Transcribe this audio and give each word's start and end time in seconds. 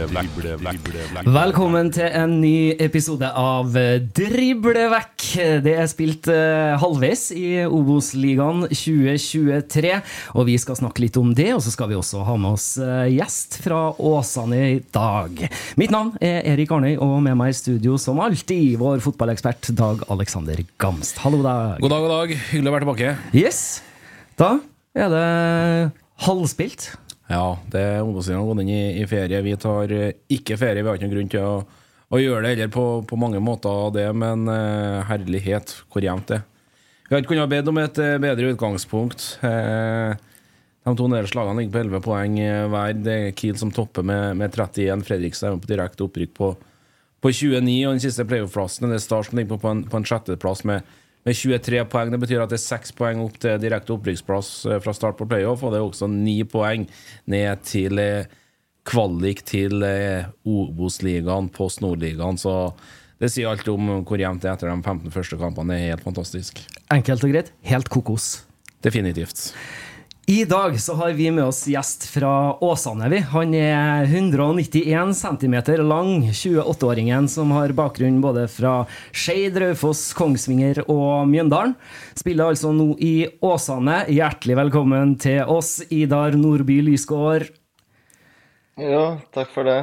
Velkommen 0.00 1.90
til 1.92 2.06
en 2.16 2.38
ny 2.40 2.72
episode 2.80 3.28
av 3.36 3.74
Drible 4.16 4.86
vekk. 4.94 5.24
Det 5.66 5.74
er 5.76 5.88
spilt 5.90 6.30
eh, 6.32 6.72
halvveis 6.80 7.26
i 7.36 7.66
Obos-ligaen 7.66 8.64
2023, 8.70 9.92
og 10.32 10.48
vi 10.48 10.54
skal 10.62 10.78
snakke 10.80 11.04
litt 11.04 11.18
om 11.20 11.34
det. 11.36 11.50
Og 11.52 11.60
så 11.66 11.74
skal 11.74 11.90
vi 11.92 11.98
også 11.98 12.22
ha 12.24 12.36
med 12.40 12.56
oss 12.56 12.70
eh, 12.80 13.10
gjest 13.12 13.58
fra 13.66 13.82
Åsane 13.92 14.62
i 14.70 14.80
dag. 14.94 15.44
Mitt 15.80 15.92
navn 15.92 16.14
er 16.24 16.48
Erik 16.54 16.72
Arnøy, 16.72 16.94
og 16.96 17.18
med 17.26 17.36
meg 17.42 17.52
i 17.52 17.58
studio 17.60 17.98
som 18.00 18.22
alltid 18.24 18.80
vår 18.80 19.04
fotballekspert 19.04 19.74
Dag 19.76 20.06
Alexander 20.08 20.64
Gamst. 20.80 21.20
Hallo, 21.26 21.44
Dag. 21.44 21.76
God 21.84 21.92
dag, 21.92 22.06
god 22.06 22.16
dag. 22.16 22.34
Hyggelig 22.54 22.72
å 22.72 22.78
være 22.78 22.88
tilbake. 22.88 23.14
Yes. 23.36 23.62
Da 24.40 24.54
er 24.96 25.12
det 25.12 25.28
halvspilt. 26.24 26.94
Ja, 27.30 27.58
det 27.70 27.80
er 27.80 28.00
ungdomstiden 28.02 28.40
har 28.40 28.48
gått 28.48 28.64
inn 28.64 28.72
i, 28.74 28.84
i 28.98 29.06
ferie. 29.06 29.42
Vi 29.46 29.52
tar 29.62 29.92
eh, 29.94 30.16
ikke 30.34 30.56
ferie. 30.58 30.82
Vi 30.82 30.90
har 30.90 30.98
ikke 30.98 31.06
noen 31.06 31.14
grunn 31.14 31.30
til 31.30 31.44
å, 31.46 31.60
å 32.10 32.18
gjøre 32.18 32.42
det 32.42 32.54
heller 32.56 32.72
på, 32.74 32.86
på 33.06 33.18
mange 33.22 33.42
måter, 33.44 33.92
det, 33.94 34.08
men 34.18 34.50
uh, 34.50 35.04
herlighet, 35.06 35.76
hvor 35.92 36.02
jevnt 36.02 36.32
det 36.32 36.40
er. 36.40 36.48
Vi 37.06 37.14
har 37.14 37.22
ikke 37.22 37.32
kunnet 37.32 37.52
bedt 37.52 37.70
om 37.70 37.78
et 37.82 38.00
eh, 38.02 38.16
bedre 38.22 38.50
utgangspunkt. 38.50 39.28
Uh, 39.44 40.18
de 40.86 40.94
to 40.98 41.06
nederste 41.12 41.38
lagene 41.38 41.62
ligger 41.62 41.76
på 41.76 41.84
11 41.84 42.02
poeng 42.02 42.36
hver. 42.72 42.98
Det 42.98 43.14
er 43.14 43.38
Kiel 43.38 43.58
som 43.60 43.70
topper 43.74 44.06
med, 44.06 44.40
med 44.40 44.50
31. 44.50 45.06
Fredrikstad 45.06 45.52
er 45.52 45.62
på 45.62 45.70
direkte 45.70 46.06
opprykk 46.08 46.34
på, 46.34 46.50
på 47.22 47.32
29, 47.36 47.76
og 47.84 47.94
den 47.94 48.02
siste 48.02 48.26
playoff-plassen 48.26 48.90
er 48.90 49.02
Start 49.02 49.28
som 49.28 49.38
ligger 49.38 49.54
på, 49.54 49.60
på 49.62 49.74
en, 49.76 49.84
på 49.86 50.00
en 50.00 50.08
sjetteplass 50.08 50.64
med, 50.66 50.82
med 51.30 51.38
23 51.38 51.84
poeng. 51.90 52.10
Det 52.12 52.20
betyr 52.20 52.42
at 52.42 52.50
det 52.50 52.58
er 52.58 52.64
seks 52.64 52.94
poeng 52.96 53.22
opp 53.22 53.38
til 53.42 53.60
direkte 53.62 53.94
opprykksplass 53.94 54.50
eh, 54.66 54.80
fra 54.82 54.94
start 54.96 55.18
på 55.20 55.28
playoff, 55.30 55.62
og 55.62 55.72
det 55.72 55.80
er 55.80 55.86
også 55.86 56.10
ni 56.10 56.40
poeng 56.48 56.88
ned 57.30 57.62
til 57.68 58.00
eh, 58.02 58.30
kvalik 58.88 59.44
til 59.48 59.84
eh, 59.86 60.30
Obos-ligaen, 60.48 61.50
Post 61.54 61.84
Nord-ligaen. 61.84 62.40
Så 62.40 62.72
det 63.20 63.30
sier 63.32 63.50
alt 63.50 63.68
om 63.70 64.00
hvor 64.08 64.20
jevnt 64.20 64.42
det 64.42 64.50
er 64.50 64.58
etter 64.58 64.72
de 64.72 64.78
15 64.80 65.14
første 65.14 65.38
kampene. 65.40 65.76
Det 65.76 65.80
er 65.80 65.94
helt 65.94 66.06
fantastisk. 66.08 66.62
Enkelt 66.90 67.26
og 67.26 67.34
greit. 67.34 67.54
Helt 67.68 67.92
kokos. 67.92 68.32
Definitivt. 68.82 69.50
I 70.30 70.44
dag 70.44 70.80
så 70.80 70.94
har 70.94 71.10
vi 71.18 71.24
med 71.30 71.44
oss 71.44 71.64
gjest 71.66 72.04
fra 72.06 72.54
Åsane. 72.62 73.08
vi. 73.08 73.18
Han 73.18 73.54
er 73.54 74.04
191 74.04 75.14
cm 75.18 75.56
lang, 75.82 76.30
28-åringen 76.30 77.26
som 77.28 77.50
har 77.50 77.74
bakgrunn 77.74 78.20
både 78.22 78.44
fra 78.46 78.84
Skeid, 79.10 79.58
Raufoss, 79.58 80.12
Kongsvinger 80.14 80.84
og 80.84 81.26
Mjøndalen. 81.26 81.74
Spiller 82.14 82.52
altså 82.52 82.70
nå 82.70 82.92
i 83.02 83.26
Åsane. 83.42 84.04
Hjertelig 84.06 84.60
velkommen 84.60 85.18
til 85.18 85.42
oss, 85.50 85.80
Idar 85.90 86.38
Nordby 86.38 86.78
Lysgård. 86.92 87.50
Jo, 88.78 89.04
takk 89.34 89.50
for 89.50 89.66
det. 89.66 89.80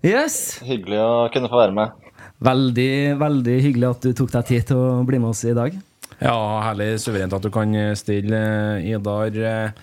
Yes. 0.00 0.62
Hyggelig 0.64 1.04
å 1.04 1.14
kunne 1.36 1.52
få 1.52 1.66
være 1.66 1.80
med. 1.82 2.12
Veldig, 2.40 2.92
veldig 3.20 3.62
hyggelig 3.68 3.92
at 3.92 4.08
du 4.08 4.16
tok 4.16 4.38
deg 4.40 4.52
tid 4.54 4.70
til 4.72 4.86
å 4.88 5.02
bli 5.04 5.20
med 5.20 5.34
oss 5.36 5.44
i 5.44 5.52
dag. 5.52 5.82
Ja, 6.22 6.38
herlig 6.68 6.92
suverent 7.02 7.34
at 7.34 7.42
du 7.42 7.50
kan 7.50 7.74
stille, 7.98 8.38
eh, 8.78 8.92
Idar. 8.94 9.34
Eh, 9.34 9.82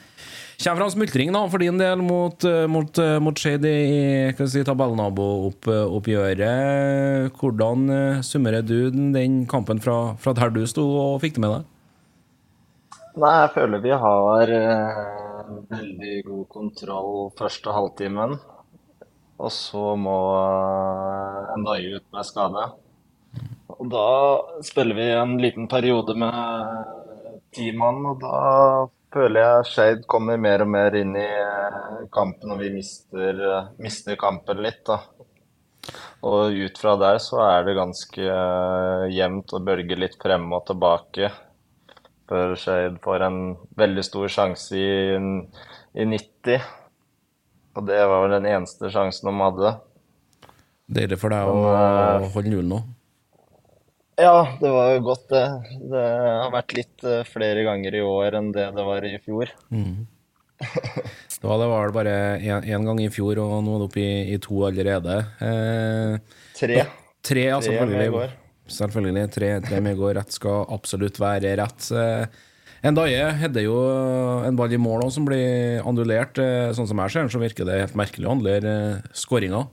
Kommer 0.60 0.82
fra 0.82 0.90
smultring 0.92 1.30
da, 1.32 1.40
for 1.48 1.64
din 1.64 1.78
del 1.80 2.02
mot, 2.04 2.36
eh, 2.44 2.66
mot, 2.68 2.92
eh, 3.00 3.16
mot 3.24 3.38
Shady 3.40 3.70
i 3.72 4.28
si, 4.36 4.60
tabellnabooppgjøret. 4.68 7.32
Hvordan 7.40 7.90
eh, 7.90 8.20
summerer 8.20 8.62
du 8.68 8.92
den, 8.92 9.14
den 9.16 9.48
kampen 9.48 9.80
fra, 9.80 10.20
fra 10.20 10.34
der 10.36 10.52
du 10.52 10.68
sto, 10.68 10.84
og 10.84 11.24
fikk 11.24 11.36
det 11.38 11.42
med 11.46 11.54
deg? 11.54 11.64
Nei, 13.24 13.32
jeg 13.40 13.54
føler 13.56 13.80
vi 13.88 13.94
har 14.04 14.44
eh, 14.58 15.00
veldig 15.72 16.28
god 16.28 16.44
kontroll 16.52 17.32
første 17.40 17.72
halvtimen. 17.72 18.36
Og 19.40 19.52
så 19.56 19.96
må 19.96 20.20
eh, 20.44 21.56
dag 21.70 21.80
ut 21.96 22.04
med 22.12 22.28
skade. 22.28 22.68
Og 23.70 23.90
da 23.92 24.06
spiller 24.66 24.98
vi 24.98 25.10
en 25.14 25.36
liten 25.42 25.68
periode 25.70 26.16
med 26.18 26.96
ti 27.54 27.70
mann, 27.76 28.02
og 28.10 28.22
da 28.24 28.40
føler 29.14 29.44
jeg 29.44 29.70
Skeid 29.70 30.06
kommer 30.10 30.42
mer 30.42 30.64
og 30.66 30.72
mer 30.74 30.96
inn 30.98 31.16
i 31.18 31.26
eh, 31.26 32.06
kampen, 32.14 32.54
og 32.54 32.62
vi 32.62 32.72
mister, 32.74 33.30
eh, 33.30 33.70
mister 33.82 34.18
kampen 34.20 34.62
litt, 34.66 34.82
da. 34.90 35.00
Og 36.26 36.54
ut 36.54 36.82
fra 36.82 36.96
der 37.00 37.22
så 37.24 37.40
er 37.46 37.64
det 37.66 37.78
ganske 37.78 38.26
eh, 38.26 39.06
jevnt 39.16 39.54
og 39.56 39.66
bølger 39.70 40.02
litt 40.02 40.18
frem 40.22 40.50
og 40.54 40.66
tilbake. 40.70 41.32
Før 42.30 42.54
Skeid 42.60 43.00
får 43.06 43.26
en 43.26 43.40
veldig 43.78 44.06
stor 44.06 44.30
sjanse 44.30 44.78
i, 44.78 45.18
i 45.98 46.06
90. 46.06 46.70
Og 47.80 47.86
det 47.88 48.02
var 48.02 48.26
vel 48.26 48.36
den 48.38 48.50
eneste 48.52 48.92
sjansen 48.94 49.30
de 49.32 49.42
hadde. 49.42 49.74
Deilig 50.90 51.18
for 51.22 51.34
deg 51.34 51.50
å 51.50 52.30
holde 52.34 52.50
nullen 52.50 52.74
nå. 52.76 52.80
Ja, 54.20 54.38
det 54.60 54.70
var 54.74 54.94
jo 54.94 55.04
godt, 55.08 55.28
det. 55.32 55.44
Det 55.92 56.06
har 56.44 56.52
vært 56.52 56.74
litt 56.76 57.04
eh, 57.08 57.22
flere 57.28 57.64
ganger 57.68 57.96
i 57.96 58.02
år 58.04 58.36
enn 58.40 58.50
det 58.56 58.66
det 58.76 58.88
var 58.88 59.06
i 59.08 59.18
fjor. 59.24 59.54
Da 61.40 61.56
det 61.56 61.68
var 61.72 61.88
det 61.88 61.96
bare 61.96 62.14
én 62.44 62.84
gang 62.84 63.00
i 63.00 63.08
fjor, 63.14 63.40
og 63.40 63.62
nå 63.64 63.78
er 63.78 63.80
det 63.80 63.86
oppe 63.88 64.02
i, 64.04 64.34
i 64.36 64.40
to 64.44 64.58
allerede. 64.68 65.14
Eh, 65.40 66.18
Tre. 66.60 66.82
tre, 67.24 67.46
ja, 67.48 67.62
selvfølgelig. 67.64 68.10
går. 68.12 68.34
Selvfølgelig. 68.76 69.24
Tre, 69.38 69.50
tre 69.64 69.80
med 69.86 69.96
går. 70.02 70.18
Rett 70.20 70.36
skal 70.36 70.66
absolutt 70.76 71.20
være 71.22 71.54
rett. 71.62 71.88
Eh, 71.96 72.44
Ndaye 72.92 73.24
hadde 73.40 73.64
jo 73.64 73.78
en 74.48 74.60
ball 74.60 74.76
i 74.76 74.80
mål 74.80 75.06
også, 75.06 75.20
som 75.22 75.30
blir 75.32 75.80
andulert. 75.88 76.40
Eh, 76.44 76.74
Sånn 76.76 76.92
som 76.92 77.00
jeg 77.06 77.16
ser 77.16 77.24
den, 77.24 77.32
så 77.32 77.42
virker 77.42 77.68
det 77.68 77.80
helt 77.86 77.98
merkelig 78.00 78.28
å 78.28 78.36
eh, 78.60 79.00
skåringa. 79.16 79.64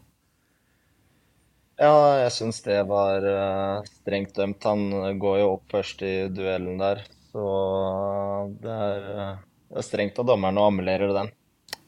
Ja, 1.77 1.97
jeg 2.23 2.33
syns 2.33 2.63
det 2.65 2.79
var 2.89 3.25
eh, 3.29 3.89
strengt 4.01 4.37
dømt. 4.37 4.65
Han 4.65 5.19
går 5.21 5.41
jo 5.43 5.49
opp 5.59 5.75
først 5.75 6.05
i 6.09 6.15
duellen 6.33 6.79
der, 6.81 7.03
så 7.33 7.49
det 8.63 8.77
er, 8.77 9.11
eh, 9.13 9.35
det 9.73 9.83
er 9.83 9.85
strengt 9.85 10.21
av 10.23 10.31
dommeren 10.31 10.61
å 10.61 10.71
annullere 10.71 11.11
den. 11.13 11.33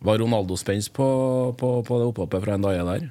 Var 0.05 0.21
Ronaldo 0.21 0.59
spent 0.61 0.93
på, 0.95 1.07
på, 1.59 1.71
på 1.89 2.01
det 2.01 2.11
opphoppet 2.11 2.45
fra 2.45 2.59
Ndaye 2.61 2.85
der? 2.91 3.09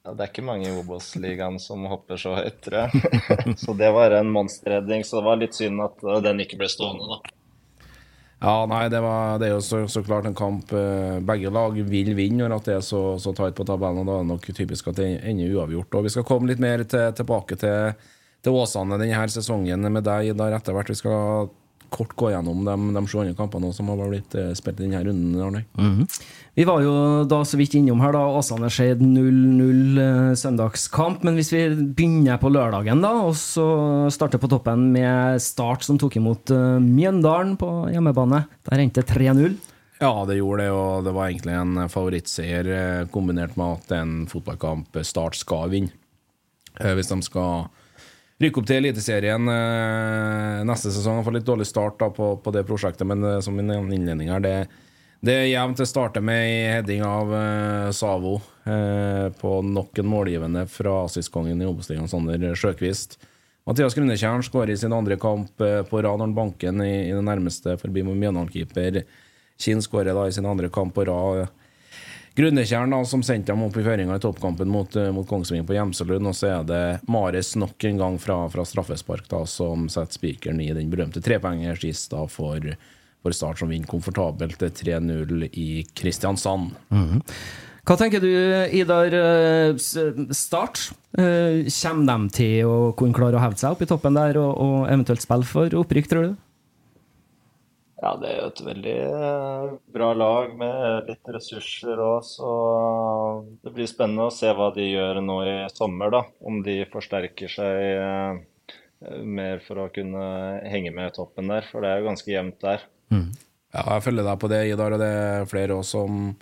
Ja, 0.00 0.14
det 0.16 0.24
er 0.24 0.30
ikke 0.32 0.46
mange 0.48 0.70
i 0.70 0.78
Obos-ligaen 0.80 1.60
som 1.60 1.84
hopper 1.92 2.16
så 2.18 2.32
høyt, 2.38 2.62
tror 2.64 2.86
jeg. 2.86 3.54
så 3.62 3.76
det 3.76 3.90
var 3.92 4.16
en 4.16 4.32
monsterredning, 4.32 5.04
så 5.04 5.20
det 5.20 5.26
var 5.28 5.42
litt 5.42 5.58
synd 5.58 5.84
at 5.84 6.00
eh, 6.08 6.22
den 6.24 6.40
ikke 6.46 6.58
ble 6.62 6.70
stående, 6.72 7.04
da. 7.18 7.36
Ja, 8.40 8.64
nei, 8.64 8.86
det, 8.88 9.02
var, 9.04 9.34
det 9.36 9.50
er 9.50 9.52
jo 9.52 9.60
så, 9.60 9.82
så 9.92 10.00
klart 10.00 10.24
en 10.24 10.36
kamp 10.36 10.70
eh, 10.72 11.18
begge 11.28 11.50
lag 11.52 11.74
vil 11.76 12.14
vinne 12.16 12.46
når 12.48 12.62
det 12.64 12.78
er 12.78 12.84
så, 12.84 13.02
så 13.20 13.34
tight 13.36 13.52
på 13.58 13.66
tabellen. 13.68 14.06
Da 14.08 14.14
er 14.16 14.24
det 14.24 14.30
nok 14.30 14.48
typisk 14.56 14.88
at 14.88 14.96
det 14.96 15.10
ender 15.28 15.58
uavgjort. 15.58 15.98
Og 15.98 16.06
Vi 16.06 16.12
skal 16.14 16.24
komme 16.24 16.48
litt 16.48 16.62
mer 16.62 16.80
til, 16.88 17.10
tilbake 17.18 17.58
til, 17.60 18.06
til 18.40 18.56
Åsane 18.56 18.96
denne 19.02 19.26
sesongen 19.28 19.84
med 19.92 20.08
deg 20.08 20.32
Idar, 20.32 20.56
etter 20.56 20.72
hvert. 20.72 20.88
Vi 20.88 20.96
skal 21.02 21.50
kort 21.90 22.14
gå 22.18 22.30
gjennom 22.32 22.64
de, 22.64 22.76
de 22.96 23.02
sju 23.06 23.18
andre 23.20 23.36
kampene 23.38 23.72
som 23.74 23.90
har 23.90 24.00
blitt 24.10 24.34
eh, 24.38 24.52
spilt 24.58 24.80
i 24.80 24.86
denne 24.86 25.02
runden. 25.04 25.64
Mm 25.78 25.96
-hmm. 25.96 26.20
Vi 26.54 26.64
var 26.64 26.82
jo 26.82 27.24
da 27.24 27.44
så 27.44 27.56
vidt 27.56 27.74
innom 27.74 28.00
her, 28.00 28.12
da. 28.12 28.24
Åsane 28.38 28.70
Skeid 28.70 29.00
0-0 29.00 30.00
eh, 30.02 30.34
søndagskamp. 30.34 31.22
Men 31.22 31.34
hvis 31.34 31.52
vi 31.52 31.68
begynner 31.70 32.38
på 32.38 32.50
lørdagen, 32.50 33.00
da, 33.00 33.12
og 33.22 33.36
så 33.36 34.10
starter 34.10 34.38
på 34.38 34.48
toppen 34.48 34.92
med 34.92 35.40
Start, 35.42 35.82
som 35.82 35.98
tok 35.98 36.16
imot 36.16 36.50
eh, 36.50 36.78
Mjøndalen 36.78 37.56
på 37.56 37.90
hjemmebane. 37.92 38.44
Der 38.70 38.78
endte 38.78 39.02
3-0. 39.02 39.56
Ja, 40.00 40.24
det 40.24 40.38
gjorde 40.38 40.62
det, 40.62 40.70
og 40.70 41.04
det 41.04 41.12
var 41.12 41.28
egentlig 41.28 41.54
en 41.54 41.88
favorittseier 41.88 43.06
kombinert 43.12 43.56
med 43.56 43.78
at 43.78 43.92
en 43.92 44.26
fotballkamp 44.26 44.96
Start 45.04 45.36
skal 45.36 45.70
vinne. 45.70 45.92
Eh, 46.80 46.94
Hvis 46.94 47.08
de 47.12 47.20
skal 47.22 47.68
rykke 48.40 48.60
opp 48.60 48.68
til 48.68 48.80
Eliteserien 48.80 49.48
eh, 49.52 50.60
neste 50.68 50.92
sesong. 50.92 51.20
Har 51.20 51.26
fått 51.26 51.38
litt 51.40 51.48
dårlig 51.48 51.68
start 51.68 51.98
da 52.00 52.10
på, 52.14 52.32
på 52.40 52.54
det 52.54 52.64
prosjektet, 52.68 53.06
men 53.08 53.24
eh, 53.26 53.40
som 53.44 53.56
min 53.56 53.72
innledning 53.92 54.32
her, 54.32 54.42
det, 54.44 54.54
det 55.24 55.36
er 55.36 55.50
jevnt. 55.50 55.80
Det 55.80 55.88
starter 55.88 56.24
med 56.24 56.44
ei 56.46 56.76
heading 56.76 57.04
av 57.06 57.34
eh, 57.36 57.90
Savo 57.96 58.40
på 59.40 59.50
nok 59.66 59.98
en 59.98 60.06
målgivende 60.06 60.60
fra 60.70 60.92
Asiskongen 61.08 61.58
i 61.58 61.66
Obos-ligaen, 61.66 62.06
Sander 62.06 62.52
Sjøkvist. 62.54 63.16
Mathias 63.66 63.96
Grünertjern 63.96 64.44
skårer 64.46 64.70
i 64.74 64.78
sin 64.78 64.94
andre 64.94 65.16
kamp 65.18 65.48
på 65.58 66.02
rad 66.04 66.20
når 66.20 66.28
han 66.28 66.34
banker 66.36 66.78
i, 66.84 66.92
i 67.08 67.16
det 67.16 67.24
nærmeste 67.26 67.74
forbi 67.80 68.04
med 68.06 68.20
Mjøndalen-keeper. 68.20 69.00
Kinn 69.58 69.82
skårer 69.82 70.20
i 70.22 70.36
sin 70.36 70.46
andre 70.46 70.70
kamp 70.70 70.94
på 70.94 71.08
rad. 71.08 71.50
Grünertjern 72.38 72.92
da, 72.94 73.00
som 73.04 73.22
sendte 73.26 73.50
dem 73.52 73.62
opp 73.66 73.74
i 73.76 73.82
føringa 73.84 74.16
i 74.16 74.22
toppkampen 74.22 74.70
mot, 74.70 74.94
eh, 74.96 75.10
mot 75.12 75.26
Kongsvinger 75.28 75.66
på 75.66 75.74
Gjemselund. 75.76 76.30
Og 76.30 76.36
så 76.38 76.50
er 76.60 76.68
det 76.68 76.82
Mares 77.10 77.54
nok 77.58 77.84
en 77.90 77.98
gang 78.00 78.18
fra, 78.22 78.36
fra 78.52 78.64
straffespark 78.64 79.26
da, 79.32 79.42
som 79.50 79.88
setter 79.90 80.16
spikeren 80.20 80.60
i 80.62 80.70
den 80.76 80.90
berømte 80.92 81.20
trepoengerskista 81.24 82.22
for, 82.30 82.70
for 83.24 83.36
Start, 83.36 83.58
som 83.60 83.68
vinner 83.72 83.90
komfortabelt 83.90 84.58
til 84.62 84.70
3-0 84.70 85.48
i 85.50 85.68
Kristiansand. 85.98 86.70
Hva 87.88 87.96
tenker 87.98 88.20
du, 88.22 88.28
Idar? 88.76 89.10
eh, 89.16 89.74
Start. 90.36 90.92
Eh, 91.18 91.66
Kommer 91.80 92.06
de 92.06 92.28
til 92.36 92.68
å 92.70 92.92
kunne 92.94 93.16
klare 93.16 93.40
å 93.40 93.42
hevde 93.42 93.58
seg 93.58 93.74
opp 93.74 93.82
i 93.82 93.90
toppen 93.90 94.14
der, 94.14 94.38
og, 94.38 94.54
og 94.62 94.86
eventuelt 94.92 95.24
spille 95.24 95.48
for 95.48 95.74
opprykk, 95.82 96.08
tror 96.12 96.28
du? 96.30 96.36
Ja, 98.00 98.14
det 98.16 98.30
er 98.30 98.38
jo 98.38 98.46
et 98.48 98.60
veldig 98.64 98.94
eh, 99.04 99.72
bra 99.92 100.12
lag 100.16 100.54
med 100.56 101.10
litt 101.10 101.32
ressurser 101.34 102.00
òg, 102.00 102.22
så 102.24 102.52
det 103.60 103.74
blir 103.76 103.90
spennende 103.90 104.30
å 104.30 104.32
se 104.32 104.48
hva 104.56 104.70
de 104.72 104.86
gjør 104.86 105.20
nå 105.20 105.36
i 105.44 105.56
sommer, 105.74 106.14
da. 106.14 106.22
Om 106.40 106.62
de 106.64 106.78
forsterker 106.88 107.52
seg 107.52 107.82
eh, 107.90 108.40
mer 109.20 109.60
for 109.66 109.84
å 109.84 109.90
kunne 109.92 110.22
henge 110.64 110.94
med 110.96 111.10
i 111.10 111.16
toppen 111.18 111.52
der, 111.52 111.68
for 111.68 111.84
det 111.84 111.90
er 111.92 112.00
jo 112.00 112.08
ganske 112.08 112.32
jevnt 112.32 112.56
der. 112.64 112.86
Ja, 113.74 113.84
jeg 113.84 114.06
følger 114.06 114.26
deg 114.26 114.40
på 114.40 114.50
det, 114.50 114.62
Idar, 114.72 114.96
og 114.96 115.04
det 115.04 115.10
er 115.18 115.46
flere 115.50 115.76
også 115.76 116.00
som, 116.00 116.32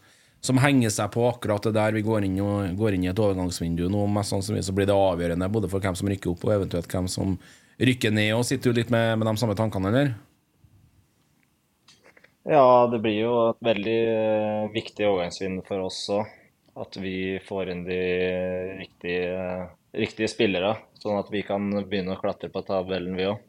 som 0.44 0.62
henger 0.62 0.94
seg 0.94 1.10
på 1.14 1.26
akkurat 1.26 1.66
det 1.66 1.74
der. 1.74 1.98
Vi 1.98 2.06
går 2.06 2.28
inn, 2.28 2.38
og, 2.44 2.70
går 2.78 2.96
inn 2.96 3.08
i 3.08 3.10
et 3.10 3.24
overgangsvindu 3.24 3.88
nå. 3.90 4.06
Mest 4.14 4.32
sannsynlig 4.32 4.62
så 4.68 4.76
blir 4.76 4.86
det 4.88 4.96
avgjørende 4.96 5.50
både 5.52 5.70
for 5.74 5.82
hvem 5.82 5.98
som 5.98 6.08
rykker 6.10 6.32
opp, 6.32 6.46
og 6.46 6.54
eventuelt 6.54 6.94
hvem 6.94 7.10
som 7.10 7.34
rykker 7.82 8.14
ned. 8.14 8.32
Og 8.38 8.46
sitter 8.46 8.70
du 8.70 8.80
litt 8.80 8.94
med, 8.94 9.18
med 9.18 9.28
de 9.28 9.36
samme 9.42 9.58
tankene, 9.58 9.90
eller? 9.92 10.16
Ja, 12.48 12.88
det 12.88 13.02
blir 13.04 13.18
jo 13.20 13.32
et 13.50 13.58
veldig 13.60 13.98
eh, 14.08 14.68
viktig 14.72 15.04
overgangsvinn 15.04 15.60
for 15.68 15.84
oss 15.84 16.00
òg. 16.14 16.30
At 16.78 16.96
vi 17.02 17.36
får 17.44 17.72
inn 17.72 17.82
de 17.84 17.98
riktige, 18.78 19.66
riktige 19.98 20.30
spillere, 20.30 20.76
sånn 21.02 21.18
at 21.18 21.28
vi 21.34 21.42
kan 21.44 21.66
begynne 21.82 22.14
å 22.14 22.20
klatre 22.20 22.48
på 22.54 22.62
tabellen, 22.64 23.18
vi 23.18 23.26
òg. 23.28 23.42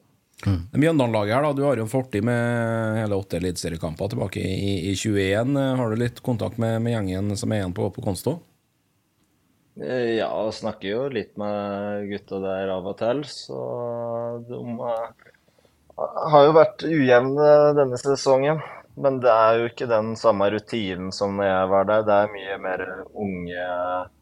Mm. 0.47 0.59
Mjøndalen-laget 0.73 1.35
her, 1.35 1.45
da. 1.45 1.53
Du 1.53 1.63
har 1.67 1.77
jo 1.77 1.85
en 1.85 1.91
fortid 1.91 2.25
med 2.25 2.99
hele 3.01 3.19
åtte 3.19 3.37
eliteseriekamper 3.39 4.11
tilbake 4.11 4.41
i, 4.41 4.73
i 4.89 4.95
21. 4.97 5.55
Har 5.79 5.91
du 5.91 5.99
litt 5.99 6.21
kontakt 6.25 6.57
med, 6.61 6.79
med 6.81 6.95
gjengen 6.95 7.35
som 7.39 7.53
er 7.53 7.61
igjen 7.61 7.75
på, 7.77 7.89
på 7.95 8.03
Konsto? 8.03 8.39
Eh, 9.79 10.17
Ja, 10.19 10.31
jeg 10.47 10.57
snakker 10.59 10.89
jo 10.91 11.05
litt 11.13 11.37
med 11.39 12.09
gutta 12.09 12.41
der 12.43 12.73
av 12.73 12.87
og 12.89 12.97
til, 12.99 13.23
så 13.29 13.61
de 14.49 14.59
eh, 14.89 15.31
har 16.33 16.49
jo 16.49 16.57
vært 16.57 16.83
ujevne 16.87 17.49
denne 17.77 17.99
sesongen. 18.01 18.63
Men 18.99 19.21
det 19.23 19.31
er 19.31 19.59
jo 19.61 19.67
ikke 19.69 19.87
den 19.87 20.09
samme 20.19 20.49
rutinen 20.51 21.13
som 21.15 21.37
når 21.39 21.47
jeg 21.47 21.67
var 21.71 21.85
der. 21.87 22.01
Det 22.07 22.15
er 22.23 22.33
mye 22.33 22.57
mer 22.63 22.81
unge, 23.15 23.67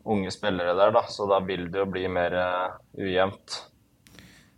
unge 0.05 0.33
spillere 0.35 0.75
der, 0.77 0.91
da, 0.93 1.01
så 1.09 1.25
da 1.31 1.39
vil 1.45 1.65
det 1.73 1.81
jo 1.81 1.87
bli 1.89 2.03
mer 2.13 2.35
eh, 2.37 2.75
ujevnt. 3.01 3.55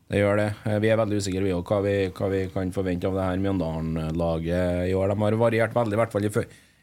Det 0.09 0.19
gjør 0.23 0.41
det. 0.41 0.47
Eh, 0.65 0.79
Vi 0.83 0.89
er 0.91 0.97
veldig 0.99 1.19
usikre 1.21 1.43
vi 1.45 1.53
også, 1.55 1.69
hva, 1.71 1.79
vi, 1.85 1.93
hva 2.17 2.31
vi 2.33 2.41
kan 2.51 2.73
forvente 2.75 3.07
av 3.07 3.15
det 3.15 3.27
her 3.29 3.43
Mjøndalen-laget 3.45 4.89
i 4.89 4.97
år. 4.97 5.13
De 5.13 5.21
har 5.23 5.37
variert 5.39 5.77
veldig, 5.77 5.95
i 5.95 6.01
hvert 6.01 6.15
fall 6.17 6.27
i, 6.27 6.33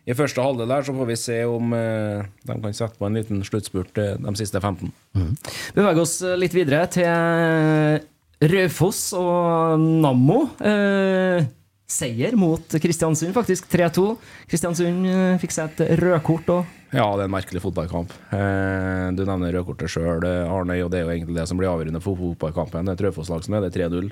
i 0.06 0.16
første 0.16 0.46
halvdel 0.46 0.72
der. 0.72 0.86
Så 0.86 0.94
får 0.96 1.10
vi 1.12 1.18
se 1.20 1.38
om 1.50 1.76
eh, 1.76 2.24
de 2.46 2.58
kan 2.64 2.76
sette 2.80 2.96
på 3.00 3.10
en 3.10 3.20
liten 3.20 3.44
sluttspurt 3.44 3.92
de 4.00 4.36
siste 4.40 4.62
15. 4.64 4.92
Beveger 5.76 6.02
oss 6.06 6.20
litt 6.40 6.56
videre 6.56 6.86
til 6.96 8.48
Raufoss 8.56 9.10
og 9.18 9.76
Nammo. 9.82 10.42
Eh, 10.60 11.44
seier 11.86 12.34
mot 12.38 12.78
Kristiansund, 12.82 13.34
faktisk. 13.36 13.68
3-2. 13.72 14.08
Kristiansund 14.50 15.10
eh, 15.10 15.36
fikk 15.42 15.54
seg 15.54 15.74
et 15.74 16.00
rødkort 16.02 16.50
òg. 16.54 16.72
Ja, 16.94 17.06
det 17.18 17.24
er 17.24 17.28
en 17.28 17.34
merkelig 17.34 17.62
fotballkamp. 17.64 18.14
Eh, 18.34 19.04
du 19.18 19.22
nevner 19.26 19.54
rødkortet 19.58 19.92
sjøl, 19.92 20.24
Arne, 20.24 20.80
og 20.84 20.90
det 20.92 21.02
er 21.02 21.06
jo 21.06 21.12
egentlig 21.14 21.38
det 21.38 21.46
som 21.50 21.60
blir 21.60 21.70
avgjørende 21.70 22.02
for 22.04 22.18
fotballkampen. 22.18 22.88
Det 22.88 22.96
er 22.96 22.98
et 23.00 23.06
Raufoss-lag 23.08 23.46
som 23.46 23.58
leder 23.58 23.74
3-0 23.74 24.10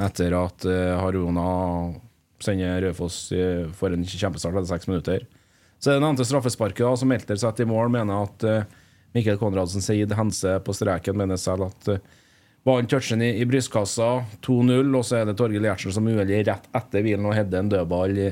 etter 0.00 0.32
at 0.32 0.64
Harona 0.96 1.48
sender 2.44 2.82
Raufoss 2.82 3.32
eh, 3.32 3.68
for 3.76 3.92
en 3.92 4.04
kjempestart 4.04 4.56
etter 4.56 4.70
seks 4.72 4.88
minutter. 4.90 5.26
Så 5.80 5.90
er 5.90 5.98
det 5.98 6.04
nevnte 6.04 6.26
straffesparket 6.28 6.84
da, 6.84 6.94
som 6.98 7.10
Melter 7.10 7.38
setter 7.40 7.66
i 7.66 7.70
mål, 7.70 7.92
mener 7.92 8.26
at 8.26 8.46
eh, 8.48 8.78
Mikkel 9.16 9.40
Konradsen 9.40 9.84
Seid 9.84 10.12
Hense 10.16 10.58
på 10.64 10.74
streken 10.76 11.18
mener 11.18 11.40
selv 11.40 11.70
at 11.70 11.92
eh, 11.92 12.02
Ballen 12.66 12.88
toucher 12.90 13.22
i, 13.24 13.30
i 13.40 13.46
brystkassa, 13.48 14.10
2-0, 14.44 14.92
og 14.96 15.04
så 15.06 15.20
er 15.20 15.28
det 15.28 15.36
Torgill 15.38 15.64
Gjertsen 15.64 15.94
som 15.96 16.08
uheldig 16.08 16.42
rett 16.48 16.66
etter 16.76 17.04
hvilen 17.04 17.28
og 17.28 17.36
header 17.36 17.62
en 17.62 17.70
dødball 17.72 18.18
i, 18.20 18.28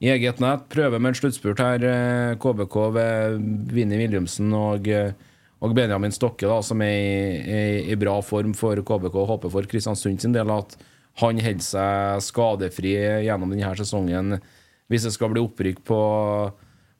i 0.00 0.10
eget 0.14 0.40
nett. 0.40 0.64
Prøver 0.72 1.02
med 1.02 1.12
en 1.12 1.18
sluttspurt 1.18 1.60
her, 1.60 1.84
eh, 1.84 2.36
KBK 2.40 2.76
ved 2.96 3.40
Vinni 3.76 4.00
Williamsen 4.00 4.54
og, 4.56 4.88
eh, 4.88 5.12
og 5.60 5.76
Benjamin 5.76 6.14
Stokke, 6.14 6.48
da, 6.48 6.60
som 6.64 6.80
er 6.84 6.96
i, 6.96 7.36
i, 7.44 7.62
i 7.92 7.98
bra 8.00 8.16
form 8.24 8.56
for 8.56 8.80
KBK. 8.80 9.20
Håper 9.32 9.52
for 9.52 9.68
Kristiansund 9.68 10.24
sin 10.24 10.36
del 10.36 10.52
at 10.56 10.78
han 11.20 11.40
holder 11.40 11.64
seg 11.64 12.24
skadefri 12.24 12.96
gjennom 13.24 13.52
denne 13.52 13.72
sesongen 13.78 14.38
hvis 14.86 15.06
det 15.06 15.14
skal 15.14 15.32
bli 15.32 15.42
opprykk 15.42 15.80
på, 15.84 16.00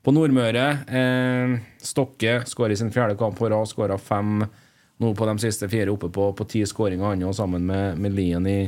på 0.05 0.13
Nordmøre. 0.13 0.69
Eh, 0.89 1.57
Stokke 1.81 2.41
skårer 2.49 2.77
sin 2.77 2.93
fjerde 2.93 3.17
kamp 3.21 3.39
på 3.39 3.49
rad, 3.53 3.69
skåra 3.71 3.97
fem 4.01 4.43
nå 5.03 5.13
på 5.17 5.29
de 5.29 5.37
siste 5.43 5.69
fire 5.69 5.93
oppe 5.93 6.09
på, 6.13 6.31
på 6.37 6.47
ti 6.49 6.63
skåringer, 6.67 7.13
han 7.13 7.25
òg, 7.29 7.35
sammen 7.37 7.67
med, 7.69 7.99
med 8.01 8.15
Lien 8.17 8.47
i, 8.49 8.61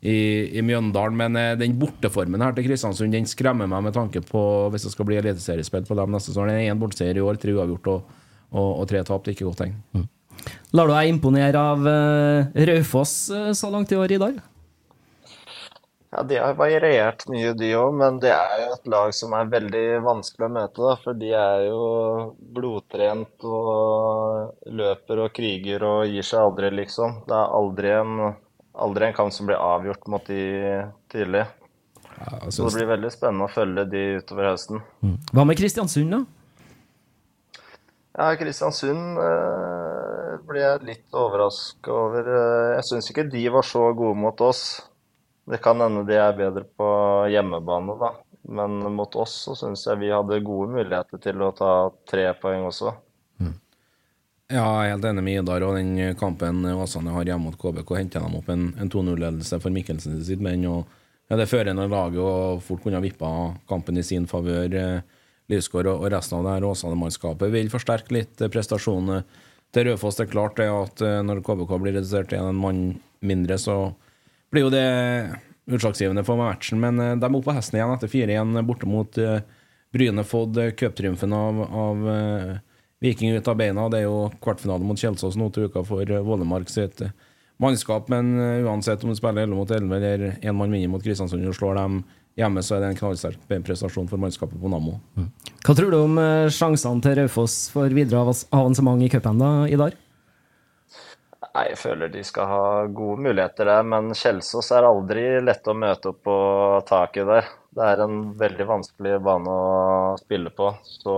i, 0.00 0.16
i 0.58 0.64
Mjøndalen. 0.66 1.18
Men 1.20 1.38
eh, 1.38 1.52
den 1.60 1.76
borteformen 1.80 2.42
her 2.42 2.56
til 2.56 2.66
Kristiansund 2.66 3.14
Den 3.14 3.28
skremmer 3.30 3.70
meg 3.70 3.86
med 3.86 3.96
tanke 3.96 4.24
på 4.26 4.42
hvis 4.72 4.88
det 4.88 4.94
skal 4.94 5.08
bli 5.08 5.20
eliteseriespill 5.20 5.86
på 5.88 5.98
dem 5.98 6.16
neste 6.16 6.32
sesong. 6.32 6.50
Én 6.50 6.80
borteseier 6.80 7.20
i 7.20 7.24
år, 7.24 7.38
tre 7.40 7.54
uavgjort 7.54 7.92
og, 7.94 8.16
og, 8.50 8.70
og 8.82 8.88
tre 8.90 9.04
tap. 9.06 9.22
Det 9.24 9.34
er 9.34 9.38
ikke 9.38 9.50
godt 9.50 9.64
tegn. 9.66 10.08
Lar 10.74 10.88
du 10.88 10.94
deg 10.94 11.10
imponere 11.10 11.60
av 11.72 11.84
uh, 11.84 12.62
Raufoss 12.70 13.14
uh, 13.34 13.50
så 13.56 13.68
langt 13.72 13.92
i 13.92 13.98
år, 13.98 14.14
Idar? 14.16 14.38
Ja, 16.10 16.22
De 16.26 16.38
har 16.42 16.56
variert 16.58 17.22
mye, 17.30 17.52
de 17.54 17.68
òg, 17.78 17.92
men 17.94 18.16
det 18.22 18.32
er 18.34 18.64
jo 18.64 18.70
et 18.74 18.88
lag 18.90 19.12
som 19.14 19.34
er 19.38 19.50
veldig 19.52 19.82
vanskelig 20.02 20.48
å 20.48 20.52
møte. 20.56 20.82
da, 20.82 20.96
For 21.04 21.14
de 21.14 21.28
er 21.38 21.66
jo 21.68 21.84
blodtrent 22.56 23.46
og 23.46 24.66
løper 24.66 25.22
og 25.26 25.30
kriger 25.36 25.84
og 25.86 26.00
gir 26.10 26.26
seg 26.26 26.42
aldri, 26.42 26.72
liksom. 26.82 27.20
Det 27.30 27.36
er 27.38 27.54
aldri 27.60 27.94
en, 27.94 28.16
aldri 28.74 29.06
en 29.06 29.16
kamp 29.20 29.32
som 29.36 29.46
blir 29.46 29.62
avgjort 29.62 30.10
mot 30.10 30.26
de 30.26 30.42
tidlig. 31.14 31.46
Ja, 32.18 32.40
synes... 32.42 32.58
Så 32.58 32.66
det 32.66 32.74
blir 32.80 32.90
veldig 32.96 33.14
spennende 33.14 33.46
å 33.46 33.54
følge 33.54 33.86
de 33.94 34.04
utover 34.18 34.50
høsten. 34.50 34.82
Hva 35.30 35.46
med 35.46 35.62
Kristiansund, 35.62 36.10
da? 36.18 36.24
Ja, 38.18 38.32
Kristiansund 38.36 39.16
eh, 39.22 40.32
ble 40.50 40.60
jeg 40.66 40.82
litt 40.88 41.14
overraska 41.16 41.94
over. 41.94 42.26
Eh, 42.34 42.70
Jeg 42.80 42.88
syns 42.90 43.10
ikke 43.12 43.28
de 43.30 43.46
var 43.54 43.62
så 43.64 43.86
gode 43.94 44.18
mot 44.18 44.42
oss. 44.44 44.64
Det 45.50 45.58
kan 45.62 45.80
hende 45.82 46.04
de 46.06 46.18
er 46.18 46.36
bedre 46.38 46.64
på 46.78 46.88
hjemmebane, 47.32 47.96
da. 47.98 48.14
Men 48.50 48.78
mot 48.94 49.14
oss 49.20 49.34
så 49.46 49.54
syns 49.58 49.84
jeg 49.86 50.00
vi 50.00 50.10
hadde 50.14 50.40
gode 50.46 50.72
muligheter 50.72 51.20
til 51.22 51.42
å 51.44 51.52
ta 51.54 51.72
tre 52.08 52.30
poeng 52.40 52.68
også. 52.68 52.92
ja, 54.50 54.64
jeg 54.64 54.88
er 54.88 54.94
helt 54.94 55.08
enig 55.10 55.24
med 55.26 55.42
Idar. 55.42 55.66
Og 55.66 55.76
den 55.78 56.14
kampen 56.18 56.64
Åsane 56.72 57.14
har 57.14 57.28
hjemme 57.28 57.50
mot 57.50 57.58
KBK, 57.60 57.92
henter 57.98 58.24
dem 58.24 58.38
opp 58.38 58.48
en, 58.50 58.70
en 58.80 58.90
2-0-ledelse 58.90 59.60
for 59.62 59.74
Mikkelsen 59.74 60.22
sitt 60.26 60.42
menn. 60.42 60.66
Og 60.70 60.86
ja, 61.30 61.38
det 61.38 61.50
førende 61.50 61.86
laget 61.86 62.18
og 62.24 62.62
fort 62.66 62.82
kunne 62.82 62.98
ha 62.98 63.04
vippa 63.04 63.30
kampen 63.70 64.00
i 64.00 64.06
sin 64.06 64.26
favør. 64.30 64.74
Eh, 64.74 65.18
og 65.50 65.86
og 65.90 66.04
resten 66.12 66.38
av 66.38 66.44
det 66.46 66.52
her 66.56 66.64
Åsane-mannskapet 66.68 67.50
vil 67.50 67.70
forsterke 67.70 68.14
litt 68.14 68.40
eh, 68.40 68.50
prestasjonene 68.50 69.24
til 69.74 69.88
Raufoss. 69.88 70.18
Det 70.18 70.28
er 70.28 70.32
klart 70.32 70.58
det 70.58 70.68
at 70.70 71.02
eh, 71.02 71.22
når 71.26 71.42
KBK 71.46 71.74
blir 71.82 71.96
redusert 71.98 72.30
til 72.30 72.42
en 72.42 72.58
mann 72.58 73.00
mindre, 73.20 73.58
så 73.58 73.92
blir 74.52 74.66
jo 74.66 74.72
det 74.74 74.84
utslagsgivende 75.70 76.24
for 76.26 76.40
matchen. 76.40 76.80
Men 76.82 76.98
eh, 76.98 77.16
de 77.16 77.26
er 77.26 77.36
oppe 77.36 77.50
på 77.50 77.56
hesten 77.56 77.78
igjen 77.78 77.94
etter 77.94 78.10
4-1 78.10 78.60
borte 78.66 78.90
mot 78.90 79.20
uh, 79.22 79.40
Bryne. 79.94 80.26
Fått 80.26 80.58
uh, 80.58 80.70
cuptriumfen 80.76 81.34
av, 81.36 81.62
av 81.62 82.06
Viking 83.00 83.32
ut 83.32 83.48
av 83.48 83.56
beina. 83.56 83.88
Det 83.88 84.02
er 84.02 84.08
jo 84.08 84.30
kvartfinale 84.44 84.84
mot 84.84 84.98
Kjelsås 85.00 85.38
nå 85.40 85.48
til 85.54 85.70
uka 85.70 85.84
for 85.88 86.04
Vålemark 86.04 86.68
sitt 86.68 87.00
mannskap. 87.60 88.10
Men 88.12 88.34
uansett 88.66 89.04
om 89.04 89.12
du 89.12 89.16
spiller 89.16 89.46
11 89.46 89.56
mot 89.56 89.70
11 89.70 89.96
eller 89.96 90.26
én 90.40 90.56
mann 90.56 90.72
mindre 90.72 90.92
mot 90.92 91.04
Kristiansund 91.04 91.48
og 91.48 91.56
slår 91.56 91.80
dem 91.80 92.02
hjemme, 92.38 92.62
så 92.64 92.76
er 92.76 92.84
det 92.84 92.90
en 92.92 92.98
knallsterk 93.00 93.40
prestasjon 93.66 94.08
for 94.10 94.20
mannskapet 94.20 94.60
på 94.60 94.70
Nammo. 94.70 94.98
Hva 95.64 95.74
tror 95.76 95.92
du 95.92 95.98
om 96.00 96.20
eh, 96.20 96.50
sjansene 96.54 97.02
til 97.04 97.18
Raufoss 97.20 97.62
for 97.72 97.90
videre 97.92 98.22
avans- 98.22 98.46
avansement 98.54 99.02
i 99.04 99.10
cupen 99.12 99.42
i 99.44 99.74
Idar? 99.74 99.96
Nei, 101.50 101.64
jeg 101.72 101.78
føler 101.80 102.10
de 102.12 102.20
skal 102.22 102.46
ha 102.46 102.66
gode 102.94 103.24
muligheter 103.24 103.66
der, 103.66 103.86
men 103.86 104.12
Kjelsås 104.14 104.68
er 104.76 104.86
aldri 104.86 105.24
lett 105.42 105.66
å 105.66 105.74
møte 105.74 106.12
opp 106.12 106.20
på 106.28 106.36
taket 106.86 107.26
der. 107.26 107.48
Det 107.74 107.86
er 107.86 108.02
en 108.02 108.20
veldig 108.38 108.66
vanskelig 108.66 109.16
bane 109.22 109.50
å 109.50 110.14
spille 110.18 110.50
på. 110.54 110.70
Så 110.86 111.14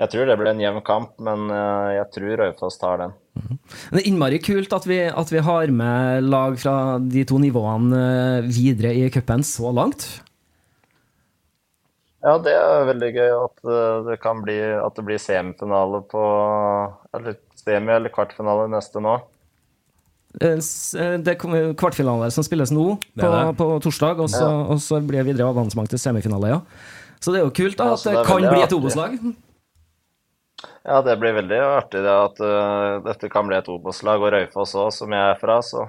jeg 0.00 0.12
tror 0.12 0.28
det 0.28 0.36
blir 0.40 0.52
en 0.52 0.60
jevn 0.60 0.84
kamp, 0.84 1.14
men 1.24 1.48
eh, 1.52 1.94
jeg 1.98 2.10
tror 2.16 2.34
Raufoss 2.42 2.80
tar 2.80 3.00
den. 3.00 3.14
Det 3.92 4.02
er 4.02 4.08
innmari 4.10 4.40
kult 4.44 4.72
at 4.76 4.88
vi, 4.88 5.00
at 5.08 5.32
vi 5.32 5.40
har 5.44 5.72
med 5.72 6.28
lag 6.28 6.58
fra 6.60 6.76
de 7.00 7.24
to 7.28 7.40
nivåene 7.40 8.02
eh, 8.02 8.50
videre 8.52 8.92
i 8.96 9.08
cupen 9.12 9.44
så 9.48 9.72
langt. 9.72 10.08
Ja, 12.22 12.36
det 12.38 12.52
er 12.54 12.84
veldig 12.86 13.08
gøy 13.16 13.32
at 13.34 13.64
eh, 13.66 14.02
det 14.10 14.18
kan 14.22 14.44
bli 14.44 14.60
at 14.76 14.98
det 14.98 15.04
blir 15.08 15.18
semifinale 15.18 16.04
på 16.12 16.20
Eller 17.16 17.40
semi- 17.62 17.94
eller 17.94 18.12
kvartfinale 18.12 18.68
neste 18.72 19.02
nå. 19.02 19.18
Eh, 20.40 20.56
eh, 20.56 21.18
Det 21.20 21.36
kommer 21.40 21.74
kvartfinale 21.78 22.30
som 22.32 22.44
spilles 22.46 22.72
nå, 22.72 22.96
på, 23.18 23.28
er 23.28 23.52
på 23.56 23.68
torsdag, 23.84 24.20
og 24.24 24.30
så, 24.32 24.48
og 24.72 24.80
så 24.80 25.00
blir 25.00 25.22
det 25.22 25.32
videre 25.32 25.48
avansement 25.52 25.90
til 25.90 26.00
semifinale, 26.00 26.56
ja. 26.56 26.60
Så 27.22 27.32
det 27.32 27.40
er 27.40 27.46
jo 27.46 27.54
kult 27.54 27.78
da, 27.78 27.92
at 27.94 28.02
ja, 28.02 28.10
det, 28.10 28.12
det 28.12 28.20
er 28.20 28.30
kan 28.30 28.46
bli 28.48 28.62
et. 28.64 28.72
Obos-lag. 28.74 29.18
Ja, 30.82 30.98
det 31.06 31.14
blir 31.22 31.36
veldig 31.36 31.58
artig 31.62 32.00
det 32.02 32.10
at 32.10 32.40
uh, 32.42 33.02
dette 33.04 33.30
kan 33.30 33.46
bli 33.46 33.58
et 33.58 33.68
Obos-lag, 33.70 34.22
og 34.22 34.32
Raufoss 34.34 34.74
òg, 34.78 34.90
som 34.94 35.14
jeg 35.14 35.34
er 35.34 35.38
fra, 35.38 35.60
så 35.62 35.86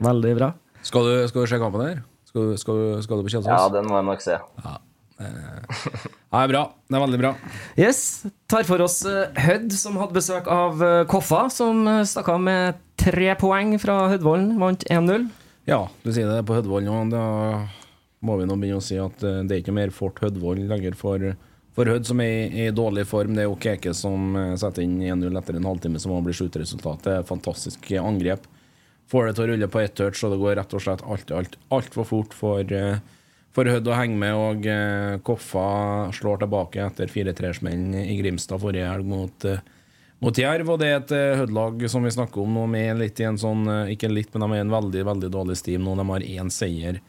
Veldig 0.00 0.34
bra. 0.38 0.54
Skal 0.84 1.04
du, 1.04 1.14
skal 1.28 1.44
du 1.44 1.50
se 1.52 1.58
kampen 1.60 1.82
her? 1.84 1.98
Skal 2.28 2.54
skal 2.60 2.78
skal 3.04 3.20
du 3.20 3.26
på 3.26 3.32
Kjelsås? 3.34 3.50
ja, 3.52 3.66
den 3.72 3.88
må 3.90 3.98
jeg 3.98 4.08
nok 4.08 4.22
se. 4.24 4.38
Det 5.20 6.38
er 6.38 6.48
bra. 6.48 6.62
Det 6.88 6.96
er 6.96 7.02
veldig 7.02 7.20
bra. 7.20 7.32
Yes, 7.78 8.00
tar 8.50 8.64
for 8.68 8.80
oss 8.84 9.02
eh, 9.08 9.28
Hødd, 9.44 9.74
som 9.76 9.98
hadde 10.00 10.16
besøk 10.16 10.48
av 10.50 10.80
eh, 10.84 11.02
Koffa, 11.10 11.44
som 11.52 11.82
eh, 11.90 12.06
stakk 12.08 12.30
av 12.32 12.40
med 12.44 12.80
tre 13.00 13.34
poeng 13.40 13.74
fra 13.82 14.06
Hødvollen, 14.12 14.54
vant 14.60 14.86
1-0. 14.88 15.28
Ja, 15.68 15.84
du 16.04 16.10
sier 16.12 16.30
det 16.30 16.46
på 16.48 16.56
Hødvoll 16.56 16.86
nå. 16.86 16.96
Da 17.12 17.24
må 18.24 18.36
vi 18.40 18.48
nå 18.48 18.56
begynne 18.60 18.80
å 18.80 18.84
si 18.84 18.98
at 19.00 19.20
det 19.20 19.54
er 19.54 19.60
ikke 19.62 19.76
mer 19.76 19.92
Fort 19.94 20.20
Hødvoll 20.24 20.62
lenger 20.70 20.96
for, 20.98 21.24
for 21.76 21.92
Hødd, 21.92 22.08
som 22.08 22.20
er 22.24 22.32
i, 22.46 22.64
i 22.64 22.70
dårlig 22.74 23.04
form. 23.08 23.36
Det 23.36 23.44
er 23.44 23.50
jo 23.50 23.60
Keke 23.60 23.92
som 23.96 24.34
setter 24.60 24.84
inn 24.84 24.98
1-0 25.04 25.36
etter 25.40 25.60
en 25.60 25.68
halvtime, 25.68 26.00
som 26.00 26.12
må 26.14 26.22
bli 26.24 26.36
sluttresultatet. 26.36 27.28
Fantastisk 27.28 27.92
angrep. 28.00 28.48
Får 29.10 29.26
det 29.26 29.32
til 29.34 29.44
å 29.44 29.48
rulle 29.50 29.68
på 29.70 29.80
ett 29.82 29.96
touch, 29.98 30.20
og 30.22 30.34
det 30.34 30.38
går 30.38 30.54
rett 30.60 30.76
og 30.76 30.84
slett 30.84 31.00
alt, 31.02 31.32
alt, 31.34 31.56
altfor 31.74 32.06
fort 32.06 32.36
for, 32.36 32.62
eh, 32.62 33.00
for 33.56 33.68
Hødd 33.70 33.88
å 33.90 33.98
henge 33.98 34.18
med. 34.20 34.38
Og 34.38 34.70
eh, 34.70 35.18
Koffa 35.26 35.66
slår 36.16 36.44
tilbake 36.44 36.84
etter 36.86 37.10
4-3-smellen 37.10 37.94
i 38.04 38.16
Grimstad 38.20 38.62
forrige 38.62 38.88
helg 38.90 39.08
mot 39.10 39.48
eh, 39.48 39.62
mot 40.20 40.36
Jerv, 40.36 40.68
og 40.68 40.82
det 40.82 40.88
er 40.90 40.98
et 40.98 41.12
eh, 41.16 41.38
Hødd-lag 41.40 41.86
som 41.88 42.04
vi 42.04 42.12
snakker 42.12 42.42
om 42.42 42.52
nå, 42.52 42.66
med 42.68 42.98
litt 43.00 43.20
i 43.22 43.24
en 43.24 43.40
sånn 43.40 43.64
eh, 43.72 43.94
Ikke 43.94 44.10
litt, 44.12 44.28
men 44.34 44.44
de 44.44 44.52
er 44.52 44.60
i 44.60 44.66
en 44.66 44.74
veldig 44.74 45.04
veldig 45.08 45.30
dårlig 45.32 45.56
stim 45.56 45.86
nå. 45.86 45.94
De 45.96 46.04
har 46.10 46.26
én 46.26 46.52
seier 46.52 47.00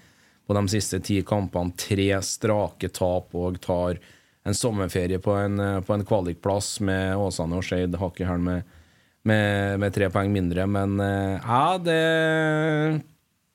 på 0.48 0.56
de 0.56 0.64
siste 0.72 1.02
ti 1.04 1.20
kampene, 1.28 1.76
tre 1.80 2.08
strake 2.24 2.90
tap, 2.96 3.36
og 3.36 3.60
tar 3.64 4.00
en 4.48 4.58
sommerferie 4.58 5.20
på 5.20 5.36
en, 5.36 5.60
eh, 5.60 5.82
på 5.84 5.94
en 5.94 6.06
kvalikplass 6.08 6.80
med 6.88 7.20
Åsane 7.20 7.60
og 7.60 7.68
Skeid 7.68 8.00
hakk 8.00 8.24
i 8.24 8.30
hæl 8.30 8.40
med, 8.48 8.80
med, 9.28 9.80
med 9.84 9.94
tre 9.96 10.08
poeng 10.14 10.32
mindre. 10.32 10.66
Men 10.72 10.96
eh, 11.04 11.36
ja, 11.44 11.66
det 11.84 12.00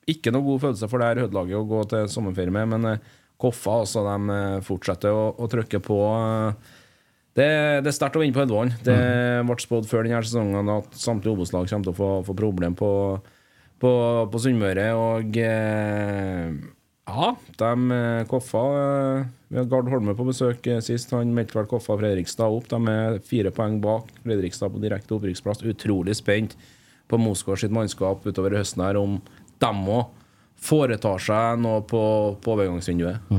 ikke 0.07 0.31
noe 0.31 0.45
god 0.45 0.63
følelse 0.67 0.87
for 0.89 1.01
det 1.01 1.09
her 1.09 1.23
Hødd-laget 1.25 1.59
å 1.59 1.67
gå 1.67 1.83
til 1.91 2.11
sommerferie 2.11 2.53
med, 2.55 2.69
men 2.73 2.91
eh, 2.93 3.15
Koffa 3.37 3.81
altså, 3.83 4.03
de 4.07 4.33
eh, 4.33 4.59
fortsetter 4.65 5.13
å, 5.13 5.29
å 5.37 5.47
trykke 5.51 5.81
på. 5.83 5.97
eh, 6.17 6.75
det, 7.37 7.49
det 7.85 7.91
er 7.91 7.95
sterkt 7.95 8.17
å 8.17 8.23
vinne 8.23 8.33
på 8.33 8.41
Hedvån. 8.41 8.71
Det 8.85 8.97
ble 9.45 9.57
spådd 9.61 9.89
før 9.89 10.07
denne 10.07 10.23
sesongen 10.25 10.71
at 10.73 10.95
samtlige 10.97 11.35
Obos-lag 11.35 11.67
kommer 11.69 11.85
til 11.85 11.93
å 11.93 11.97
få, 11.99 12.09
få 12.25 12.37
problem 12.39 12.77
på, 12.79 12.89
på, 13.83 13.91
på 14.33 14.41
Sunnmøre. 14.41 14.87
Og 14.97 15.37
eh, 15.43 16.55
ja, 17.07 17.27
de 17.61 17.99
Koffa 18.31 18.63
Vi 19.47 19.59
hadde 19.59 19.69
Gard 19.69 19.91
Holme 19.93 20.17
på 20.17 20.25
besøk 20.31 20.65
sist. 20.83 21.13
Han 21.13 21.35
meldte 21.35 21.59
vel 21.59 21.69
Koffa 21.69 21.93
og 21.93 22.01
Fredrikstad 22.01 22.57
opp. 22.57 22.71
De 22.73 22.95
er 22.95 23.21
fire 23.27 23.53
poeng 23.53 23.77
bak 23.85 24.09
Fredrikstad 24.25 24.73
på 24.73 24.81
direkte 24.81 25.19
opprykksplass. 25.19 25.61
Utrolig 25.67 26.17
spent 26.17 26.57
på 27.07 27.21
Mosgaard 27.21 27.61
sitt 27.61 27.75
mannskap 27.75 28.25
utover 28.25 28.57
høsten 28.57 28.81
her 28.83 28.97
om 28.99 29.21
dem 29.63 29.83
òg 29.93 30.13
foretar 30.67 31.21
seg 31.21 31.61
noe 31.61 31.83
på, 31.85 32.01
på 32.41 32.55
overgangsvinduet. 32.55 33.29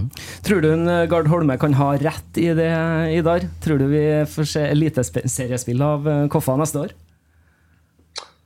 Tror 0.47 0.63
du 0.63 0.71
en 0.71 0.87
eh, 0.91 1.07
Gard 1.11 1.29
Holme 1.31 1.59
kan 1.61 1.75
ha 1.79 1.91
rett 1.99 2.39
i 2.41 2.47
det, 2.57 2.71
Idar? 3.17 3.49
Tror 3.65 3.83
du 3.83 3.89
vi 3.91 4.05
får 4.31 4.49
se 4.53 4.63
eliteseriespill 4.71 5.83
av 5.83 6.09
eh, 6.09 6.25
Koffa 6.33 6.57
neste 6.61 6.87
år? 6.87 6.95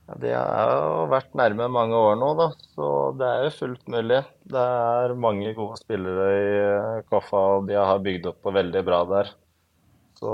Ja, 0.09 0.17
de 0.19 0.33
har 0.35 0.73
jo 0.73 1.05
vært 1.13 1.37
nærme 1.37 1.69
mange 1.71 1.95
år 1.95 2.17
nå, 2.19 2.33
da, 2.39 2.49
så 2.73 2.89
det 3.19 3.29
er 3.29 3.45
jo 3.45 3.53
fullt 3.61 3.87
mulig. 3.93 4.19
Det 4.51 4.65
er 4.89 5.15
mange 5.21 5.53
gode 5.55 5.79
spillere 5.79 6.27
i 6.33 6.51
eh, 6.65 6.99
Koffa, 7.13 7.45
og 7.59 7.69
de 7.69 7.77
har 7.79 8.03
bygd 8.03 8.27
opp 8.33 8.41
på 8.43 8.57
veldig 8.57 8.83
bra 8.89 9.03
der. 9.13 9.31
Så 10.19 10.33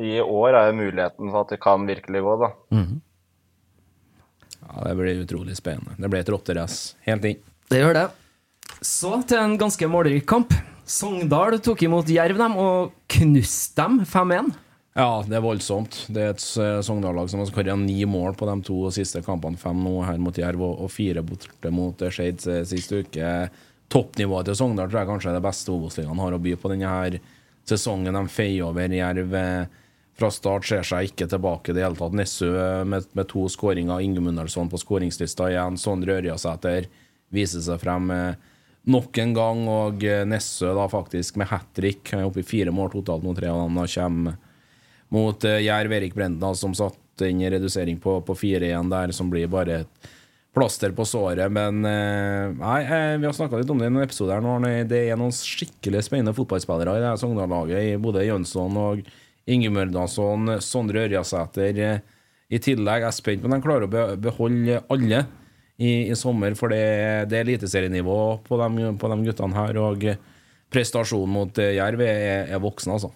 i 0.00 0.18
år 0.22 0.56
er 0.56 0.68
jo 0.70 0.80
muligheten 0.80 1.30
for 1.30 1.44
at 1.44 1.52
det 1.52 1.62
kan 1.62 1.84
virkelig 1.88 2.24
gå, 2.24 2.34
da. 2.46 2.54
Ja, 4.62 4.88
Det 4.88 4.94
blir 4.98 5.22
utrolig 5.24 5.56
spennende. 5.56 5.96
Det 5.98 6.08
blir 6.10 6.20
et 6.24 6.32
rotterace 6.32 6.94
helt 7.06 7.24
inn. 7.24 7.40
Det 7.70 7.80
gjør 7.80 7.94
det. 7.94 8.08
Så 8.82 9.14
til 9.28 9.38
en 9.38 9.58
ganske 9.60 9.88
målrik 9.90 10.26
kamp. 10.26 10.54
Sogndal 10.88 11.58
tok 11.62 11.82
imot 11.86 12.10
Jerv 12.10 12.38
dem 12.40 12.56
og 12.58 12.92
knuste 13.12 13.82
dem 13.82 14.00
5-1. 14.08 14.52
Ja, 14.98 15.22
det 15.24 15.38
er 15.38 15.44
voldsomt. 15.44 15.94
Det 16.12 16.20
er 16.20 16.32
et 16.34 16.42
eh, 16.60 16.80
Sogndal-lag 16.84 17.30
som 17.32 17.40
har 17.40 17.48
skåret 17.48 17.78
ni 17.80 18.02
mål 18.04 18.34
på 18.36 18.48
de 18.48 18.56
to 18.66 18.90
siste 18.92 19.22
kampene. 19.24 19.56
Fem 19.60 19.78
nå 19.80 20.02
her 20.04 20.18
mot 20.20 20.36
Jerv 20.36 20.64
og 20.66 20.90
fire 20.92 21.22
borte 21.24 21.72
mot 21.72 22.02
eh, 22.02 22.12
Skeid 22.12 22.44
eh, 22.50 22.64
sist 22.68 22.92
uke. 22.92 23.30
Toppnivået 23.92 24.50
til 24.50 24.58
Sogndal 24.58 24.90
tror 24.90 25.00
jeg 25.02 25.10
kanskje 25.14 25.30
er 25.32 25.38
det 25.38 25.46
beste 25.46 25.72
Obos-ligaen 25.72 26.20
har 26.20 26.36
å 26.36 26.42
by 26.42 26.52
på 26.60 26.72
denne 26.74 26.90
her 26.92 27.16
sesongen. 27.68 28.18
De 28.18 28.34
feier 28.34 28.66
over 28.68 28.98
Jerv 28.98 29.38
eh, 29.38 29.80
fra 30.18 30.30
start, 30.30 30.66
ser 30.68 30.86
seg 30.86 31.10
ikke 31.10 31.28
tilbake 31.30 31.72
i 31.72 31.76
det 31.76 31.84
hele 31.84 31.98
tatt. 31.98 32.16
Nessø 32.16 32.52
med, 32.88 33.08
med 33.16 33.28
to 33.30 33.46
skåringer, 33.50 34.02
Ingemundelsson 34.04 34.70
på 34.72 34.80
skåringslista 34.80 35.50
igjen. 35.50 35.78
Sondre 35.80 36.18
Ørjasæter 36.20 36.88
viser 37.32 37.64
seg 37.64 37.80
frem 37.82 38.10
eh, 38.12 38.48
nok 38.92 39.18
en 39.22 39.36
gang, 39.36 39.66
og 39.72 40.04
eh, 40.06 40.24
Nessø 40.28 40.74
da 40.76 40.88
faktisk 40.92 41.40
med 41.40 41.50
hat 41.52 41.70
trick. 41.76 42.04
Han 42.12 42.24
er 42.24 42.30
oppe 42.30 42.44
i 42.44 42.48
fire 42.48 42.74
mål 42.74 42.92
totalt 42.98 43.24
nå, 43.26 43.34
tre 43.38 43.52
av 43.52 43.64
dem 43.64 43.80
da 43.80 43.86
kommer 43.96 44.40
mot 45.12 45.44
Jerv 45.44 45.92
Erik 45.92 46.14
Brenden, 46.16 46.54
som 46.56 46.72
satte 46.72 47.28
inn 47.28 47.42
redusering 47.44 47.98
på, 48.00 48.14
på 48.24 48.36
4-1 48.36 48.88
der, 48.88 49.10
som 49.12 49.28
blir 49.28 49.50
bare 49.52 49.82
et 49.82 50.12
plaster 50.52 50.92
på 50.92 51.04
såret. 51.08 51.48
Men 51.52 51.84
eh, 51.88 52.52
nei, 52.58 52.80
eh, 52.84 53.16
vi 53.20 53.28
har 53.28 53.36
snakka 53.36 53.60
litt 53.60 53.72
om 53.72 53.80
det 53.80 53.88
i 53.88 53.94
noen 53.94 54.06
episoder. 54.06 54.44
Det 54.88 55.02
er 55.08 55.20
noen 55.20 55.34
skikkelig 55.34 56.04
spennende 56.06 56.36
fotballspillere 56.36 56.98
i 56.98 57.04
det 57.04 57.12
Sogndal-laget. 57.22 57.92
i 57.92 58.00
Både 58.00 58.26
Jønsson 58.26 58.76
og 58.80 59.04
Ingemundasson, 59.50 60.58
Sondre 60.62 61.06
Ørjasæter. 61.06 62.02
I 62.52 62.60
tillegg 62.62 63.00
er 63.00 63.08
jeg 63.08 63.18
spent 63.18 63.42
på 63.42 63.48
om 63.48 63.56
de 63.56 63.62
klarer 63.64 63.88
å 63.88 64.16
beholde 64.20 64.82
alle 64.92 65.24
i, 65.80 66.10
i 66.12 66.16
sommer, 66.18 66.54
for 66.58 66.70
det, 66.70 66.84
det 67.30 67.40
er 67.40 67.46
eliteserienivå 67.46 68.18
på 68.46 68.60
de, 68.60 68.92
på 69.00 69.10
de 69.10 69.18
guttene 69.26 69.58
her. 69.58 69.80
Og 69.82 70.06
prestasjonen 70.72 71.32
mot 71.32 71.58
eh, 71.60 71.74
Jerv 71.78 72.02
er, 72.04 72.48
er 72.52 72.62
voksen, 72.62 72.94
altså. 72.94 73.12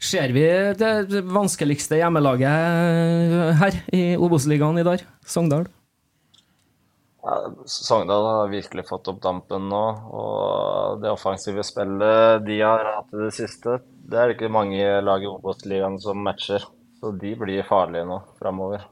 Ser 0.00 0.32
vi 0.32 0.46
det 0.80 0.92
det 1.12 1.20
vanskeligste 1.28 1.98
hjemmelaget 2.00 3.58
her 3.60 3.76
i 3.92 4.16
Obos-ligaen 4.16 4.80
i 4.80 4.86
dag? 4.86 5.04
Sogndal? 5.28 5.66
Ja, 7.20 7.34
Sogndal 7.68 8.24
har 8.24 8.48
virkelig 8.48 8.86
fått 8.88 9.10
opp 9.12 9.20
dampen 9.20 9.68
nå, 9.68 9.82
og 10.16 11.02
det 11.02 11.12
offensive 11.12 11.60
spillet 11.68 12.46
de 12.46 12.62
har 12.64 12.86
hatt 12.94 13.12
i 13.12 13.26
det 13.26 13.34
siste, 13.36 13.76
det 14.08 14.18
er 14.18 14.30
det 14.30 14.36
ikke 14.38 14.52
mange 14.52 14.86
lag 15.04 15.24
i 15.24 15.28
Obos-ligaen 15.30 15.98
som 16.02 16.22
matcher. 16.24 16.64
Så 17.00 17.12
de 17.16 17.34
blir 17.38 17.64
farlige 17.68 18.04
nå 18.08 18.18
framover. 18.40 18.82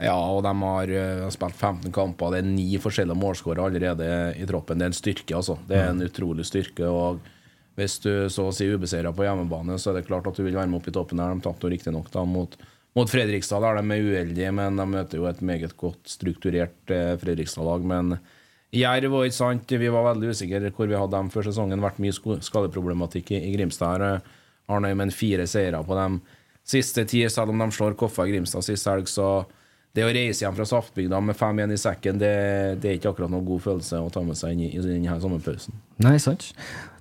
Ja, 0.00 0.16
og 0.16 0.42
de 0.44 0.52
har 0.62 0.92
eh, 0.96 1.26
spilt 1.32 1.56
15 1.56 1.92
kamper. 1.92 2.32
Det 2.32 2.40
er 2.40 2.48
ni 2.48 2.68
forskjellige 2.80 3.20
målskårere 3.20 3.68
allerede 3.68 4.08
i 4.40 4.46
troppen. 4.48 4.80
Det 4.80 4.86
er 4.86 4.92
en 4.94 4.96
styrke, 4.96 5.36
altså. 5.36 5.58
Det 5.68 5.76
er 5.76 5.90
en 5.92 6.04
utrolig 6.04 6.46
styrke. 6.48 6.88
og 6.88 7.20
Hvis 7.76 7.98
du 8.04 8.12
så 8.32 8.48
å 8.48 8.54
si 8.54 8.68
ubeseira 8.68 9.12
på 9.12 9.26
hjemmebane, 9.26 9.76
så 9.80 9.92
er 9.92 10.00
det 10.00 10.08
klart 10.08 10.28
at 10.28 10.36
du 10.36 10.44
vil 10.44 10.56
være 10.56 10.72
med 10.72 10.80
opp 10.80 10.88
i 10.88 10.94
toppen 10.96 11.20
der. 11.20 11.36
De 11.36 11.44
tapte 11.44 11.72
riktignok 11.72 12.08
mot, 12.28 12.56
mot 12.96 13.12
Fredrikstad, 13.12 13.60
der 13.64 13.80
de 13.80 13.96
er 13.96 14.08
uheldige, 14.08 14.52
men 14.56 14.80
de 14.80 14.88
møter 14.88 15.20
jo 15.20 15.28
et 15.28 15.44
meget 15.44 15.76
godt 15.76 16.08
strukturert 16.08 16.96
eh, 16.96 17.12
Fredrikstad-lag. 17.20 17.84
Men 17.84 18.16
Jerv 18.76 19.14
og 19.18 19.24
ikke 19.26 19.34
sant, 19.34 19.72
vi 19.80 19.88
var 19.90 20.12
veldig 20.12 20.30
usikre 20.30 20.70
hvor 20.70 20.86
vi 20.86 20.98
hadde 20.98 21.16
dem 21.16 21.30
før 21.32 21.48
sesongen. 21.48 21.82
Vært 21.82 21.98
mye 22.02 22.14
skadeproblematikk 22.14 23.32
i, 23.34 23.40
i 23.48 23.54
Grimstad. 23.56 24.04
Arnøy 24.70 24.92
med 24.94 25.14
fire 25.14 25.48
seire 25.50 25.80
på 25.82 25.96
dem 25.98 26.20
siste 26.70 27.02
ti, 27.08 27.24
selv 27.32 27.50
om 27.50 27.58
de 27.58 27.66
slår 27.74 27.96
Koffa 27.98 28.28
Grimstad 28.28 28.62
sist 28.62 28.86
helg. 28.86 29.10
Så 29.10 29.26
det 29.96 30.06
å 30.06 30.12
reise 30.14 30.44
hjem 30.44 30.54
fra 30.54 30.68
Saftbygda 30.70 31.18
med 31.24 31.38
5-1 31.38 31.74
i 31.74 31.80
sekken, 31.82 32.20
det, 32.22 32.34
det 32.82 32.92
er 32.92 33.00
ikke 33.00 33.10
akkurat 33.10 33.32
noen 33.32 33.48
god 33.48 33.64
følelse 33.64 33.98
å 33.98 34.12
ta 34.14 34.22
med 34.22 34.38
seg 34.38 34.54
inn 34.54 34.68
i, 34.68 34.70
i 34.78 34.84
denne 34.84 35.18
sommerpausen. 35.22 35.74
Nei, 36.04 36.14
sant. 36.22 36.52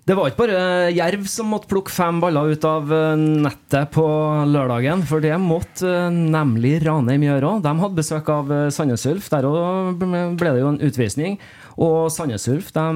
Det 0.10 0.16
var 0.18 0.32
ikke 0.32 0.48
bare 0.48 0.62
Jerv 0.90 1.28
som 1.30 1.52
måtte 1.54 1.70
plukke 1.70 1.94
fem 1.94 2.18
baller 2.18 2.50
ut 2.50 2.64
av 2.66 2.90
eh, 2.90 3.20
nettet 3.46 3.92
på 3.94 4.06
lørdagen, 4.50 5.04
for 5.06 5.22
det 5.22 5.36
måtte 5.38 5.86
eh, 5.86 6.08
nemlig 6.10 6.80
Ranheim 6.82 7.28
gjøre 7.28 7.52
òg. 7.52 7.60
De 7.62 7.74
hadde 7.84 7.98
besøk 8.00 8.32
av 8.34 8.50
eh, 8.50 8.64
Sandnes 8.74 9.06
Ulf. 9.06 9.28
Der 9.30 9.46
òg 9.46 10.02
ble 10.02 10.54
det 10.56 10.64
jo 10.64 10.72
en 10.72 10.80
utvisning. 10.88 11.38
Og 11.78 12.10
Sandnes 12.10 12.48
Ulf 12.50 12.72
de 12.74 12.88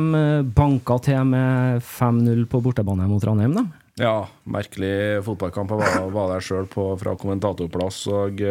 banka 0.57 0.97
til 1.05 1.21
med 1.29 1.85
5-0 1.85 2.47
på 2.49 2.63
bortebane 2.65 3.05
mot 3.11 3.29
Ranheim. 3.29 3.59
De. 3.59 3.67
Ja, 4.01 4.15
merkelig 4.49 5.21
fotballkamp. 5.29 5.75
Jeg 5.77 5.83
var, 5.83 6.09
var 6.17 6.33
der 6.33 6.47
sjøl 6.49 6.65
fra 6.73 7.13
kommentatorplass. 7.13 8.01
Og 8.09 8.41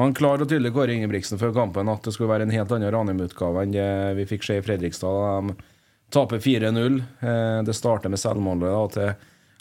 Han 0.00 0.18
klar 0.18 0.42
og 0.42 0.50
tydelig 0.50 0.74
Kåre 0.74 0.98
Ingebrigtsen 0.98 1.38
før 1.38 1.54
kampen 1.54 1.94
at 1.94 2.02
det 2.02 2.18
skulle 2.18 2.34
være 2.34 2.50
en 2.50 2.58
helt 2.58 2.74
annen 2.74 2.90
Ranheim-utgave 2.98 3.62
enn 3.62 3.78
det 3.78 3.88
vi 4.18 4.26
fikk 4.34 4.50
se 4.50 4.58
i 4.58 4.66
Fredrikstad. 4.66 5.54
De 5.54 5.75
taper 6.12 6.38
4-0. 6.42 7.00
Eh, 7.20 7.62
Det 7.66 7.74
starter 7.74 8.12
med 8.12 8.20
selvmålet 8.20 8.92
til 8.96 9.14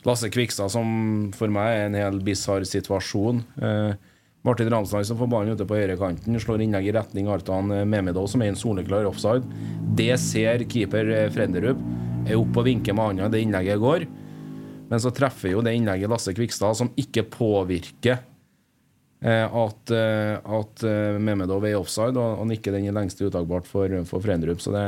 Lasse 0.05 0.29
Kvikstad, 0.29 0.69
som 0.69 1.31
for 1.33 1.49
meg 1.49 1.71
er 1.71 1.85
en 1.87 1.97
hel 1.97 2.19
bisarr 2.21 2.65
situasjon. 2.67 3.43
Eh, 3.61 3.95
Martin 4.45 4.69
Ramsland 4.69 5.07
som 5.07 5.17
får 5.17 5.29
ballen 5.31 5.55
ute 5.57 5.65
på 5.65 5.73
høyrekanten, 5.73 6.37
slår 6.37 6.61
innlegg 6.61 6.91
i 6.91 6.93
retning 6.93 7.27
Artan 7.33 7.71
Memedov, 7.89 8.27
som 8.29 8.43
er 8.45 8.51
en 8.51 8.59
soleklar 8.59 9.07
offside. 9.09 9.41
Det 9.97 10.13
ser 10.21 10.67
keeper 10.69 11.09
eh, 11.09 11.31
Frenderup. 11.33 11.81
Er 12.25 12.37
oppe 12.37 12.61
og 12.61 12.67
vinker 12.69 12.93
med 12.93 13.09
hånda, 13.09 13.31
det 13.33 13.41
innlegget 13.41 13.81
går. 13.81 14.05
Men 14.89 15.01
så 15.01 15.09
treffer 15.13 15.55
jo 15.55 15.63
det 15.65 15.73
innlegget 15.73 16.11
Lasse 16.11 16.33
Kvikstad, 16.37 16.77
som 16.77 16.91
ikke 16.99 17.25
påvirker 17.33 18.19
eh, 19.25 19.45
at, 19.49 19.91
eh, 19.93 20.37
at 20.37 20.85
eh, 20.85 21.17
Memedov 21.17 21.65
er 21.65 21.79
offside, 21.79 22.13
og 22.13 22.43
han 22.43 22.53
ikke 22.53 22.73
den 22.75 22.85
er 22.85 22.95
lengste 22.95 23.25
uttagbart 23.25 23.65
for, 23.69 23.89
for 24.05 24.21
Frenderup. 24.21 24.61
Så 24.61 24.73
det, 24.75 24.85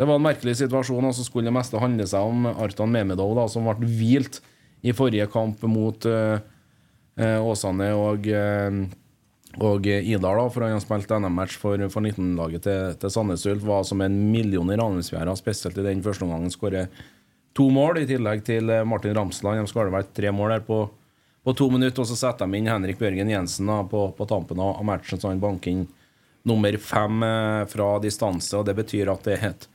det 0.00 0.06
var 0.08 0.16
en 0.16 0.24
merkelig 0.24 0.54
situasjon, 0.56 1.04
og 1.04 1.12
så 1.12 1.26
skulle 1.26 1.50
det 1.50 1.52
meste 1.52 1.80
handle 1.80 2.06
seg 2.08 2.24
om 2.24 2.46
Artan 2.54 2.88
Memedov, 2.88 3.34
da, 3.36 3.44
som 3.52 3.68
ble 3.68 3.84
hvilt 3.84 4.38
i 4.80 4.94
forrige 4.96 5.26
kamp 5.28 5.60
mot 5.68 6.06
uh, 6.08 6.40
Åsane 7.20 7.90
og 7.92 8.24
uh, 8.32 8.78
og 9.58 9.86
Idar, 9.90 10.38
da, 10.38 10.44
for 10.46 10.62
han 10.62 10.76
har 10.76 10.82
spilt 10.84 11.10
NM-match 11.10 11.56
for, 11.58 11.82
for 11.90 12.06
19-laget 12.06 12.62
til, 12.62 12.92
til 13.02 13.10
Sandnes 13.10 13.42
Ulf, 13.50 13.64
var 13.66 13.82
som 13.82 13.98
en 14.04 14.14
million 14.30 14.70
i 14.70 14.76
Ranheimsfjæra, 14.78 15.34
spesielt 15.34 15.80
i 15.80 15.86
den 15.88 16.04
første 16.04 16.22
omgangen. 16.22 16.52
Skårer 16.54 16.86
to 17.58 17.66
mål, 17.74 17.98
i 17.98 18.06
tillegg 18.06 18.44
til 18.46 18.70
Martin 18.86 19.16
Ramsland. 19.18 19.58
De 19.58 19.72
skårer 19.72 19.90
vel 19.90 20.06
tre 20.14 20.30
mål 20.30 20.54
der 20.54 20.62
på, 20.68 20.84
på 21.42 21.56
to 21.58 21.66
minutter, 21.74 22.04
og 22.04 22.06
så 22.06 22.20
setter 22.20 22.46
de 22.46 22.60
inn 22.60 22.70
Henrik 22.70 23.02
Bjørgen 23.02 23.34
Jensen 23.34 23.74
da, 23.74 23.80
på, 23.90 24.06
på 24.14 24.28
tampen 24.30 24.62
av 24.62 24.84
matchen, 24.86 25.18
så 25.18 25.32
han 25.32 25.42
banker 25.42 25.74
inn 25.74 25.82
nummer 26.46 26.78
fem 26.80 27.26
eh, 27.26 27.66
fra 27.74 27.90
distanse. 28.00 28.54
og 28.56 28.70
Det 28.70 28.78
betyr 28.78 29.10
at 29.10 29.26
det 29.26 29.34
er 29.34 29.48
et 29.50 29.68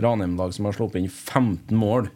Ranheim-lag 0.00 0.54
som 0.54 0.68
har 0.68 0.76
sluppet 0.76 1.02
inn 1.02 1.10
15 1.10 1.76
mål 1.78 2.10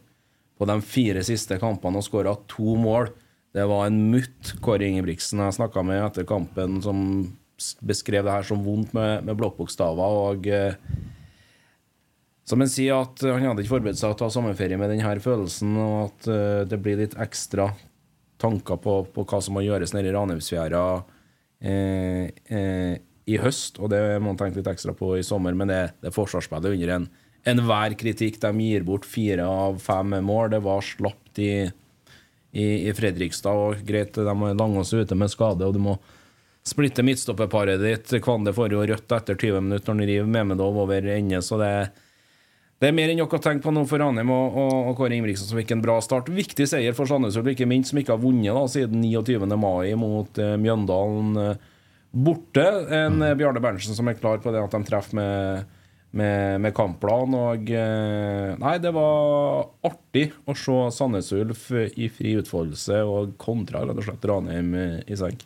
på 0.58 0.66
de 0.66 0.78
fire 0.82 1.22
siste 1.26 1.58
kampene 1.62 2.00
og 2.00 2.06
skåra 2.06 2.34
to 2.50 2.74
mål. 2.78 3.12
Det 3.54 3.64
var 3.70 3.86
en 3.86 4.00
mutt, 4.12 4.56
Kåre 4.64 4.88
Ingebrigtsen 4.88 5.42
jeg 5.44 5.58
snakka 5.58 5.84
med 5.86 6.02
etter 6.02 6.26
kampen, 6.28 6.80
som 6.84 6.98
beskrev 7.86 8.26
det 8.26 8.34
her 8.34 8.46
som 8.46 8.64
vondt 8.66 8.92
med, 8.94 9.24
med 9.26 9.38
blokkbokstaver. 9.38 10.18
og 10.28 10.50
eh, 10.50 10.74
som 12.48 12.62
han 12.62 12.70
sier 12.72 12.96
at 12.96 13.20
Han 13.26 13.44
hadde 13.44 13.64
ikke 13.64 13.74
forberedt 13.76 13.98
seg 14.00 14.08
til 14.08 14.16
å 14.16 14.20
ta 14.22 14.30
sommerferie 14.32 14.78
med 14.80 14.92
denne 14.92 15.20
følelsen, 15.20 15.76
og 15.76 15.96
at 16.06 16.28
eh, 16.32 16.62
det 16.70 16.80
blir 16.80 17.00
litt 17.02 17.18
ekstra 17.20 17.68
tanker 18.40 18.78
på, 18.80 19.02
på 19.12 19.24
hva 19.26 19.40
som 19.42 19.58
må 19.58 19.64
gjøres 19.66 19.92
nede 19.92 20.08
i 20.08 20.14
Ranheimsfjæra 20.14 20.82
eh, 21.60 22.30
eh, 22.54 22.94
i 23.28 23.38
høst. 23.42 23.80
Og 23.82 23.90
det 23.92 24.00
må 24.22 24.32
han 24.32 24.40
tenke 24.40 24.60
litt 24.60 24.70
ekstra 24.70 24.94
på 24.96 25.16
i 25.18 25.26
sommer, 25.26 25.56
men 25.58 25.72
det, 25.72 25.82
det 26.04 26.14
forsvarsspillet 26.14 26.78
under 26.78 26.94
en 26.94 27.08
enhver 27.48 27.96
kritikk. 27.98 28.40
De 28.42 28.52
gir 28.62 28.86
bort 28.86 29.08
fire 29.08 29.46
av 29.48 29.80
fem 29.82 30.16
mål. 30.24 30.52
Det 30.54 30.62
var 30.64 30.84
slapt 30.84 31.40
i, 31.42 31.52
i, 32.52 32.68
i 32.88 32.94
Fredrikstad. 32.96 33.64
Og 33.64 33.84
greit, 33.88 34.14
de 34.14 34.36
har 34.42 34.58
Langås 34.58 34.92
er 34.94 35.06
ute 35.06 35.18
med 35.18 35.32
skade, 35.32 35.66
og 35.66 35.76
du 35.76 35.82
må 35.82 35.98
splitte 36.68 37.04
midtstopperparet 37.06 37.80
ditt. 37.80 38.18
Kvande 38.24 38.52
får 38.56 38.74
jo 38.74 38.84
rødt 38.90 39.16
etter 39.16 39.38
20 39.38 39.64
minutter 39.64 39.94
når 39.94 40.04
han 40.04 40.12
river 40.12 40.30
Memedov 40.36 40.82
over 40.84 41.08
ende, 41.14 41.40
så 41.44 41.60
det 41.60 41.72
det 42.78 42.92
er 42.92 42.94
mer 42.94 43.10
enn 43.10 43.18
nok 43.18 43.32
å 43.34 43.40
tenke 43.42 43.64
på 43.64 43.72
nå 43.74 43.82
for 43.90 43.98
Ranheim 43.98 44.28
og, 44.30 44.54
og, 44.54 44.74
og 44.90 44.92
Kåre 45.00 45.16
Ingebrigtsen, 45.16 45.48
som 45.50 45.58
fikk 45.58 45.72
en 45.74 45.80
bra 45.82 45.96
start. 46.04 46.28
Viktig 46.30 46.62
seier 46.70 46.94
for 46.94 47.10
Sandnes 47.10 47.34
Ulf, 47.40 47.48
ikke 47.50 47.66
minst, 47.66 47.90
som 47.90 47.98
ikke 47.98 48.14
har 48.14 48.22
vunnet 48.22 48.54
da, 48.54 48.62
siden 48.70 49.02
29. 49.02 49.48
mai 49.58 49.96
mot 49.98 50.38
eh, 50.38 50.54
Mjøndalen 50.62 51.40
eh, 51.42 51.64
borte. 52.14 52.66
En 52.94 53.18
eh, 53.26 53.34
Bjarne 53.40 53.62
Berntsen 53.64 53.98
som 53.98 54.06
er 54.06 54.20
klar 54.20 54.38
på 54.44 54.54
det 54.54 54.62
at 54.62 54.76
de 54.76 54.82
treffer 54.86 55.18
med, 55.18 55.74
med, 56.16 56.60
med 56.62 56.74
kampplan. 56.76 57.34
Og 57.36 57.70
eh, 57.74 58.54
Nei, 58.60 58.74
det 58.82 58.92
var 58.96 59.68
artig 59.86 60.28
å 60.48 60.54
se 60.56 60.76
Sandnes 60.94 61.30
Ulf 61.36 61.68
i 61.74 62.08
fri 62.12 62.34
utfoldelse 62.40 63.02
og 63.06 63.34
kontra 63.40 63.84
rett 63.84 63.98
og 63.98 64.06
slett 64.06 64.28
Ranheim 64.30 64.72
eh, 64.78 64.96
i 65.06 65.18
senk. 65.18 65.44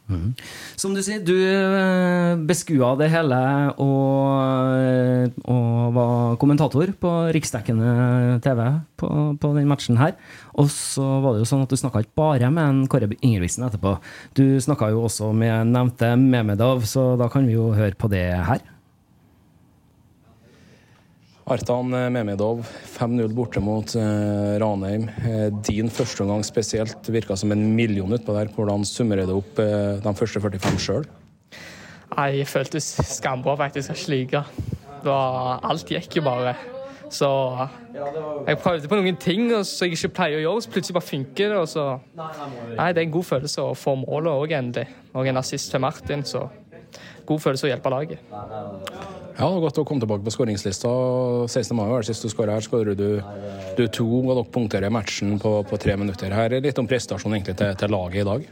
Som 0.79 0.95
du 0.97 1.03
sier, 1.05 1.23
du 1.25 1.35
eh, 1.35 2.35
beskua 2.49 2.95
det 3.01 3.11
hele 3.13 3.41
og, 3.83 5.41
og 5.51 5.97
var 5.97 6.39
kommentator 6.43 6.95
på 7.03 7.15
riksdekkende 7.35 8.39
TV 8.45 8.63
på, 9.01 9.11
på 9.43 9.53
den 9.59 9.71
matchen 9.71 10.01
her. 10.01 10.15
Og 10.61 10.69
så 10.73 11.05
var 11.25 11.35
det 11.35 11.43
jo 11.43 11.49
sånn 11.49 11.65
at 11.65 11.73
du 11.73 11.79
snakka 11.81 12.05
ikke 12.05 12.19
bare 12.19 12.53
med 12.53 12.63
en 12.69 12.85
Kåre 12.91 13.09
Ingebrigtsen 13.21 13.67
etterpå. 13.67 13.97
Du 14.39 14.45
snakka 14.63 14.93
jo 14.93 15.07
også 15.09 15.33
med 15.37 15.73
nevnte 15.73 16.15
Memedov, 16.21 16.87
så 16.89 17.13
da 17.21 17.29
kan 17.33 17.49
vi 17.49 17.57
jo 17.57 17.73
høre 17.77 17.97
på 17.99 18.11
det 18.13 18.27
her. 18.47 18.63
Artan 21.51 21.95
eh, 21.95 22.09
Memedov, 22.11 22.63
5-0 22.99 23.33
borte 23.35 23.61
mot 23.61 23.95
eh, 23.99 24.59
Ranheim. 24.63 25.09
Eh, 25.27 25.49
din 25.67 25.91
første 25.91 26.23
omgang 26.23 26.45
spesielt 26.47 27.09
virka 27.11 27.37
som 27.37 27.53
en 27.53 27.65
million 27.75 28.13
utpå 28.15 28.37
der. 28.37 28.51
Hvordan 28.55 28.87
summerer 28.87 29.27
det 29.27 29.35
opp 29.35 29.59
eh, 29.59 29.99
de 30.03 30.15
første 30.19 30.43
45 30.43 30.79
sjøl? 30.83 31.09
Jeg 32.13 32.47
føltes 32.47 32.93
skambra 33.09 33.57
faktisk 33.59 33.95
å 33.95 33.99
slike. 33.99 34.45
Alt 35.09 35.91
gikk 35.91 36.21
jo 36.21 36.25
bare. 36.29 36.55
Så 37.13 37.29
jeg 38.47 38.59
prøvde 38.63 38.89
på 38.89 38.97
noen 38.97 39.19
ting 39.21 39.51
som 39.67 39.89
jeg 39.89 39.99
ikke 39.99 40.13
pleier 40.17 40.39
å 40.39 40.45
gjøre, 40.47 40.63
så 40.65 40.73
plutselig 40.73 40.97
bare 40.97 41.09
funker 41.09 41.53
det. 41.53 41.65
Så 41.73 41.87
Nei, 42.17 42.89
det 42.93 43.03
er 43.03 43.05
en 43.09 43.17
god 43.19 43.29
følelse 43.29 43.67
å 43.67 43.75
få 43.77 43.97
målet 44.01 44.33
òg, 44.33 44.55
endelig. 44.57 44.87
Og 45.13 45.29
en 45.29 45.43
assist 45.43 45.73
til 45.75 45.83
Martin, 45.85 46.25
så 46.25 46.47
god 47.27 47.45
følelse 47.45 47.69
å 47.69 47.73
hjelpe 47.73 47.93
laget. 47.93 48.33
Ja, 49.43 49.49
det 49.49 49.57
var 49.57 49.65
godt 49.65 49.79
å 49.81 49.83
komme 49.83 49.99
tilbake 49.99 50.23
på 50.23 50.31
skåringslista. 50.31 50.91
16. 51.51 51.75
mai 51.75 51.89
var 51.91 52.05
det 52.05 52.13
sist 52.13 52.23
du 52.23 52.29
skåra 52.31 52.55
her. 52.55 52.63
Skårer 52.63 52.95
du, 52.95 53.09
du 53.75 53.81
to, 53.91 54.05
og 54.21 54.29
dere 54.37 54.45
punkterer 54.55 54.93
matchen 54.95 55.33
på, 55.43 55.51
på 55.67 55.79
tre 55.83 55.97
minutter. 55.99 56.31
Her 56.31 56.55
er 56.55 56.63
litt 56.63 56.79
om 56.79 56.87
prestasjonen 56.87 57.41
egentlig 57.41 57.57
til, 57.59 57.73
til 57.81 57.91
laget 57.91 58.21
i 58.21 58.29
dag. 58.29 58.45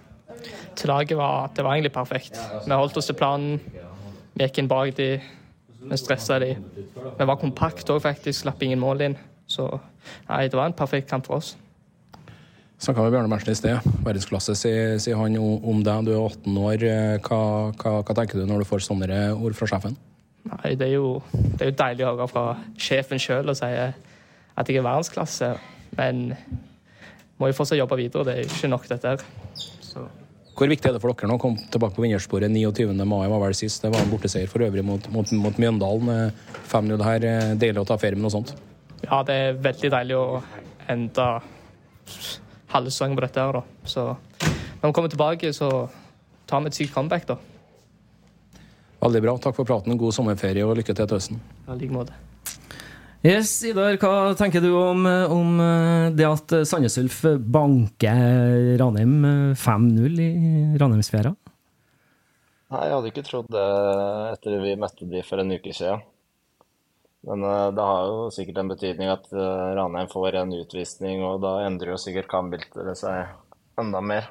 Til 0.80 0.90
laget 0.90 1.14
var 1.20 1.54
det 1.54 1.62
var 1.62 1.76
egentlig 1.76 1.94
perfekt. 1.94 2.40
Vi 2.64 2.74
holdt 2.74 2.98
oss 2.98 3.06
til 3.06 3.18
planen. 3.22 3.62
Vi 4.34 4.42
gikk 4.42 4.58
inn 4.64 4.72
bak 4.74 4.90
de. 4.98 5.08
Vi 5.84 6.00
stressa 6.02 6.40
de. 6.42 6.50
Vi 6.58 7.30
var 7.30 7.38
kompakt 7.38 7.94
òg, 7.94 8.02
faktisk. 8.08 8.40
Slapp 8.40 8.66
ingen 8.66 8.82
mål 8.82 9.06
inn. 9.06 9.18
Så 9.46 9.70
nei, 10.26 10.42
det 10.50 10.58
var 10.58 10.74
en 10.74 10.78
perfekt 10.82 11.06
kamp 11.14 11.30
for 11.30 11.38
oss. 11.38 11.54
Snakka 12.82 13.06
med 13.06 13.14
Bjarne 13.14 13.30
Berntsen 13.30 13.54
i 13.54 13.62
sted. 13.62 13.90
Verdensklasse, 14.02 14.58
sier, 14.58 14.98
sier 14.98 15.22
han 15.22 15.38
om 15.38 15.86
deg. 15.86 16.10
Du 16.10 16.16
er 16.16 16.22
18 16.26 16.62
år. 16.66 16.90
Hva, 17.22 17.42
hva, 17.78 17.98
hva 18.02 18.22
tenker 18.24 18.42
du 18.42 18.50
når 18.50 18.64
du 18.64 18.72
får 18.74 18.88
sånne 18.90 19.26
ord 19.38 19.54
fra 19.54 19.70
sjefen? 19.70 20.00
Nei, 20.48 20.74
det 20.74 20.86
er 20.88 20.94
jo, 20.96 21.20
det 21.32 21.60
er 21.66 21.70
jo 21.70 21.76
deilig 21.82 22.06
å 22.06 22.14
høre 22.14 22.28
fra 22.30 22.44
sjefen 22.80 23.20
sjøl 23.20 23.50
og 23.52 23.56
si 23.58 23.68
at 23.68 24.68
jeg 24.70 24.80
er 24.80 24.86
verdensklasse. 24.86 25.50
Men 25.98 26.30
må 27.40 27.50
jo 27.50 27.56
fortsatt 27.56 27.78
jobbe 27.80 27.98
videre. 28.00 28.24
Det 28.28 28.34
er 28.34 28.42
jo 28.44 28.48
ikke 28.54 28.70
nok, 28.72 28.88
dette 28.88 29.14
her. 29.14 29.24
Så 29.84 30.06
Hvor 30.56 30.68
viktig 30.68 30.88
er 30.90 30.96
det 30.96 31.00
for 31.02 31.12
dere 31.12 31.28
nå 31.30 31.36
å 31.38 31.40
komme 31.40 31.60
tilbake 31.72 31.96
på 31.96 32.04
vinnersporet? 32.04 32.50
29. 32.52 32.92
mai 33.08 33.28
var 33.32 33.40
vel 33.44 33.54
sist. 33.56 33.82
Det 33.84 33.92
var 33.92 34.02
en 34.04 34.10
borteseier 34.12 34.48
for 34.50 34.64
øvrig 34.64 34.84
mot, 34.84 35.06
mot, 35.12 35.32
mot 35.44 35.60
Mjøndalen. 35.60 36.10
Eh, 36.30 36.58
5-0 36.72 37.04
her. 37.06 37.24
Eh, 37.30 37.54
Deilig 37.60 37.84
å 37.84 37.88
ta 37.88 37.96
ferie 38.00 38.16
med 38.18 38.26
noe 38.26 38.34
sånt. 38.34 38.54
ja, 39.04 39.22
det 39.24 39.34
er 39.34 39.60
veldig 39.64 39.90
deilig 39.94 40.16
å 40.18 40.42
ende 40.92 41.26
halve 42.70 42.90
sesongen 42.92 43.16
på 43.16 43.24
dette 43.24 43.40
her, 43.40 43.56
da. 43.60 43.62
Så 43.88 44.04
når 44.82 44.90
vi 44.90 44.92
kommer 44.96 45.12
tilbake, 45.12 45.52
så 45.56 45.70
tar 46.46 46.60
vi 46.60 46.68
et 46.72 46.76
sykt 46.76 46.92
comeback, 46.94 47.24
da. 47.30 47.36
Veldig 49.00 49.22
bra. 49.24 49.36
Takk 49.40 49.56
for 49.56 49.68
praten. 49.68 49.96
God 50.00 50.16
sommerferie 50.16 50.66
og 50.66 50.76
lykke 50.78 50.94
til 50.94 51.06
til 51.08 51.16
høsten. 51.16 51.40
I 51.66 51.78
like 51.80 51.94
måte. 51.94 52.16
Yes, 53.20 53.52
Idar, 53.68 53.98
hva 54.00 54.32
tenker 54.32 54.62
du 54.64 54.70
om, 54.72 55.04
om 55.04 55.58
eh, 55.60 56.06
det 56.16 56.24
at 56.24 56.54
Sandnes 56.64 56.96
Ulf 57.02 57.18
banker 57.52 58.78
Ranheim 58.80 59.18
eh, 59.28 59.58
5-0 59.60 60.22
i 60.24 60.30
Ranheimsfjæra? 60.80 61.34
Nei, 62.70 62.80
jeg 62.86 62.94
hadde 62.94 63.10
ikke 63.10 63.26
trodd 63.26 63.50
det 63.52 63.66
etter 64.30 64.56
vi 64.62 64.72
møtte 64.78 65.08
de 65.10 65.20
for 65.26 65.42
en 65.42 65.52
uke 65.52 65.74
siden. 65.76 66.00
Men 67.28 67.44
eh, 67.44 67.68
det 67.76 67.86
har 67.90 68.08
jo 68.08 68.30
sikkert 68.32 68.62
en 68.62 68.70
betydning 68.72 69.12
at 69.12 69.28
eh, 69.34 69.70
Ranheim 69.76 70.08
får 70.08 70.40
en 70.40 70.56
utvisning, 70.56 71.24
og 71.26 71.42
da 71.44 71.58
endrer 71.66 71.92
jo 71.92 72.00
sikkert 72.00 72.30
kampbildet 72.30 72.96
seg 73.02 73.34
enda 73.80 74.00
mer. 74.04 74.30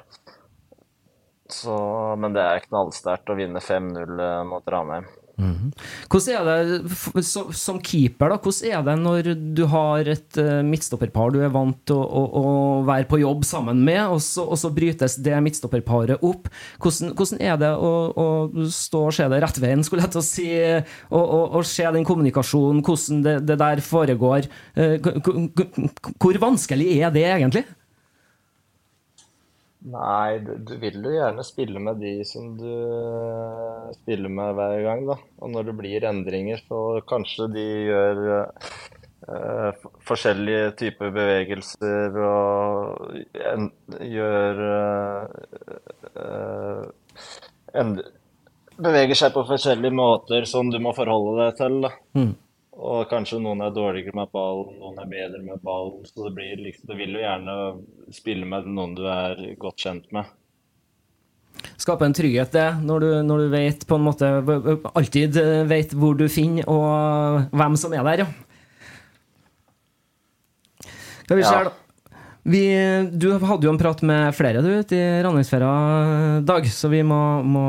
Så, 1.54 1.76
men 2.20 2.36
det 2.36 2.44
er 2.44 2.66
knallsterkt 2.66 3.32
å 3.32 3.38
vinne 3.38 3.62
5-0 3.64 4.22
eh, 4.26 4.42
mot 4.48 4.70
Ranheim. 4.70 5.08
Hvordan 6.10 6.48
er 6.50 6.68
det 6.68 7.24
som 7.56 7.78
keeper, 7.82 8.32
da? 8.32 8.38
Hvordan 8.42 8.70
er 8.70 8.84
det 8.86 8.96
når 9.00 9.30
du 9.56 9.62
har 9.72 10.10
et 10.12 10.40
eh, 10.40 10.60
midtstopperpar 10.66 11.32
du 11.34 11.40
er 11.44 11.52
vant 11.54 11.78
til 11.88 11.96
å, 11.96 12.02
å, 12.04 12.42
å 12.42 12.84
være 12.88 13.08
på 13.10 13.20
jobb 13.22 13.46
sammen 13.48 13.80
med, 13.86 14.02
og 14.10 14.20
så, 14.24 14.44
og 14.44 14.60
så 14.60 14.72
brytes 14.74 15.16
det 15.22 15.38
midtstopperparet 15.44 16.24
opp? 16.26 16.50
Hvordan, 16.82 17.14
hvordan 17.18 17.42
er 17.46 17.58
det 17.62 17.72
å, 17.72 17.92
å 18.10 18.68
stå 18.74 19.04
og 19.08 19.16
se 19.16 19.28
det 19.32 19.40
rett 19.44 19.62
veien, 19.62 19.84
skulle 19.86 20.06
jeg 20.06 20.14
til 20.16 20.22
å 20.22 20.28
si, 20.28 20.48
og, 21.16 21.60
se 21.68 21.88
den 21.96 22.06
kommunikasjonen, 22.08 22.84
hvordan 22.86 23.24
det, 23.26 23.36
det 23.48 23.60
der 23.60 23.84
foregår? 23.84 24.50
Eh, 24.76 24.98
Hvor 26.20 26.42
vanskelig 26.42 26.90
er 27.00 27.14
det 27.14 27.28
egentlig? 27.30 27.64
Nei, 29.80 30.38
du, 30.44 30.58
du 30.60 30.74
vil 30.76 30.98
jo 31.00 31.12
gjerne 31.14 31.44
spille 31.46 31.80
med 31.80 32.02
de 32.02 32.18
som 32.28 32.50
du 32.58 32.68
eh, 32.68 33.86
spiller 33.96 34.28
med 34.28 34.52
hver 34.58 34.76
gang, 34.84 35.06
da. 35.08 35.16
Og 35.40 35.54
når 35.54 35.70
det 35.70 35.76
blir 35.78 36.04
endringer, 36.04 36.60
så 36.68 37.00
kanskje 37.08 37.46
de 37.54 37.64
gjør 37.88 38.20
uh, 38.28 39.80
forskjellige 40.04 40.74
typer 40.82 41.14
bevegelser 41.16 42.20
og 42.26 43.08
en, 43.40 43.70
gjør 44.04 44.62
uh, 44.68 45.24
uh, 47.72 47.96
Beveger 48.80 49.16
seg 49.16 49.32
på 49.32 49.48
forskjellige 49.48 49.96
måter 49.96 50.44
som 50.48 50.68
du 50.72 50.78
må 50.80 50.92
forholde 50.96 51.40
deg 51.40 51.56
til, 51.56 51.80
da. 51.86 51.90
Og 52.70 53.08
kanskje 53.10 53.40
noen 53.42 53.64
er 53.64 53.72
dårligere 53.74 54.14
med 54.14 54.30
ball, 54.32 54.68
noen 54.78 55.00
er 55.02 55.08
bedre 55.10 55.40
med 55.42 55.62
ball. 55.64 55.96
Så 56.06 56.28
det 56.28 56.34
blir 56.36 56.60
liksom 56.62 56.90
Du 56.90 56.94
vil 56.98 57.16
jo 57.16 57.22
gjerne 57.24 57.56
spille 58.14 58.46
med 58.46 58.68
noen 58.70 58.94
du 58.98 59.02
er 59.10 59.40
godt 59.60 59.82
kjent 59.82 60.06
med. 60.14 60.30
Skape 61.80 62.06
en 62.06 62.14
trygghet, 62.16 62.52
det, 62.54 62.68
når 62.86 63.02
du, 63.02 63.08
når 63.26 63.42
du 63.42 63.50
vet 63.52 63.82
på 63.88 63.96
en 63.98 64.04
måte 64.06 64.28
Alltid 64.94 65.36
vet 65.68 65.92
hvor 65.98 66.14
du 66.16 66.24
finner, 66.32 66.64
og 66.70 67.50
hvem 67.56 67.76
som 67.80 67.92
er 67.96 68.06
der, 68.06 68.24
ja. 68.24 68.30
Skal 71.26 71.40
vi 71.40 71.46
se 71.46 71.60
Ja. 71.66 71.76
Vi, 72.50 72.62
du 73.12 73.26
hadde 73.36 73.66
jo 73.66 73.70
en 73.70 73.78
prat 73.78 74.00
med 74.06 74.32
flere 74.32 74.62
du 74.64 74.70
ute 74.72 74.96
i 74.96 75.20
Ranheimsferia, 75.22 76.40
Dag, 76.48 76.64
så 76.72 76.88
vi 76.88 77.02
må, 77.04 77.18
må 77.44 77.64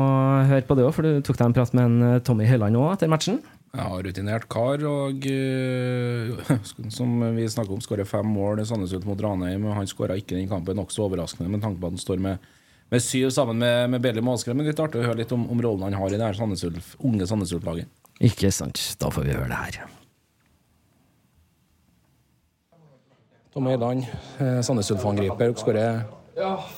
høre 0.48 0.64
på 0.64 0.78
det 0.78 0.86
òg, 0.86 0.94
for 0.96 1.04
du 1.04 1.20
tok 1.20 1.36
deg 1.36 1.50
en 1.50 1.56
prat 1.58 1.74
med 1.76 1.84
en 1.90 2.06
eh, 2.08 2.22
Tommy 2.24 2.48
Høiland 2.48 2.80
òg 2.80 2.94
etter 2.94 3.12
matchen. 3.12 3.36
Ja, 3.72 3.88
rutinert 4.04 4.44
kar, 4.52 4.82
og 4.84 5.24
uh, 5.24 6.50
som 6.96 7.12
vi 7.38 7.46
snakker 7.48 7.72
om, 7.72 7.80
skårer 7.80 8.08
fem 8.08 8.28
mål 8.28 8.60
i 8.60 8.66
Sandnes 8.68 8.92
mot 9.08 9.22
Ranheim. 9.24 9.64
Han 9.72 9.88
skåra 9.88 10.18
ikke 10.20 10.36
den 10.36 10.50
kampen, 10.50 10.76
nokså 10.76 11.06
overraskende 11.06 11.48
med 11.48 11.64
tanke 11.64 11.80
på 11.80 11.88
at 11.88 11.96
han 11.96 12.02
står 12.02 12.20
med, 12.20 12.52
med 12.92 13.00
syv 13.00 13.30
sammen 13.32 13.62
med, 13.64 13.94
med 13.94 14.04
Belly 14.04 14.20
Måskrem. 14.20 14.60
Men 14.60 14.68
litt 14.68 14.82
artig 14.82 15.00
å 15.00 15.06
høre 15.08 15.22
litt 15.22 15.32
om, 15.32 15.48
om 15.48 15.64
rollen 15.64 15.88
han 15.88 15.96
har 15.96 16.12
i 16.12 16.20
det 16.20 16.28
her 16.28 16.36
Sandnes 16.36 16.66
Ulf, 16.68 16.92
unge 17.00 17.28
Sandnes 17.30 17.56
Ulf-laget. 17.56 17.88
Ikke 18.20 18.52
sant. 18.52 18.82
Da 19.00 19.08
får 19.08 19.24
vi 19.24 19.36
høre 19.38 19.48
det 19.48 19.62
her. 19.64 19.82
Tom 23.52 23.72
Eiland, 23.72 24.04
eh, 24.40 24.60
Sandnes 24.64 24.92
Ulf-angriper, 24.92 25.56
skårer 25.60 26.04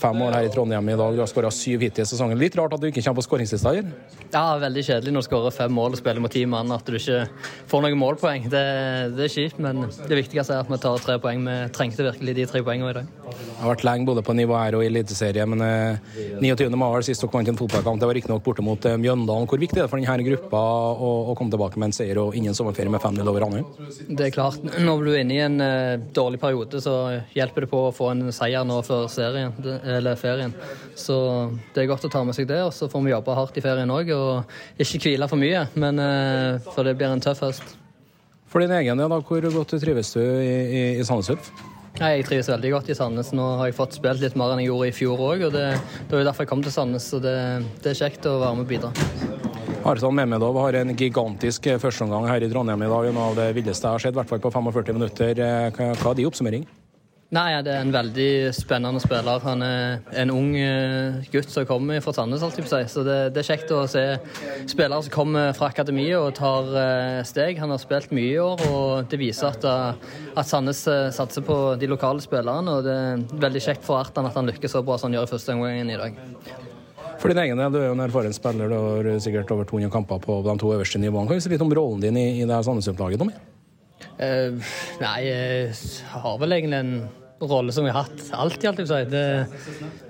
fem 0.00 0.16
mål 0.18 0.34
her 0.34 0.48
i 0.48 0.50
Trondheim 0.52 0.88
i 0.88 0.96
dag. 0.98 1.14
Du 1.14 1.22
har 1.22 1.30
skåra 1.30 1.50
syv 1.54 1.84
hittil 1.86 2.02
i 2.02 2.08
sesongen. 2.08 2.38
Litt 2.40 2.56
rart 2.58 2.74
at 2.74 2.82
du 2.82 2.88
ikke 2.88 3.02
kommer 3.04 3.20
på 3.22 3.26
skåringslista 3.28 3.74
her. 3.74 3.90
Ja, 4.34 4.56
veldig 4.58 4.82
kjedelig 4.82 5.14
når 5.14 5.24
du 5.24 5.28
skårer 5.28 5.54
fem 5.54 5.74
mål 5.74 5.94
og 5.94 6.00
spiller 6.00 6.22
mot 6.24 6.32
ti 6.34 6.42
mann, 6.50 6.72
at 6.74 6.86
du 6.88 6.96
ikke 6.98 7.20
får 7.70 7.84
noen 7.84 8.00
målpoeng. 8.00 8.48
Det, 8.50 8.64
det 9.14 9.28
er 9.28 9.34
kjipt, 9.34 9.60
men 9.62 9.84
det 9.86 10.18
viktigste 10.18 10.56
er 10.56 10.64
at 10.64 10.72
vi 10.72 10.80
tar 10.82 11.02
tre 11.04 11.18
poeng. 11.22 11.44
Vi 11.46 11.58
trengte 11.76 12.08
virkelig 12.08 12.34
de 12.40 12.46
tre 12.50 12.64
poengene 12.66 12.90
i 12.90 12.98
dag. 12.98 13.12
Jeg 13.34 13.60
har 13.60 13.70
vært 13.70 13.84
lenge 13.86 14.08
både 14.08 14.24
på 14.26 14.34
nivå 14.36 14.56
her 14.58 14.76
og 14.78 14.84
i 14.84 14.88
Eliteserien, 14.90 15.50
men 15.50 15.62
eh, 15.64 16.38
29. 16.42 16.68
mai 16.74 16.88
var 16.90 17.02
det 17.02 17.08
sist 17.08 17.22
dere 17.24 17.32
vant 17.34 17.50
en 17.50 17.58
fotballkamp. 17.58 18.00
Det 18.00 18.08
var 18.10 18.18
riktignok 18.18 18.44
borte 18.46 18.64
mot 18.66 18.88
eh, 18.88 18.98
Mjøndalen. 19.00 19.48
Hvor 19.50 19.60
viktig 19.62 19.78
er 19.78 19.86
det 19.86 19.92
for 19.92 20.02
denne 20.02 20.26
gruppa 20.26 20.62
å, 20.94 21.12
å 21.30 21.36
komme 21.38 21.54
tilbake 21.54 21.80
med 21.80 21.90
en 21.90 21.96
seier 21.96 22.20
og 22.22 22.36
innen 22.38 22.56
sommerferie 22.56 22.92
med 22.92 23.02
5-0 23.02 23.30
over 23.30 23.46
Ranheim? 23.46 23.66
Det 24.08 24.28
er 24.28 24.34
klart, 24.34 24.62
når 24.62 25.06
du 25.06 25.12
er 25.14 25.22
inne 25.22 25.36
i 25.36 25.42
en 25.44 25.60
eh, 25.64 26.04
dårlig 26.14 26.40
periode, 26.42 26.82
så 26.84 26.94
hjelper 27.34 27.66
det 27.66 27.70
på 27.72 27.86
å 27.88 27.94
få 27.94 28.10
en 28.12 28.26
seier 28.34 28.66
nå 28.66 28.80
før 28.86 29.06
serien, 29.12 29.43
det- 29.62 29.80
eller 29.96 30.16
ferien. 30.16 30.52
Så 30.94 31.16
det 31.74 31.84
er 31.84 31.90
godt 31.90 32.04
å 32.04 32.10
ta 32.10 32.24
med 32.24 32.34
seg 32.34 32.46
det, 32.46 32.60
og 32.62 32.72
så 32.72 32.88
får 32.90 33.04
vi 33.04 33.10
jobbe 33.14 33.34
hardt 33.34 33.56
i 33.56 33.64
ferien 33.64 33.90
òg, 33.90 34.10
og 34.14 34.44
ikke 34.78 35.02
hvile 35.08 35.28
for 35.28 35.36
mye, 35.36 35.66
men, 35.74 35.98
eh, 35.98 36.58
for 36.74 36.84
det 36.84 36.96
blir 36.98 37.12
en 37.12 37.20
tøff 37.20 37.40
høst. 37.40 37.76
For 38.46 38.60
din 38.60 38.70
egen 38.70 38.96
del, 38.96 39.08
hvor 39.08 39.40
godt 39.52 39.74
trives 39.80 40.12
du 40.14 40.20
i, 40.20 40.50
i, 40.50 40.82
i 41.00 41.02
Sandnes 41.04 41.30
Ulf? 41.30 41.50
Nei, 42.00 42.16
Jeg 42.18 42.24
trives 42.26 42.48
veldig 42.50 42.70
godt 42.72 42.88
i 42.90 42.94
Sandnes. 42.98 43.32
Nå 43.32 43.44
har 43.58 43.68
jeg 43.68 43.76
fått 43.76 43.94
spilt 43.94 44.20
litt 44.22 44.34
mer 44.34 44.50
enn 44.54 44.62
jeg 44.64 44.66
gjorde 44.72 44.88
i 44.88 44.94
fjor 44.94 45.20
òg. 45.22 45.44
Og 45.46 45.52
det, 45.54 45.66
det 45.78 46.10
var 46.10 46.24
jo 46.24 46.26
derfor 46.26 46.42
jeg 46.42 46.50
kom 46.50 46.62
til 46.62 46.74
Sandnes, 46.74 47.06
så 47.06 47.20
det, 47.22 47.34
det 47.84 47.92
er 47.92 47.98
kjekt 48.00 48.26
å 48.26 48.40
være 48.42 48.56
med 48.58 48.64
og 48.64 48.72
bidra. 48.72 48.90
Arsan 49.84 50.16
Mehmedov 50.16 50.56
har 50.62 50.78
en 50.80 50.94
gigantisk 50.96 51.66
eh, 51.70 51.78
førsteomgang 51.78 52.26
her 52.30 52.42
i 52.42 52.48
Trondheim 52.50 52.82
i 52.82 52.88
dag. 52.90 53.10
Noe 53.14 53.28
av 53.30 53.38
det 53.38 53.50
villeste 53.58 53.86
jeg 53.86 53.98
har 53.98 54.02
sett, 54.06 54.14
i 54.16 54.18
hvert 54.18 54.30
fall 54.32 54.42
på 54.42 54.50
45 54.54 54.96
minutter. 54.96 55.38
Eh, 55.44 55.82
hva 56.00 56.10
er 56.10 56.18
din 56.18 56.30
oppsummering? 56.30 56.66
Nei, 57.34 57.48
ja, 57.50 57.62
Det 57.66 57.72
er 57.72 57.82
en 57.82 57.90
veldig 57.90 58.54
spennende 58.54 59.00
spiller. 59.02 59.40
Han 59.42 59.62
er 59.66 60.02
en 60.22 60.30
ung 60.30 60.52
eh, 60.54 61.24
gutt 61.32 61.50
som 61.50 61.64
kommer 61.66 61.98
fra 62.04 62.12
Sandnes. 62.14 62.44
Så 62.92 63.02
det, 63.02 63.16
det 63.34 63.40
er 63.42 63.48
kjekt 63.48 63.72
å 63.74 63.80
se 63.90 64.04
spillere 64.70 65.02
som 65.02 65.14
kommer 65.14 65.50
fra 65.56 65.72
akademiet 65.72 66.14
og 66.14 66.36
tar 66.38 66.68
eh, 66.78 67.22
steg. 67.26 67.58
Han 67.58 67.72
har 67.74 67.80
spilt 67.82 68.12
mye 68.14 68.36
i 68.36 68.38
år, 68.38 68.62
og 68.68 69.08
det 69.10 69.18
viser 69.18 69.50
at, 69.50 69.66
eh, 69.66 70.12
at 70.36 70.50
Sandnes 70.50 70.84
satser 71.16 71.42
på 71.46 71.56
de 71.80 71.88
lokale 71.90 72.22
spillerne. 72.22 72.76
og 72.76 72.86
Det 72.86 72.94
er 72.94 73.24
veldig 73.48 73.64
kjekt 73.66 73.82
for 73.88 73.98
Artan 73.98 74.30
at 74.30 74.38
han 74.38 74.52
lykkes 74.52 74.76
så 74.76 74.84
bra 74.86 75.00
som 75.00 75.10
han 75.10 75.18
gjør 75.18 75.26
i 75.26 75.32
første 75.32 75.58
omgang 75.58 75.90
i 75.90 75.98
dag. 76.04 76.22
For 77.18 77.32
din 77.32 77.42
egen 77.42 77.58
del, 77.58 77.74
du 77.74 77.80
er 77.80 77.88
jo 77.88 77.96
en 77.96 78.04
erfaren 78.04 78.36
spiller, 78.36 78.70
du 78.70 78.76
har 78.78 79.10
sikkert 79.24 79.50
over 79.56 79.66
200 79.66 79.90
kamper 79.90 80.22
på 80.22 80.38
de 80.46 80.54
to 80.60 80.70
øverste 80.76 81.02
nivåene. 81.02 81.26
Kan 81.26 81.42
du 81.42 81.42
si 81.42 81.50
litt 81.50 81.66
om 81.66 81.74
rollen 81.74 82.04
din 82.04 82.20
i, 82.20 82.28
i 82.36 82.46
det 82.46 82.54
her 82.54 82.62
Sandnes 82.62 82.86
Ulf-laget, 82.92 83.18
Tommy? 83.18 83.34
Eh, 84.22 84.54
nei, 85.02 85.18
jeg 85.26 85.74
har 86.14 86.38
vel 86.38 86.60
egentlig 86.60 86.82
en 86.84 86.96
rolle 87.40 87.72
som 87.74 87.86
jeg 87.86 87.94
har 87.94 88.06
hatt 88.06 88.26
alltid, 88.32 88.66
alltid 88.70 88.90
si. 88.90 89.00
Det 89.10 89.24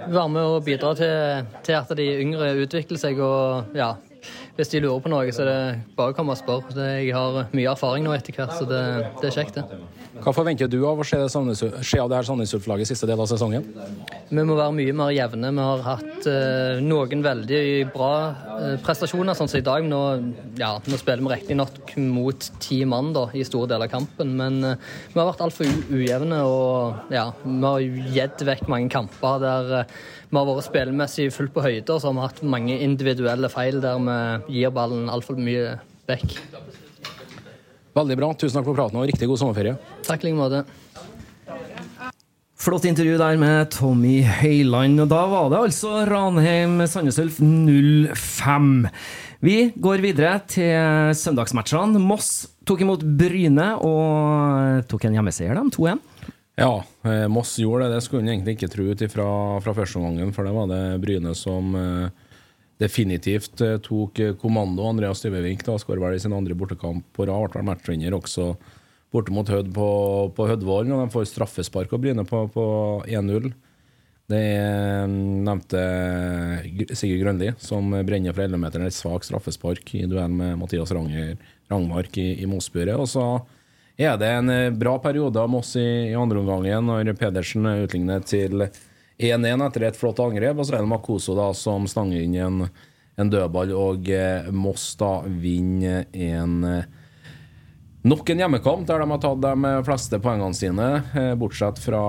Være 0.05 0.29
med 0.29 0.43
og 0.43 0.65
bidra 0.67 0.95
til, 0.99 1.47
til 1.67 1.79
at 1.79 1.95
de 1.97 2.09
yngre 2.23 2.53
utvikler 2.65 3.01
seg 3.01 3.21
og 3.25 3.77
ja. 3.77 3.95
Hvis 4.55 4.71
de 4.71 4.81
lurer 4.81 5.03
på 5.03 5.11
noe, 5.11 5.33
så 5.35 5.43
er 5.43 5.49
det 5.51 5.97
bare 5.99 6.13
å 6.13 6.17
komme 6.17 6.33
og 6.33 6.39
spørre. 6.39 6.87
Jeg 7.03 7.13
har 7.17 7.49
mye 7.53 7.73
erfaring 7.73 8.07
nå 8.07 8.13
etter 8.15 8.37
hvert, 8.37 8.55
så 8.55 8.69
det, 8.69 8.83
det 9.21 9.29
er 9.29 9.35
kjekt, 9.35 9.59
det. 9.59 9.81
Hva 10.23 10.33
forventer 10.33 10.69
du 10.71 10.79
av 10.87 11.01
å 11.01 11.05
se, 11.07 11.19
se 11.27 11.99
av 11.99 12.11
det 12.11 12.17
her 12.17 12.27
Sandnes 12.27 12.53
Ulf-laget 12.55 12.87
siste 12.87 13.09
del 13.09 13.19
av 13.19 13.27
sesongen? 13.27 13.65
Vi 14.31 14.45
må 14.47 14.55
være 14.55 14.75
mye 14.77 14.95
mer 14.97 15.11
jevne. 15.15 15.51
Vi 15.57 15.65
har 15.67 15.83
hatt 15.85 16.29
eh, 16.31 16.83
noen 16.85 17.25
veldig 17.25 17.63
bra 17.95 18.13
eh, 18.55 18.77
prestasjoner, 18.85 19.35
sånn 19.35 19.51
som 19.51 19.59
i 19.59 19.67
dag. 19.67 19.87
Nå, 19.91 20.01
ja, 20.61 20.71
nå 20.87 21.01
spiller 21.01 21.25
vi 21.25 21.33
riktignok 21.35 21.97
mot 21.99 22.49
ti 22.63 22.81
mann 22.89 23.11
da, 23.17 23.27
i 23.35 23.43
store 23.47 23.73
deler 23.73 23.91
av 23.91 23.95
kampen, 23.97 24.37
men 24.39 24.61
eh, 24.71 24.87
vi 25.11 25.19
har 25.19 25.31
vært 25.33 25.45
altfor 25.49 25.69
ujevne. 25.91 26.41
Og 26.47 27.15
ja, 27.15 27.27
vi 27.43 27.59
har 27.67 28.15
gitt 28.15 28.47
vekk 28.47 28.71
mange 28.71 28.93
kamper 28.95 29.43
der 29.43 29.75
eh, 29.81 29.99
vi 30.31 30.39
har 30.39 30.49
vært 30.51 30.69
spillemessig 30.69 31.29
fullt 31.35 31.55
på 31.55 31.67
høyde, 31.67 31.91
og 31.91 32.01
så 32.01 32.11
har 32.11 32.17
vi 32.17 32.25
hatt 32.29 32.41
mange 32.55 32.79
individuelle 32.87 33.51
feil 33.53 33.83
der 33.83 34.01
vi 34.07 34.61
gir 34.61 34.75
ballen 34.75 35.11
altfor 35.13 35.39
mye 35.43 35.77
vekk. 36.11 36.39
Veldig 37.95 38.17
bra. 38.19 38.33
Tusen 38.35 38.59
takk 38.59 38.67
for 38.67 38.79
praten 38.79 38.99
og 38.99 39.07
riktig 39.07 39.29
god 39.31 39.41
sommerferie. 39.41 39.77
Takk 40.07 40.25
i 40.25 40.31
like 40.31 40.39
måte. 40.39 40.65
Flott 42.65 42.87
intervju 42.89 43.19
der 43.21 43.37
med 43.37 43.71
Tommy 43.75 44.23
Høiland. 44.25 45.03
Og 45.05 45.11
da 45.11 45.21
var 45.29 45.51
det 45.53 45.61
altså 45.61 46.05
Ranheim-Sandnes 46.09 47.21
Ulf 47.21 47.39
05. 48.25 48.71
Vi 49.45 49.57
går 49.77 50.01
videre 50.01 50.39
til 50.49 51.13
søndagsmatchene. 51.19 52.01
Moss 52.01 52.47
tok 52.65 52.81
imot 52.87 53.05
Bryne 53.05 53.75
og 53.85 54.87
tok 54.89 55.05
en 55.05 55.19
hjemmeseier, 55.19 55.55
dem. 55.59 55.69
2-1. 55.75 56.01
Ja, 56.57 56.73
eh, 57.05 57.27
Moss 57.29 57.59
gjorde 57.59 57.91
det. 57.91 57.99
Det 57.99 58.07
skulle 58.07 58.25
en 58.25 58.33
egentlig 58.33 58.57
ikke 58.57 58.71
tro 58.73 58.87
ut 58.89 59.03
ifra, 59.03 59.29
fra 59.61 59.75
første 59.77 60.01
omgangen, 60.01 60.33
for 60.33 60.47
det 60.47 60.55
var 60.55 60.71
det 60.71 60.83
Bryne 61.03 61.35
som 61.37 61.75
eh, 61.77 62.24
definitivt 62.85 63.63
eh, 63.65 63.77
tok 63.83 64.21
eh, 64.21 64.35
kommando. 64.41 64.87
Andreas 64.87 65.23
Styvevik 65.23 65.65
da 65.67 65.77
skårer 65.81 66.03
vel 66.05 66.17
i 66.19 66.23
sin 66.23 66.35
andre 66.37 66.57
bortekamp 66.59 67.07
på 67.17 67.27
rad. 67.31 67.53
Ble 67.55 67.65
matchvinner 67.67 68.17
også 68.17 68.53
borte 69.15 69.35
mot 69.35 69.51
Hødd 69.51 69.71
på, 69.75 69.89
på 70.35 70.49
Hødvollen, 70.51 70.95
og 70.95 71.05
de 71.05 71.15
får 71.15 71.29
straffespark 71.31 71.93
og 71.95 72.03
Bryne 72.03 72.25
på, 72.29 72.45
på 72.55 72.67
1-0. 73.07 73.53
Det 74.33 74.41
er 74.41 75.05
mm, 75.11 75.45
nevnte 75.45 75.83
Sigurd 76.97 77.21
Grønli 77.23 77.51
som 77.61 77.93
brenner 78.09 78.33
fra 78.33 78.47
11-meteren 78.49 78.89
et 78.89 78.97
svakt 78.97 79.29
straffespark 79.29 79.93
i 79.99 80.07
duell 80.09 80.33
med 80.33 80.57
Mathias 80.63 80.95
Ranger, 80.97 81.37
Rangmark 81.71 82.17
i, 82.23 82.31
i 82.41 82.49
Mosburet. 82.49 82.97
Og 82.97 83.11
så 83.11 83.27
er 84.01 84.17
det 84.19 84.33
en 84.33 84.51
eh, 84.51 84.73
bra 84.75 84.97
periode 85.03 85.41
av 85.41 85.53
Moss 85.53 85.77
i, 85.79 85.87
i 86.11 86.19
andre 86.19 86.41
omgang, 86.41 86.67
når 86.89 87.15
Pedersen 87.21 87.69
utligner 87.77 88.25
til 88.27 88.67
1-1 89.19 89.67
etter 89.67 89.87
et 89.89 89.99
flott 89.99 90.21
angrep. 90.23 90.59
Og 90.59 90.67
så 90.67 90.77
er 90.77 90.83
det 90.83 90.91
Makoso 90.91 91.37
da, 91.39 91.51
som 91.57 91.89
stanger 91.91 92.25
inn 92.25 92.35
en, 92.41 92.67
en 93.21 93.31
dødball. 93.33 93.73
Og 93.77 94.11
eh, 94.11 94.51
Moss 94.55 94.93
da 95.01 95.17
vinner 95.29 96.07
en 96.13 96.61
eh, 96.73 96.93
Nok 98.05 98.29
en 98.29 98.43
hjemmekamp 98.43 98.83
der 98.85 99.01
de 99.01 99.05
har 99.09 99.21
tatt 99.23 99.39
de 99.41 99.69
fleste 99.87 100.19
poengene 100.21 100.53
sine, 100.53 100.89
eh, 101.17 101.31
bortsett 101.41 101.79
fra 101.81 102.03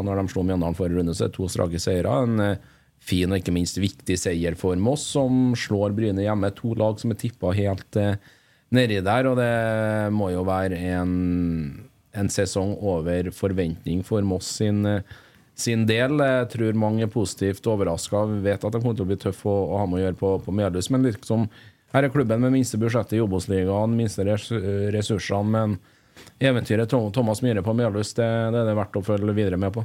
når 0.00 0.22
de 0.22 0.32
slo 0.32 0.46
Mjøndalen 0.48 0.78
forrige 0.78 0.96
runde. 0.96 1.12
Så 1.12 1.26
er 1.26 1.34
to 1.34 1.44
strake 1.52 1.76
seire. 1.82 2.14
En 2.24 2.40
eh, 2.40 2.62
fin 3.04 3.28
og 3.28 3.42
ikke 3.42 3.52
minst 3.52 3.76
viktig 3.76 4.16
seier 4.16 4.56
for 4.56 4.80
Moss, 4.80 5.04
som 5.12 5.52
slår 5.52 5.92
Bryne 5.98 6.24
hjemme. 6.24 6.48
To 6.56 6.72
lag 6.80 6.96
som 7.02 7.12
er 7.12 7.20
tippa 7.20 7.52
helt 7.52 8.00
nedi 8.74 8.98
der, 9.04 9.28
og 9.30 9.38
det 9.38 10.12
må 10.14 10.30
jo 10.32 10.42
være 10.46 10.78
en, 10.94 11.12
en 12.16 12.32
sesong 12.32 12.74
over 12.80 13.30
forventning 13.34 14.02
for 14.06 14.24
Moss 14.26 14.56
sin, 14.60 14.84
eh, 14.88 15.16
sin 15.56 15.86
del. 15.88 16.20
Jeg 16.20 16.50
tror 16.52 16.78
mange 16.78 17.06
er 17.06 17.12
positivt 17.12 17.66
overraska. 17.70 18.26
Vet 18.44 18.64
at 18.64 18.76
det 18.76 18.82
kommer 18.82 18.98
til 18.98 19.06
å 19.06 19.10
bli 19.10 19.18
tøff 19.20 19.42
å, 19.48 19.56
å 19.72 19.80
ha 19.82 19.88
med 19.88 20.00
å 20.00 20.04
gjøre 20.04 20.20
på, 20.20 20.36
på 20.44 20.54
Melhus, 20.54 20.90
men 20.92 21.06
liksom 21.08 21.48
her 21.94 22.04
er 22.04 22.12
klubben 22.12 22.42
med 22.42 22.52
minste 22.52 22.76
budsjettet 22.80 23.16
i 23.16 23.20
Obos-ligaen, 23.24 23.94
minste 23.96 24.24
res 24.26 24.50
ressursene. 24.92 25.48
Men 25.48 25.76
eventyret 26.42 26.90
Thomas 26.90 27.40
Myhre 27.44 27.62
på 27.64 27.72
Melhus, 27.76 28.12
det, 28.18 28.26
det 28.52 28.60
er 28.60 28.68
det 28.68 28.76
verdt 28.76 28.98
å 28.98 29.04
følge 29.06 29.36
videre 29.36 29.58
med 29.60 29.72
på. 29.72 29.84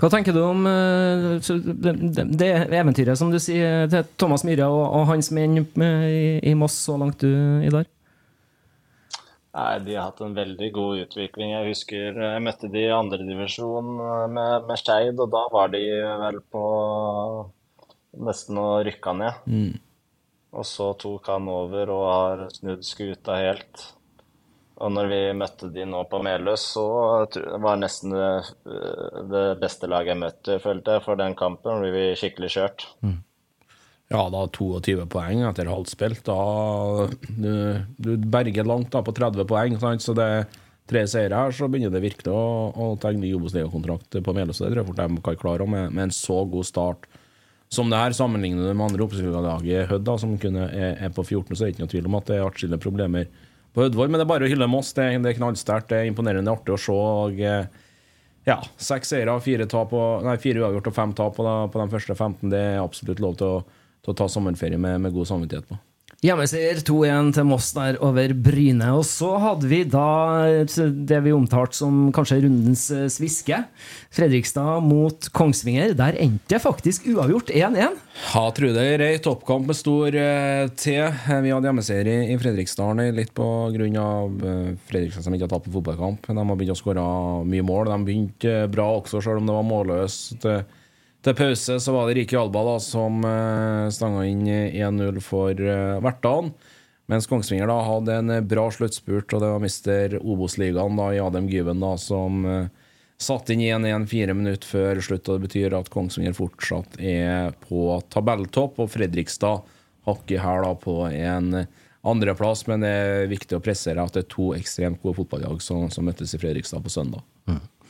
Hva 0.00 0.10
tenker 0.10 0.34
du 0.34 0.40
om 0.42 0.66
eh, 0.66 1.28
det, 1.38 1.94
det, 2.02 2.26
det 2.40 2.50
eventyret 2.80 3.18
som 3.18 3.30
du 3.30 3.38
sier 3.42 3.86
til 3.92 4.06
Thomas 4.18 4.46
Myhre 4.48 4.66
og, 4.72 4.82
og 4.82 5.10
hans 5.12 5.30
menn 5.34 5.60
eh, 5.62 6.06
i, 6.08 6.24
i 6.50 6.56
Moss 6.58 6.80
så 6.88 6.98
langt, 6.98 7.22
du, 7.22 7.62
Idar? 7.66 7.86
Nei, 9.52 9.78
De 9.84 9.94
har 9.98 10.08
hatt 10.08 10.20
en 10.24 10.34
veldig 10.36 10.68
god 10.72 11.00
utvikling. 11.04 11.50
Jeg 11.52 11.72
husker 11.74 12.16
eh, 12.16 12.34
jeg 12.38 12.44
møtte 12.46 12.70
de 12.72 12.84
i 12.86 12.92
andredivisjon 12.96 13.90
med, 14.32 14.68
med 14.68 14.78
Skeid, 14.80 15.18
og 15.20 15.32
da 15.34 15.42
var 15.52 15.72
de 15.74 15.82
vel 16.24 16.38
på 16.52 16.62
nesten 18.28 18.60
å 18.60 18.68
rykke 18.84 19.12
ned. 19.18 19.42
Og 20.52 20.66
så 20.68 20.90
tok 21.00 21.28
han 21.32 21.48
over 21.48 21.92
og 21.92 22.06
har 22.08 22.46
snudd 22.52 22.84
skuta 22.84 23.36
helt. 23.40 23.84
Og 24.82 24.90
når 24.92 25.06
vi 25.12 25.20
møtte 25.38 25.68
de 25.72 25.84
nå 25.86 26.00
på 26.10 26.18
Meløs, 26.24 26.64
så 26.74 26.84
var 27.28 27.28
det 27.30 27.82
nesten 27.84 28.12
det, 28.16 28.30
det 29.30 29.44
beste 29.60 29.88
laget 29.88 30.14
jeg 30.14 30.20
møtte, 30.24 30.56
følte 30.64 30.96
jeg, 30.96 31.04
for 31.04 31.20
den 31.20 31.36
kampen. 31.38 31.80
ble 31.84 31.92
vi 31.94 32.06
skikkelig 32.18 32.50
kjørt. 32.56 32.86
Ja, 34.12 34.26
da 34.28 34.44
22 34.52 35.06
poeng 35.08 35.40
etter 35.48 35.70
halvt 35.72 35.94
spilt. 35.94 36.26
Da 36.26 37.08
du, 37.32 37.54
du 37.96 38.10
berger 38.20 38.68
langt 38.68 38.92
da 38.92 39.00
på 39.04 39.14
30 39.16 39.48
poeng, 39.48 39.78
sant? 39.80 40.04
så 40.04 40.14
det 40.16 40.26
er 40.28 40.44
tre 40.90 41.04
seire 41.08 41.38
her, 41.38 41.54
så 41.56 41.68
begynner 41.70 41.94
det 41.94 42.02
virkelig 42.04 42.32
å, 42.34 42.44
å 42.74 42.92
tegne 43.00 43.24
ny 43.24 43.32
Obos-ligakontrakt 43.38 44.18
på 44.24 44.34
Meløs. 44.36 44.60
Det 44.60 44.68
tror 44.68 44.82
jeg 44.82 44.88
fort 44.90 45.00
de 45.00 45.22
kan 45.24 45.38
klare 45.40 45.68
med, 45.70 45.94
med 45.94 46.08
en 46.08 46.14
så 46.14 46.42
god 46.50 46.68
start 46.68 47.08
som 47.72 47.88
det 47.88 48.00
her. 48.02 48.16
Sammenligner 48.16 48.68
du 48.68 48.74
med 48.74 48.90
andre 48.90 49.06
Obos-ligalaget 49.06 49.88
Hødd, 49.92 50.04
da, 50.08 50.18
som 50.20 50.34
kunne, 50.42 50.68
er, 50.68 50.98
er 51.06 51.14
på 51.14 51.24
14, 51.24 51.54
så 51.54 51.62
er 51.62 51.70
det 51.70 51.76
ikke 51.76 51.86
noe 51.86 51.94
tvil 51.94 52.10
om 52.10 52.18
at 52.18 52.28
det 52.28 52.36
er 52.36 52.44
atskillige 52.44 52.82
problemer 52.82 53.30
på 53.72 53.86
Hødvoll. 53.86 54.10
Men 54.12 54.20
det 54.20 54.26
er 54.26 54.32
bare 54.34 54.48
å 54.48 54.52
hylle 54.52 54.68
Moss. 54.68 54.92
Det, 54.98 55.08
det 55.24 55.32
er 55.32 55.38
knallsterkt, 55.38 55.88
det 55.92 56.02
er 56.02 56.10
imponerende 56.10 56.52
artig 56.52 56.74
å 56.76 56.80
se. 56.80 56.96
og 56.96 57.40
eh, 57.40 57.70
ja, 58.48 58.58
Seks 58.76 59.14
seire, 59.14 59.38
fire, 59.44 59.68
tap 59.70 59.94
og, 59.96 60.26
nei, 60.26 60.36
fire 60.42 60.64
uavgjort 60.66 60.90
og 60.90 60.98
fem 60.98 61.14
tap 61.16 61.38
på, 61.38 61.46
på 61.46 61.80
de 61.80 61.94
første 61.94 62.18
15. 62.18 62.50
Det 62.52 62.66
er 62.74 62.82
absolutt 62.82 63.22
lov 63.22 63.38
til 63.40 63.54
å, 63.62 63.62
til 64.02 64.14
å 64.14 64.18
ta 64.18 64.28
sommerferie 64.30 64.80
med, 64.80 65.00
med 65.04 65.14
god 65.14 65.30
samvittighet 65.30 65.70
på. 65.70 65.78
Hjemmeseier 66.22 66.78
2-1 66.86 67.32
til 67.34 67.46
Moss 67.48 67.72
der 67.74 67.96
over 67.98 68.30
Bryne. 68.38 68.92
Og 68.94 69.02
så 69.08 69.32
hadde 69.42 69.66
vi 69.66 69.80
da 69.90 70.52
det 70.62 71.18
vi 71.24 71.32
omtalte 71.34 71.74
som 71.74 72.12
kanskje 72.14 72.44
rundens 72.44 72.84
eh, 72.94 73.08
sviske. 73.10 73.56
Fredrikstad 74.14 74.84
mot 74.86 75.26
Kongsvinger. 75.34 75.96
Der 75.98 76.14
endte 76.22 76.54
det 76.54 76.60
faktisk 76.62 77.08
uavgjort 77.10 77.50
1-1. 77.50 77.98
Ja, 78.36 78.44
tror 78.54 78.70
det 78.76 78.84
er 79.00 79.18
toppkamp 79.24 79.66
med 79.66 79.80
stor 79.80 80.14
eh, 80.14 80.68
T. 80.78 80.94
Vi 80.94 81.50
hadde 81.56 81.70
hjemmeseier 81.72 82.12
i, 82.12 82.16
i 82.30 82.38
Fredrikstad 82.38 83.02
litt 83.16 83.34
på 83.34 83.48
grunn 83.74 83.98
av 83.98 84.46
eh, 84.46 84.68
Fredrikstad 84.92 85.26
som 85.26 85.34
ikke 85.34 85.48
har 85.48 85.54
tapt 85.56 85.66
på 85.72 85.74
fotballkamp. 85.80 86.30
De 86.30 86.38
har 86.38 86.60
begynt 86.60 86.76
å 86.76 86.78
skåre 86.78 87.08
mye 87.50 87.66
mål. 87.66 87.90
De 87.90 87.98
begynte 88.06 88.54
bra 88.70 88.92
også, 89.00 89.24
selv 89.26 89.42
om 89.42 89.50
det 89.50 89.58
var 89.58 89.66
målløst. 89.66 90.38
Til, 90.46 90.62
til 91.22 91.36
pause 91.38 91.78
så 91.80 91.94
var 91.94 92.08
det 92.08 92.18
Riki 92.18 92.36
Alba 92.38 92.64
da, 92.66 92.76
som 92.82 93.22
eh, 93.26 93.88
stanga 93.94 94.24
inn 94.26 94.46
1-0 94.46 95.20
for 95.24 95.54
eh, 95.54 95.98
Vertan. 96.02 96.50
Mens 97.10 97.28
Kongsvinger 97.30 97.70
da 97.70 97.78
hadde 97.86 98.16
en 98.18 98.32
eh, 98.36 98.44
bra 98.46 98.68
sluttspurt, 98.74 99.30
og 99.30 99.42
det 99.42 99.50
var 99.52 99.62
mister 99.62 100.16
Obos-ligaen 100.18 100.98
i 101.12 101.20
Adem 101.22 101.50
Gyven 101.50 101.82
da, 101.82 101.94
som 102.00 102.42
satt 103.22 103.52
inn 103.54 103.62
1-1 103.62 104.08
fire 104.10 104.34
minutter 104.34 104.66
før 104.66 105.02
slutt. 105.04 105.28
og 105.28 105.38
Det 105.38 105.46
betyr 105.46 105.78
at 105.78 105.92
Kongsvinger 105.94 106.34
fortsatt 106.34 106.98
er 106.98 107.54
på 107.68 108.00
tabelltopp, 108.10 108.82
og 108.82 108.90
Fredrikstad 108.90 109.62
hakket 110.08 110.42
her 110.42 110.66
da 110.66 110.72
på 110.74 110.96
en 111.06 111.52
andreplass. 112.02 112.66
Men 112.66 112.82
det 112.82 112.90
er 112.90 113.30
viktig 113.30 113.60
å 113.60 113.62
pressere 113.62 114.02
at 114.02 114.18
det 114.18 114.24
er 114.24 114.32
to 114.34 114.50
ekstremt 114.56 114.98
gode 115.04 115.20
fotballag 115.20 115.62
som, 115.62 115.86
som 115.94 116.08
møttes 116.08 116.34
i 116.34 116.42
Fredrikstad 116.42 116.82
på 116.82 116.90
søndag. 116.90 117.22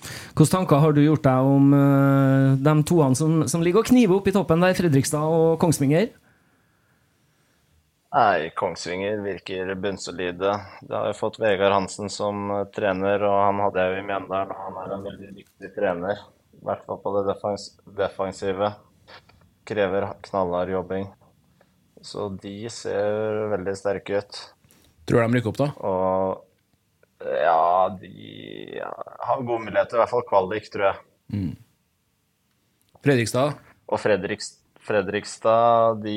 Hvilke 0.03 0.51
tanker 0.51 0.83
har 0.83 0.97
du 0.97 1.03
gjort 1.05 1.25
deg 1.27 1.53
om 1.53 1.71
uh, 1.77 2.59
de 2.59 2.75
toene 2.89 3.19
som, 3.19 3.43
som 3.51 3.63
ligger 3.65 3.85
og 3.85 3.91
kniver 3.93 4.19
opp 4.19 4.29
i 4.29 4.35
toppen 4.35 4.65
der, 4.65 4.77
Fredrikstad 4.79 5.25
og 5.31 5.57
Kongsvinger? 5.63 6.11
Nei, 8.13 8.51
Kongsvinger 8.53 9.23
virker 9.25 9.71
bunnsolide. 9.81 10.53
Det 10.85 10.93
har 10.93 11.07
jo 11.09 11.17
fått 11.17 11.39
Vegard 11.41 11.73
Hansen 11.73 12.11
som 12.13 12.51
eh, 12.53 12.67
trener, 12.75 13.23
og 13.25 13.39
han 13.41 13.63
hadde 13.65 13.81
jeg 13.81 13.95
jo 13.95 14.03
i 14.03 14.05
Mjøndalen. 14.11 14.53
Han 14.67 14.77
er 14.83 14.93
en 14.93 15.07
veldig 15.07 15.31
dyktig 15.39 15.71
trener, 15.73 16.21
i 16.53 16.61
hvert 16.69 16.85
fall 16.85 17.01
på 17.01 17.15
det 17.17 17.23
defens 17.31 17.71
defensive. 17.97 18.69
Krever 19.65 20.11
knallhard 20.29 20.75
jobbing. 20.75 21.09
Så 22.05 22.29
de 22.43 22.57
ser 22.75 23.47
veldig 23.55 23.77
sterke 23.81 24.21
ut. 24.21 24.43
Tror 25.09 25.23
du 25.23 25.25
de 25.25 25.39
rykker 25.39 25.55
opp, 25.55 25.63
da? 25.63 25.71
Og 25.81 26.45
ja, 27.43 27.99
de 28.01 28.81
har 28.83 29.43
gode 29.43 29.65
muligheter, 29.67 29.97
i 29.97 30.03
hvert 30.03 30.13
fall 30.13 30.27
kvalik, 30.29 30.69
tror 30.73 30.89
jeg. 30.89 31.03
Fredrikstad? 33.03 33.57
Og 33.93 34.01
Fredriks, 34.01 34.55
Fredrikstad, 34.83 36.03
de, 36.05 36.17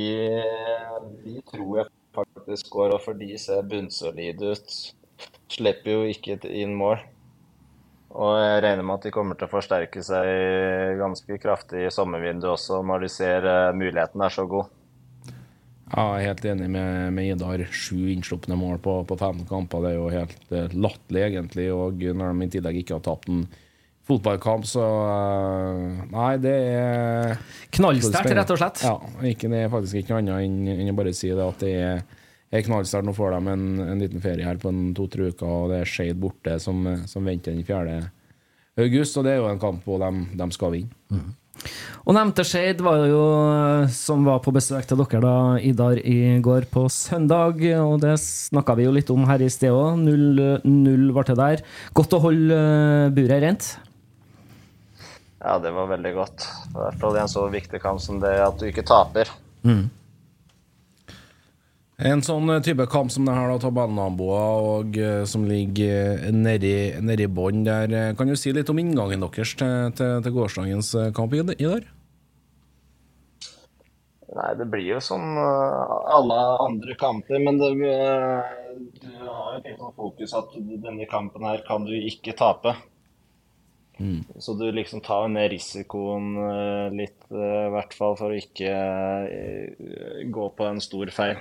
de 1.23 1.41
tror 1.49 1.81
jeg 1.81 1.91
faktisk 2.15 2.69
går, 2.73 2.95
og 2.95 3.03
for 3.03 3.17
de 3.19 3.35
ser 3.41 3.65
bunnsolide 3.67 4.53
ut. 4.55 4.77
Slipper 5.51 5.91
jo 5.91 6.07
ikke 6.09 6.39
inn 6.49 6.75
mål. 6.77 7.01
Og 8.15 8.37
jeg 8.39 8.61
regner 8.63 8.85
med 8.85 8.95
at 8.95 9.07
de 9.07 9.11
kommer 9.11 9.35
til 9.35 9.47
å 9.49 9.51
forsterke 9.51 10.01
seg 10.05 10.99
ganske 11.01 11.37
kraftig 11.41 11.83
i 11.83 11.91
sommervinduet 11.91 12.53
også, 12.53 12.79
når 12.87 13.03
de 13.03 13.09
ser 13.11 13.47
eh, 13.49 13.73
muligheten 13.75 14.23
er 14.23 14.31
så 14.31 14.45
god. 14.47 14.71
Ja, 15.91 16.05
jeg 16.17 16.23
er 16.23 16.31
helt 16.31 16.45
enig 16.49 16.67
med, 16.73 17.13
med 17.13 17.27
Idar. 17.35 17.61
Sju 17.69 18.07
innslupne 18.09 18.57
mål 18.57 18.79
på, 18.81 18.95
på 19.05 19.17
fem 19.19 19.43
kamper. 19.45 19.83
Det 19.83 19.91
er 19.91 19.99
jo 19.99 20.07
helt 20.13 20.55
eh, 20.55 20.73
latterlig, 20.73 21.21
egentlig. 21.27 21.67
Og 21.75 22.01
når 22.17 22.33
de 22.33 22.47
i 22.47 22.53
tillegg 22.55 22.79
ikke 22.81 22.97
har 22.97 23.03
tapt 23.05 23.29
en 23.29 23.43
fotballkamp, 24.09 24.65
så 24.69 24.81
eh, 24.81 26.01
Nei, 26.09 26.31
det 26.41 26.55
er 26.71 27.35
Knallsterkt, 27.77 28.33
rett 28.33 28.55
og 28.55 28.61
slett. 28.61 28.81
Ja. 28.87 28.95
Ikke, 29.29 29.51
det 29.53 29.61
er 29.61 29.71
faktisk 29.73 30.01
ikke 30.01 30.17
noe 30.17 30.39
annet 30.39 30.49
enn, 30.49 30.73
enn 30.87 30.93
å 30.95 30.97
bare 30.97 31.13
si 31.13 31.29
det 31.29 31.45
at 31.45 31.61
det 31.61 31.73
er, 31.77 32.03
er 32.49 32.65
knallsterkt. 32.65 33.05
Nå 33.05 33.13
får 33.17 33.37
de 33.37 33.53
en, 33.53 33.69
en 33.85 34.01
liten 34.01 34.25
ferie 34.25 34.49
her 34.49 34.57
på 34.61 34.73
to-tre 34.97 35.29
uker, 35.29 35.45
og 35.45 35.69
det 35.73 35.83
er 35.83 35.93
Skeid 35.93 36.17
borte 36.21 36.57
som, 36.65 36.81
som 37.05 37.29
venter 37.29 37.53
den 37.53 37.65
4. 37.67 37.99
august. 38.81 39.21
Og 39.21 39.29
det 39.29 39.35
er 39.35 39.43
jo 39.43 39.51
en 39.53 39.61
kamp 39.61 39.85
hvor 39.85 40.01
de, 40.01 40.11
de 40.33 40.49
skal 40.57 40.79
vinne. 40.79 41.27
Og 42.05 42.13
nevnte 42.17 42.45
Skeid 42.45 42.83
var 42.85 43.01
jo 43.09 43.23
eh, 43.49 43.89
som 43.95 44.25
var 44.27 44.41
på 44.45 44.53
besøk 44.55 44.85
til 44.89 44.99
dere 45.01 45.21
da, 45.23 45.35
Idar, 45.65 45.97
i 46.01 46.37
går 46.43 46.67
på 46.71 46.85
søndag. 46.93 47.63
Og 47.81 47.97
det 48.03 48.15
snakka 48.21 48.77
vi 48.77 48.85
jo 48.85 48.93
litt 48.95 49.09
om 49.13 49.25
her 49.29 49.41
i 49.41 49.49
sted 49.49 49.73
òg. 49.73 49.99
0-0 50.05 51.09
ble 51.15 51.25
det 51.31 51.39
der. 51.41 51.65
Godt 51.97 52.15
å 52.17 52.21
holde 52.27 52.61
eh, 52.61 53.09
buret 53.15 53.43
rent. 53.45 53.71
Ja, 55.45 55.59
det 55.61 55.73
var 55.75 55.91
veldig 55.91 56.13
godt. 56.15 56.47
I 56.71 56.79
hvert 56.79 57.01
fall 57.01 57.17
i 57.17 57.21
en 57.21 57.29
så 57.29 57.45
viktig 57.53 57.81
kamp 57.83 58.01
som 58.01 58.21
det 58.21 58.33
at 58.41 58.57
du 58.61 58.65
ikke 58.69 58.85
taper. 58.85 59.29
En 61.95 62.19
sånn 62.19 62.49
eh, 62.51 62.59
type 62.59 62.83
kamp 62.91 63.11
som 63.13 63.23
det 63.23 63.33
her, 63.37 63.47
da, 63.47 63.59
tabellnaboer 63.63 64.63
og 64.67 64.97
eh, 64.99 65.21
som 65.31 65.45
ligger 65.47 66.25
eh, 66.27 66.33
nedi, 66.35 66.91
nedi 66.99 67.27
bånn 67.31 67.63
der. 67.63 67.93
Kan 68.19 68.27
du 68.27 68.35
si 68.35 68.51
litt 68.51 68.71
om 68.71 68.81
inngangen 68.81 69.23
deres 69.23 69.53
til, 69.55 69.93
til, 69.95 70.17
til 70.25 70.35
gårsdagens 70.35 70.91
kamp 71.15 71.35
i, 71.35 71.39
i 71.39 71.69
dag? 71.69 71.87
Nei, 74.35 74.49
det 74.59 74.67
blir 74.67 74.89
jo 74.89 74.99
som 74.99 75.37
alle 75.39 76.39
andre 76.65 76.97
kamper, 76.99 77.39
men 77.39 77.61
det, 77.61 77.69
du 77.79 79.07
har 79.21 79.55
jo 79.55 79.61
litt 79.63 79.79
sånn 79.79 79.95
fokus 79.95 80.35
at 80.35 80.51
denne 80.59 81.07
kampen 81.07 81.47
her 81.47 81.63
kan 81.63 81.87
du 81.87 81.93
ikke 81.95 82.35
tape. 82.35 82.75
Så 84.43 84.57
du 84.59 84.65
liksom 84.75 84.99
tar 85.05 85.29
ned 85.31 85.53
risikoen 85.53 86.33
litt, 86.97 87.15
i 87.31 87.71
hvert 87.71 87.95
fall, 87.95 88.19
for 88.19 88.35
å 88.35 88.41
ikke 88.41 88.75
gå 90.35 90.49
på 90.57 90.67
en 90.67 90.83
stor 90.83 91.15
feil. 91.15 91.39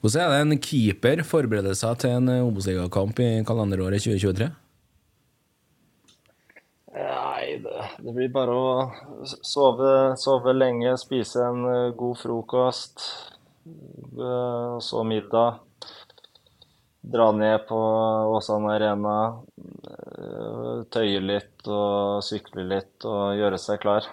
Hvordan 0.00 0.22
er 0.24 0.30
det 0.32 0.40
en 0.46 0.60
keeper 0.64 1.20
forbereder 1.28 1.76
seg 1.76 1.98
til 2.00 2.14
en 2.16 2.28
eh, 2.32 2.44
Obos-ligakamp 2.46 3.18
i 3.20 3.28
kalenderåret 3.44 4.00
2023? 4.00 4.46
Nei, 6.94 7.58
det, 7.60 7.88
det 8.00 8.14
blir 8.16 8.30
bare 8.32 8.54
å 8.56 8.70
sove, 9.28 9.90
sove 10.20 10.54
lenge, 10.56 10.94
spise 11.00 11.44
en 11.44 11.68
eh, 11.68 11.90
god 12.00 12.16
frokost, 12.16 13.04
eh, 13.68 14.70
og 14.78 14.80
så 14.84 15.04
middag. 15.04 15.60
Dra 17.12 17.28
ned 17.36 17.68
på 17.68 17.76
Åsane 18.36 18.74
Arena, 18.76 19.14
tøye 20.92 21.22
litt 21.24 21.64
og 21.64 22.20
sykle 22.24 22.66
litt 22.68 23.06
og 23.08 23.38
gjøre 23.40 23.60
seg 23.60 23.80
klar. 23.80 24.08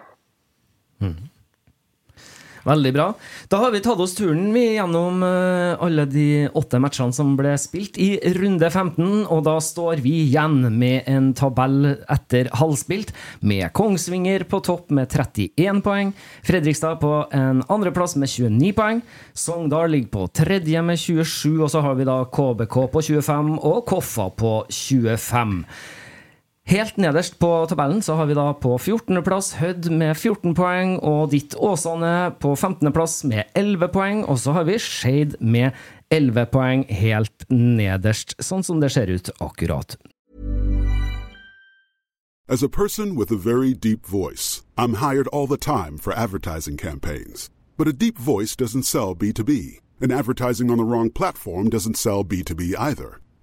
Veldig 2.68 2.92
bra. 2.94 3.08
Da 3.48 3.62
har 3.62 3.72
vi 3.72 3.80
tatt 3.84 4.02
oss 4.04 4.16
turen 4.18 4.50
vi 4.52 4.66
gjennom 4.76 5.22
eh, 5.24 5.80
alle 5.84 6.04
de 6.12 6.48
åtte 6.58 6.82
matchene 6.84 7.16
som 7.16 7.36
ble 7.40 7.54
spilt 7.62 7.96
i 8.02 8.18
runde 8.36 8.68
15, 8.68 9.24
og 9.32 9.46
da 9.48 9.56
står 9.64 10.02
vi 10.04 10.18
igjen 10.26 10.60
med 10.76 11.08
en 11.08 11.30
tabell 11.38 11.94
etter 12.12 12.50
halvspilt, 12.60 13.14
med 13.40 13.72
Kongsvinger 13.78 14.44
på 14.52 14.60
topp 14.68 14.92
med 14.96 15.08
31 15.08 15.80
poeng, 15.86 16.12
Fredrikstad 16.48 17.00
på 17.00 17.14
en 17.36 17.64
andreplass 17.72 18.18
med 18.20 18.32
29 18.34 18.74
poeng, 18.76 19.00
Sogndal 19.38 19.94
ligger 19.94 20.12
på 20.18 20.28
tredje 20.42 20.84
med 20.84 21.00
27, 21.00 21.62
og 21.62 21.72
så 21.72 21.86
har 21.86 21.96
vi 21.96 22.10
da 22.10 22.20
KBK 22.28 22.82
på 22.92 23.06
25 23.14 23.56
og 23.62 23.80
Koffa 23.88 24.28
på 24.36 24.58
25. 24.68 25.64
Helt 26.68 26.98
nederst 26.98 27.40
på 27.40 27.66
tabellen 27.70 28.02
så 28.02 28.18
har 28.20 28.26
vi 28.28 28.36
da 28.36 28.50
på 28.52 28.74
14.-plass 28.76 29.54
Hødd 29.56 29.86
med 29.88 30.18
14 30.18 30.52
poeng, 30.52 30.98
og 31.00 31.30
ditt 31.32 31.54
Åsane 31.56 32.34
på 32.44 32.50
15.-plass 32.58 33.22
med 33.24 33.48
11 33.56 33.88
poeng. 33.94 34.26
Og 34.28 34.42
så 34.44 34.52
har 34.52 34.66
vi 34.68 34.76
Skeid 34.76 35.38
med 35.40 35.72
11 36.12 36.50
poeng 36.52 36.84
helt 36.92 37.46
nederst, 37.48 38.36
sånn 38.44 38.68
som 38.68 38.82
det 38.84 38.92
ser 38.92 39.08
ut 39.08 39.32
akkurat 39.40 39.96
As 42.50 42.64
a 42.64 42.70
person 42.70 43.16
with 43.16 43.32
a 43.32 43.36
very 43.36 43.74
deep 43.74 44.06
voice, 44.06 44.64
I'm 44.78 44.96
hired 44.96 45.28
all 45.34 45.48
the 45.48 45.58
time 45.58 45.98
for 45.98 46.12
advertising 46.14 46.78
campaigns. 46.78 47.50
But 47.78 47.88
a 47.88 47.94
deep 47.94 48.18
voice 48.18 48.56
doesn't 48.56 48.84
sell 48.84 49.16
B2B, 49.16 49.80
and 50.02 50.12
advertising 50.12 50.70
on 50.72 50.78
the 50.78 50.86
wrong 50.86 51.12
platform 51.12 51.70
doesn't 51.70 51.96
sell 51.96 52.24
B2B 52.26 52.76
either. 52.78 53.20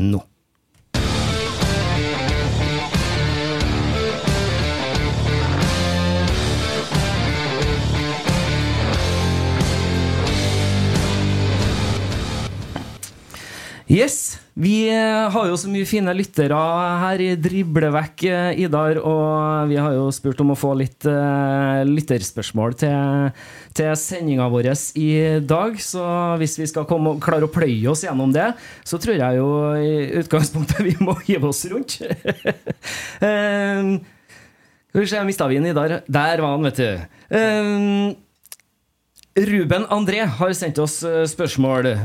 nå. 0.00 0.24
Yes, 13.90 14.38
vi 14.54 14.84
eh, 14.86 15.24
har 15.34 15.46
jo 15.48 15.56
så 15.58 15.66
mye 15.66 15.86
fine 15.88 16.12
lyttere 16.14 16.54
her 16.54 17.22
i 17.24 17.32
Driblevekk, 17.34 18.22
eh, 18.30 18.60
Idar. 18.62 19.00
Og 19.02 19.66
vi 19.66 19.80
har 19.82 19.96
jo 19.96 20.04
spurt 20.14 20.38
om 20.44 20.52
å 20.54 20.56
få 20.58 20.76
litt 20.78 21.08
uh, 21.10 21.82
lytterspørsmål 21.88 22.76
til, 22.78 23.32
til 23.74 23.90
sendinga 23.98 24.46
vår 24.52 24.68
i 24.94 25.08
dag. 25.42 25.74
Så 25.82 26.04
hvis 26.38 26.54
vi 26.60 26.68
skal 26.70 26.86
komme, 26.86 27.16
klare 27.18 27.48
å 27.48 27.50
pløye 27.50 27.90
oss 27.90 28.04
gjennom 28.06 28.30
det, 28.30 28.52
så 28.86 29.00
tror 29.02 29.18
jeg 29.18 29.40
jo 29.40 29.50
i 29.82 30.22
utgangspunktet 30.22 30.84
vi 30.86 30.94
må 31.02 31.16
hive 31.26 31.50
oss 31.50 31.64
rundt. 31.72 31.98
um, 33.18 33.98
skal 34.92 35.02
vi 35.02 35.10
se, 35.16 35.24
mista 35.26 35.50
vi 35.50 35.58
Idar? 35.58 35.98
Der 36.06 36.46
var 36.46 36.54
han, 36.54 36.70
vet 36.70 36.78
du. 36.78 37.10
Um, 37.34 38.14
Ruben 39.50 39.90
André 39.90 40.22
har 40.38 40.54
sendt 40.54 40.78
oss 40.78 41.00
spørsmål. 41.34 41.96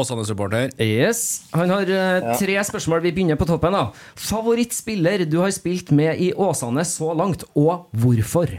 Åsane-supporter. 0.00 0.70
Yes. 0.82 1.22
Han 1.54 1.70
har 1.70 1.88
eh, 1.90 2.28
tre 2.40 2.56
spørsmål. 2.66 3.02
Vi 3.06 3.12
begynner 3.16 3.38
på 3.40 3.46
toppen. 3.48 3.72
da 3.76 3.84
Favorittspiller 4.18 5.24
du 5.30 5.38
har 5.42 5.50
spilt 5.54 5.90
med 5.94 6.18
i 6.20 6.32
Åsane 6.34 6.84
så 6.88 7.12
langt, 7.16 7.44
og 7.54 7.86
hvorfor? 7.94 8.52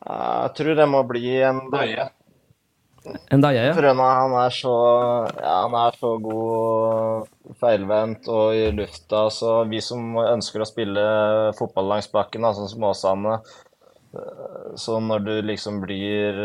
Jeg 0.00 0.54
tror 0.56 0.74
det 0.78 0.88
må 0.88 1.02
bli 1.08 1.36
en 1.44 1.60
Døye. 1.72 2.08
En 3.32 3.40
døye, 3.40 3.62
ja? 3.64 3.72
For 3.72 3.86
han 3.88 4.00
er- 4.04 4.18
han 4.20 4.32
er 4.44 4.50
så 4.52 4.72
ja, 5.40 5.54
han 5.64 5.74
er 5.74 5.94
så 5.96 6.10
god 6.20 7.28
feilvendt 7.60 8.28
og 8.28 8.54
i 8.54 8.70
lufta. 8.76 9.22
Så 9.32 9.66
vi 9.70 9.80
som 9.80 10.16
ønsker 10.20 10.60
å 10.60 10.68
spille 10.68 11.04
fotball 11.58 11.88
langs 11.88 12.08
bakken, 12.12 12.42
da, 12.42 12.52
sånn 12.52 12.68
som 12.68 12.84
Åsane 12.84 13.38
Så 14.80 14.96
når 15.02 15.22
du 15.22 15.32
liksom 15.46 15.78
blir 15.84 16.38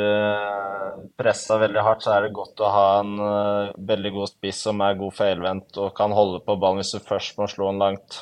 pressa 1.17 1.57
veldig 1.57 1.81
hardt, 1.81 2.03
så 2.05 2.15
er 2.15 2.25
det 2.25 2.35
godt 2.35 2.61
å 2.61 2.71
ha 2.71 2.85
en 3.01 3.17
eh, 3.19 3.73
veldig 3.89 4.13
god 4.15 4.31
spiss 4.31 4.63
som 4.67 4.81
er 4.85 4.99
god 4.99 5.15
feilvendt 5.15 5.81
og 5.81 5.93
kan 5.97 6.13
holde 6.15 6.41
på 6.45 6.57
ballen 6.61 6.81
hvis 6.83 6.95
du 6.95 7.03
først 7.03 7.37
må 7.39 7.49
slå 7.51 7.71
den 7.71 7.83
langt. 7.83 8.21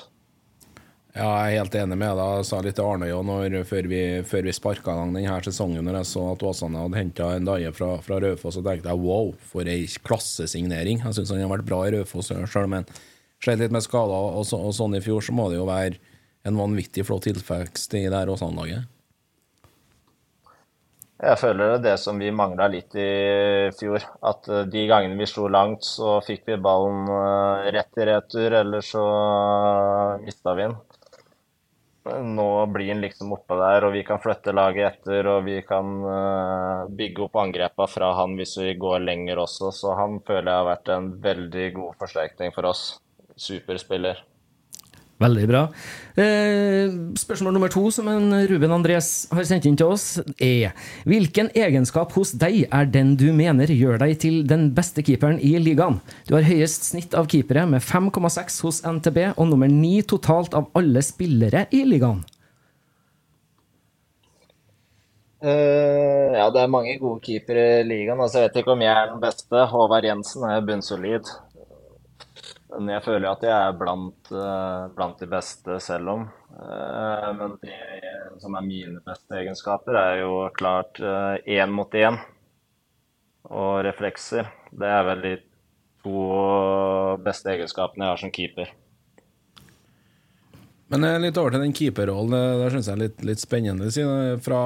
Ja, 1.14 1.28
jeg 1.46 1.60
er 1.60 1.60
helt 1.62 1.76
enig 1.78 1.98
med 2.02 2.16
deg. 2.18 2.38
Jeg 2.40 2.46
sa 2.50 2.60
litt 2.66 2.78
til 2.80 2.88
Arne 2.90 3.10
jo 3.12 3.20
før 3.70 3.90
vi, 3.90 4.02
før 4.26 4.48
vi 4.48 4.56
sparka 4.58 4.96
i 4.96 4.98
gang 4.98 5.12
denne 5.14 5.42
sesongen, 5.46 5.86
når 5.86 6.00
jeg 6.00 6.10
så 6.10 6.24
at 6.32 6.46
Åsane 6.50 6.86
hadde 6.86 6.98
henta 6.98 7.28
en 7.36 7.50
Daje 7.50 7.74
fra, 7.78 7.90
fra 8.02 8.18
Raufoss, 8.24 8.58
og 8.58 8.66
tenkte 8.66 8.90
jeg 8.90 9.04
wow, 9.04 9.30
for 9.52 9.70
ei 9.70 9.84
klassesignering. 10.08 11.04
Jeg 11.06 11.20
syns 11.20 11.36
han 11.36 11.44
har 11.46 11.54
vært 11.54 11.70
bra 11.70 11.84
i 11.86 11.94
Raufoss 11.94 12.34
sjøl, 12.34 12.72
men 12.72 12.90
slet 13.44 13.62
litt 13.62 13.76
med 13.76 13.86
skader 13.86 14.40
og, 14.40 14.42
så, 14.50 14.58
og 14.58 14.74
sånn 14.74 14.98
i 14.98 15.04
fjor, 15.06 15.22
så 15.22 15.38
må 15.38 15.52
det 15.52 15.60
jo 15.60 15.70
være 15.70 16.02
en 16.50 16.58
vanvittig 16.58 17.06
flott 17.06 17.28
tilfekst 17.30 17.94
i 18.00 18.08
det 18.08 18.18
her 18.18 18.34
Åsane-laget. 18.34 18.90
Jeg 21.24 21.40
føler 21.40 21.70
det 21.70 21.76
er 21.78 21.84
det 21.86 22.00
som 22.02 22.18
vi 22.20 22.32
mangla 22.36 22.66
litt 22.72 22.96
i 23.00 23.10
fjor. 23.78 24.04
At 24.28 24.48
eh, 24.52 24.66
de 24.72 24.82
gangene 24.90 25.16
vi 25.20 25.28
slo 25.30 25.48
langt, 25.52 25.86
så 25.88 26.18
fikk 26.26 26.50
vi 26.50 26.58
ballen 26.66 27.06
eh, 27.08 27.70
rett 27.76 28.02
i 28.02 28.08
retur, 28.10 28.56
eller 28.60 28.84
så 28.84 29.04
mista 30.24 30.56
vi 30.58 30.66
den. 30.68 30.76
Nå 32.36 32.48
blir 32.76 32.90
den 32.92 33.06
liksom 33.06 33.32
oppå 33.32 33.56
der, 33.62 33.86
og 33.88 33.94
vi 33.96 34.02
kan 34.04 34.20
flytte 34.20 34.52
laget 34.52 34.90
etter, 34.90 35.30
og 35.32 35.48
vi 35.48 35.62
kan 35.64 35.94
eh, 36.16 36.92
bygge 37.00 37.24
opp 37.30 37.40
angrepa 37.46 37.88
fra 37.88 38.12
han 38.20 38.36
hvis 38.40 38.58
vi 38.60 38.76
går 38.84 39.06
lenger 39.08 39.40
også. 39.46 39.72
Så 39.72 39.96
han 39.96 40.20
føler 40.28 40.52
jeg 40.52 40.60
har 40.60 40.70
vært 40.74 40.94
en 40.98 41.10
veldig 41.24 41.72
god 41.80 41.98
forsterkning 42.04 42.52
for 42.58 42.68
oss. 42.74 42.86
Superspiller. 43.40 44.20
Veldig 45.24 45.46
bra. 45.48 45.62
Eh, 46.20 46.92
spørsmål 47.18 47.56
nummer 47.56 47.72
to, 47.72 47.86
som 47.94 48.10
en 48.12 48.34
Ruben 48.50 48.74
Andres 48.76 49.30
har 49.34 49.48
sendt 49.48 49.66
inn 49.70 49.78
til 49.80 49.94
oss, 49.96 50.20
er 50.38 50.76
Hvilken 51.10 51.50
egenskap 51.56 52.12
hos 52.18 52.34
deg 52.38 52.66
er 52.68 52.90
den 52.92 53.16
du 53.20 53.30
mener 53.36 53.72
gjør 53.72 54.02
deg 54.04 54.18
til 54.22 54.42
den 54.50 54.68
beste 54.76 55.06
keeperen 55.06 55.40
i 55.40 55.56
ligaen? 55.62 56.02
Du 56.28 56.36
har 56.36 56.46
høyest 56.48 56.90
snitt 56.92 57.16
av 57.18 57.30
keepere 57.32 57.66
med 57.70 57.82
5,6 57.86 58.60
hos 58.68 58.84
NTB 58.84 59.24
og 59.34 59.48
nummer 59.54 59.72
9 59.72 60.04
totalt 60.12 60.58
av 60.58 60.70
alle 60.78 61.02
spillere 61.06 61.68
i 61.72 61.86
ligaen. 61.88 62.22
Uh, 65.44 66.32
ja, 66.32 66.46
det 66.56 66.62
er 66.62 66.72
mange 66.72 66.94
gode 67.02 67.20
keepere 67.26 67.82
i 67.82 67.88
ligaen. 67.88 68.22
Altså, 68.22 68.40
jeg 68.40 68.52
vet 68.52 68.62
ikke 68.62 68.76
om 68.78 68.84
jeg 68.86 68.94
er 68.96 69.10
den 69.12 69.24
beste. 69.24 69.66
Håvard 69.74 70.08
Jensen 70.08 70.46
er 70.48 70.64
bunnsolid. 70.64 71.32
Men 72.74 72.96
jeg 72.96 73.06
føler 73.06 73.30
at 73.30 73.44
jeg 73.46 73.54
er 73.54 73.76
blant, 73.78 74.32
eh, 74.34 74.86
blant 74.96 75.20
de 75.22 75.30
beste 75.30 75.78
selv 75.84 76.14
om. 76.14 76.28
Eh, 76.58 77.28
men 77.38 77.58
det 77.62 77.80
som 78.42 78.56
er 78.58 78.66
mine 78.66 79.02
beste 79.06 79.38
egenskaper, 79.38 79.98
er 80.00 80.22
jo 80.24 80.50
klart 80.58 80.98
én 81.00 81.74
mot 81.74 81.92
én 81.94 82.18
og 83.52 83.84
reflekser. 83.86 84.50
Det 84.72 84.90
er 84.90 85.04
vel 85.06 85.22
de 85.22 85.34
to 86.04 86.24
beste 87.24 87.54
egenskapene 87.54 88.08
jeg 88.08 88.16
har 88.16 88.24
som 88.24 88.34
keeper. 88.34 88.74
Men 90.94 91.06
eh, 91.08 91.22
litt 91.22 91.38
over 91.38 91.54
til 91.54 91.64
den 91.64 91.78
keeperrollen. 91.78 92.34
Det, 92.34 92.74
syns 92.74 92.90
jeg 92.90 92.98
er 92.98 93.04
litt, 93.06 93.24
litt 93.26 93.44
spennende. 93.44 93.92
Fra 94.46 94.64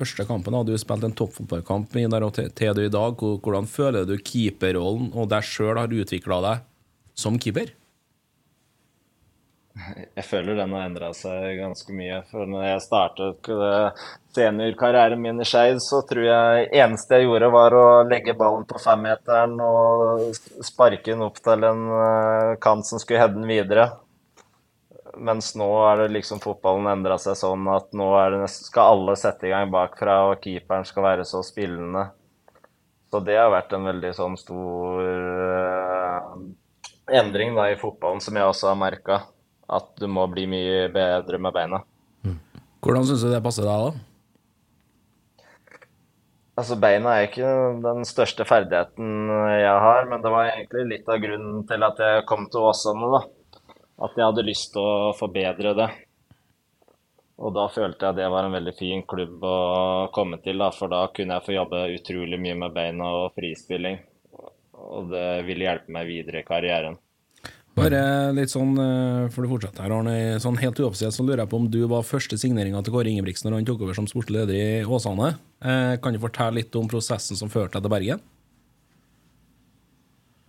første 0.00 0.24
kampen 0.24 0.56
hadde 0.56 0.72
du 0.72 0.80
spilt 0.80 1.04
en 1.04 1.16
toppfotballkamp 1.16 1.92
til 1.92 2.74
du 2.76 2.82
i 2.86 2.92
dag. 2.92 3.20
Hvordan 3.20 3.68
føler 3.68 4.08
du 4.08 4.16
keeperrollen 4.16 5.12
og 5.12 5.28
deg 5.32 5.44
sjøl 5.44 5.76
har 5.76 5.92
utvikla 5.92 6.42
deg 6.48 6.66
som 7.20 7.38
keeper? 7.40 7.74
Jeg 10.16 10.24
føler 10.26 10.58
den 10.58 10.72
har 10.74 10.88
endra 10.88 11.10
seg 11.16 11.60
ganske 11.60 11.94
mye. 11.94 12.20
For 12.30 12.48
når 12.48 12.66
jeg 12.66 12.82
startet 12.84 13.50
eh, 13.54 14.02
seniorkarrieren 14.36 15.22
min 15.22 15.40
i 15.40 15.46
Skeid, 15.48 15.80
så 15.84 16.02
tror 16.08 16.26
jeg 16.26 16.68
eneste 16.82 17.16
jeg 17.20 17.28
gjorde, 17.28 17.52
var 17.54 17.76
å 17.78 17.86
legge 18.08 18.36
ballen 18.38 18.66
på 18.68 18.80
femmeteren 18.82 19.56
og 19.64 20.36
sparke 20.66 21.12
den 21.12 21.24
opp 21.26 21.40
til 21.42 21.66
en 21.70 21.82
eh, 21.96 22.54
kant 22.62 22.88
som 22.88 23.02
skulle 23.02 23.22
heade 23.22 23.38
den 23.38 23.50
videre. 23.50 23.88
Mens 25.20 25.54
nå 25.58 25.68
er 25.88 26.04
det 26.04 26.14
liksom 26.14 26.42
fotballen 26.42 26.90
endra 26.90 27.16
seg 27.20 27.38
sånn 27.38 27.66
at 27.72 27.90
nå 27.96 28.12
det 28.36 28.46
skal 28.52 28.94
alle 28.94 29.16
sette 29.18 29.48
i 29.48 29.52
gang 29.54 29.72
bakfra, 29.72 30.20
og 30.30 30.42
keeperen 30.44 30.86
skal 30.88 31.06
være 31.08 31.26
så 31.28 31.42
spillende. 31.46 32.08
Så 33.10 33.18
det 33.26 33.38
har 33.40 33.50
vært 33.50 33.72
en 33.74 33.88
veldig 33.90 34.12
sånn 34.14 34.36
stor 34.38 35.00
eh, 35.02 36.34
endring 37.18 37.54
da 37.56 37.70
i 37.70 37.78
fotballen, 37.80 38.20
som 38.22 38.36
jeg 38.36 38.48
også 38.48 38.70
har 38.70 38.78
merka. 38.78 39.22
At 39.70 39.92
du 40.00 40.06
må 40.10 40.26
bli 40.30 40.46
mye 40.50 40.86
bedre 40.92 41.38
med 41.38 41.54
beina. 41.54 41.82
Hvordan 42.80 43.04
syns 43.06 43.22
du 43.22 43.30
det 43.30 43.42
passer 43.44 43.66
deg, 43.68 43.90
da? 43.90 44.06
Altså, 46.60 46.76
beina 46.80 47.14
er 47.16 47.28
ikke 47.28 47.50
den 47.80 48.02
største 48.08 48.44
ferdigheten 48.48 49.30
jeg 49.54 49.76
har, 49.84 50.08
men 50.10 50.20
det 50.24 50.32
var 50.32 50.50
egentlig 50.50 50.86
litt 50.90 51.08
av 51.08 51.20
grunnen 51.22 51.62
til 51.68 51.86
at 51.86 52.02
jeg 52.04 52.26
kom 52.28 52.48
til 52.52 52.66
Åsane, 52.68 53.10
da. 53.14 53.20
At 54.04 54.16
jeg 54.16 54.26
hadde 54.26 54.46
lyst 54.48 54.72
til 54.74 54.84
å 54.84 55.12
forbedre 55.16 55.74
det. 55.78 55.88
Og 57.40 57.54
da 57.56 57.64
følte 57.72 58.10
jeg 58.10 58.18
det 58.18 58.28
var 58.32 58.44
en 58.44 58.56
veldig 58.56 58.74
fin 58.76 59.02
klubb 59.08 59.44
å 59.48 59.56
komme 60.12 60.40
til, 60.44 60.60
da, 60.60 60.68
for 60.76 60.92
da 60.92 61.06
kunne 61.16 61.38
jeg 61.38 61.46
få 61.46 61.56
jobbe 61.56 61.86
utrolig 61.94 62.40
mye 62.42 62.58
med 62.64 62.74
beina 62.76 63.08
og 63.22 63.36
frispilling. 63.38 64.00
Og 64.90 65.12
det 65.12 65.28
ville 65.46 65.68
hjelpe 65.68 65.94
meg 65.94 66.08
videre 66.10 66.42
i 66.42 66.46
karrieren. 66.46 66.98
Bare 67.78 68.00
litt 68.34 68.50
sånn, 68.50 68.74
eh, 68.82 69.28
for 69.30 69.46
du 69.46 69.52
fortsetter 69.52 69.84
her, 69.86 69.94
Arne. 69.94 70.14
Sånn 70.42 70.58
helt 70.58 70.80
uoffisielt 70.82 71.14
så 71.14 71.22
lurer 71.22 71.44
jeg 71.44 71.52
på 71.52 71.60
om 71.60 71.68
du 71.70 71.78
var 71.88 72.02
første 72.06 72.36
signeringa 72.40 72.82
til 72.82 72.92
Kåre 72.96 73.12
Ingebrigtsen 73.12 73.46
når 73.48 73.60
han 73.60 73.68
tok 73.68 73.84
over 73.86 73.96
som 73.96 74.08
sportslig 74.10 74.40
leder 74.40 74.58
i 74.58 74.82
Åsane. 74.84 75.36
Eh, 75.62 75.94
kan 76.02 76.12
du 76.12 76.18
fortelle 76.18 76.58
litt 76.58 76.76
om 76.76 76.90
prosessen 76.90 77.38
som 77.38 77.52
førte 77.52 77.78
deg 77.78 77.86
til 77.86 77.94
Bergen? 77.94 78.24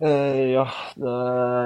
Eh, 0.02 0.50
ja, 0.50 0.66
det, 0.98 1.14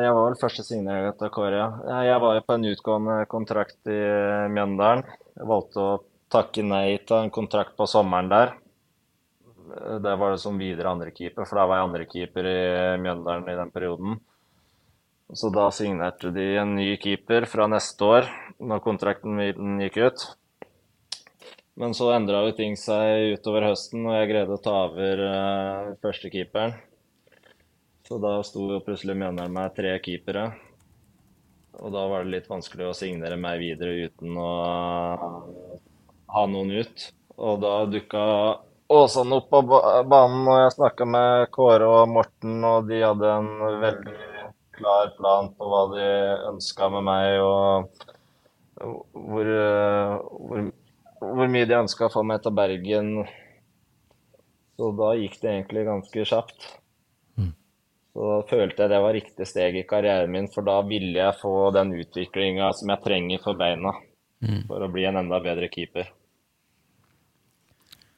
jeg 0.05 0.13
var 0.13 0.27
vel 0.27 0.39
første 0.43 0.67
signering 0.67 1.17
til 1.17 1.33
Kåre. 1.33 1.57
ja. 1.89 2.03
Jeg 2.05 2.21
var 2.21 2.43
på 2.45 2.59
en 2.59 2.69
utgående 2.69 3.17
kontrakt 3.33 3.81
i 3.89 4.01
Mjøndalen. 4.53 5.07
Jeg 5.41 5.49
valgte 5.49 5.81
å 5.81 5.99
takke 6.29 6.63
nei 6.67 6.99
til 7.09 7.17
en 7.23 7.33
kontrakt 7.33 7.79
på 7.79 7.89
sommeren 7.89 8.29
der. 8.29 8.53
Eh, 9.67 9.99
Det 9.99 10.17
var 10.17 10.31
det 10.31 10.39
som 10.39 10.59
videre 10.59 10.91
andrekeeper, 10.91 11.45
for 11.45 11.59
da 11.59 11.67
var 11.67 11.81
jeg 11.81 11.89
andrekeeper 11.89 12.47
i 12.47 12.59
Mjøndalen 13.03 13.49
i 13.49 13.59
den 13.61 13.71
perioden. 13.71 14.19
Så 15.35 15.51
da 15.51 15.71
signerte 15.75 16.31
de 16.31 16.57
en 16.61 16.77
ny 16.77 16.97
keeper 17.03 17.47
fra 17.51 17.67
neste 17.67 18.05
år, 18.05 18.29
når 18.63 18.83
kontrakten 18.85 19.35
min 19.35 19.81
gikk 19.83 19.97
ut. 20.07 20.27
Men 21.77 21.93
så 21.93 22.13
endra 22.15 22.45
jo 22.47 22.55
ting 22.57 22.77
seg 22.79 23.35
utover 23.35 23.67
høsten, 23.67 24.07
og 24.07 24.15
jeg 24.15 24.31
greide 24.31 24.55
å 24.55 24.63
ta 24.63 24.77
over 24.87 25.23
uh, 25.27 25.97
førstekeeperen. 26.01 26.77
Så 28.07 28.21
da 28.23 28.39
sto 28.47 28.69
jo 28.71 28.79
plutselig 28.87 29.19
Mjøndalen 29.19 29.53
med 29.53 29.75
tre 29.75 29.97
keepere. 29.99 30.47
Og 31.83 31.93
da 31.93 32.07
var 32.09 32.25
det 32.25 32.33
litt 32.33 32.49
vanskelig 32.49 32.87
å 32.87 32.97
signere 32.97 33.37
meg 33.37 33.59
videre 33.61 34.07
uten 34.07 34.39
å 34.41 34.53
ha 36.33 36.47
noen 36.49 36.71
ut. 36.79 37.09
Og 37.37 37.61
da 37.61 37.75
dukka 37.91 38.23
Åsane 38.89 39.35
opp 39.35 39.49
på 39.51 39.63
banen, 39.67 40.45
og 40.47 40.61
jeg 40.61 40.75
snakka 40.77 41.07
med 41.11 41.49
Kåre 41.55 41.89
og 41.91 42.11
Morten, 42.13 42.61
og 42.65 42.87
de 42.87 43.01
hadde 43.03 43.33
en 43.33 43.49
veldig 43.83 44.17
klar 44.77 45.11
plan 45.17 45.51
på 45.57 45.71
hva 45.73 45.83
de 45.95 46.07
ønska 46.53 46.89
med 46.95 47.07
meg, 47.09 47.41
og 47.43 48.87
hvor, 49.11 49.51
hvor, 50.47 50.71
hvor 51.19 51.51
mye 51.51 51.67
de 51.67 51.79
ønska 51.81 52.07
å 52.07 52.15
få 52.15 52.23
meg 52.31 52.45
til 52.45 52.55
Bergen. 52.55 53.13
Så 54.77 54.93
da 54.95 55.15
gikk 55.19 55.39
det 55.43 55.51
egentlig 55.51 55.87
ganske 55.89 56.27
kjapt. 56.31 56.69
Så 58.17 58.25
da 58.25 58.37
følte 58.49 58.85
jeg 58.85 58.93
det 58.95 59.01
var 59.05 59.13
riktig 59.13 59.47
steg 59.51 59.75
i 59.77 59.87
karrieren 59.89 60.31
min, 60.33 60.47
for 60.53 60.65
da 60.65 60.79
ville 60.89 61.19
jeg 61.19 61.37
få 61.37 61.73
den 61.77 61.91
utviklinga 61.99 62.71
som 62.79 62.95
jeg 62.95 63.03
trenger 63.05 63.43
for 63.45 63.59
beina 63.61 63.93
for 64.69 64.85
å 64.85 64.89
bli 64.93 65.05
en 65.09 65.19
enda 65.21 65.41
bedre 65.45 65.69
keeper. 65.73 66.09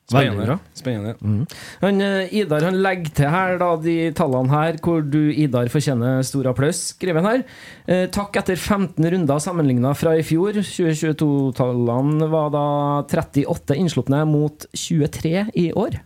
Bra. 0.09 0.54
Spennende. 0.72 1.14
Mm. 1.20 1.46
Han, 1.82 2.00
eh, 2.00 2.32
Idar 2.40 2.64
han 2.64 2.78
legger 2.80 3.12
til 3.12 3.28
her 3.28 3.59
da, 3.61 3.74
de 3.76 3.96
tallene 4.16 4.48
her, 4.48 4.78
hvor 4.80 5.02
du, 5.04 5.28
Idar, 5.36 5.68
fortjener 5.68 6.22
stor 6.24 6.48
applaus, 6.48 6.80
skriver 6.94 7.20
han 7.20 7.28
her. 7.28 7.42
Eh, 7.84 8.06
takk 8.09 8.38
etter 8.40 8.56
15 8.56 9.04
runder 9.04 9.42
sammenligna 9.42 9.92
fra 9.92 10.14
i 10.16 10.24
fjor. 10.24 10.56
2022-tallene 10.64 12.28
var 12.32 12.48
da 12.54 12.68
38 13.04 13.76
innslupne 13.76 14.22
mot 14.28 14.64
23 14.72 15.50
i 15.61 15.72
år. 15.76 16.00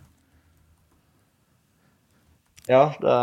Ja, 2.67 2.83
det 2.99 3.15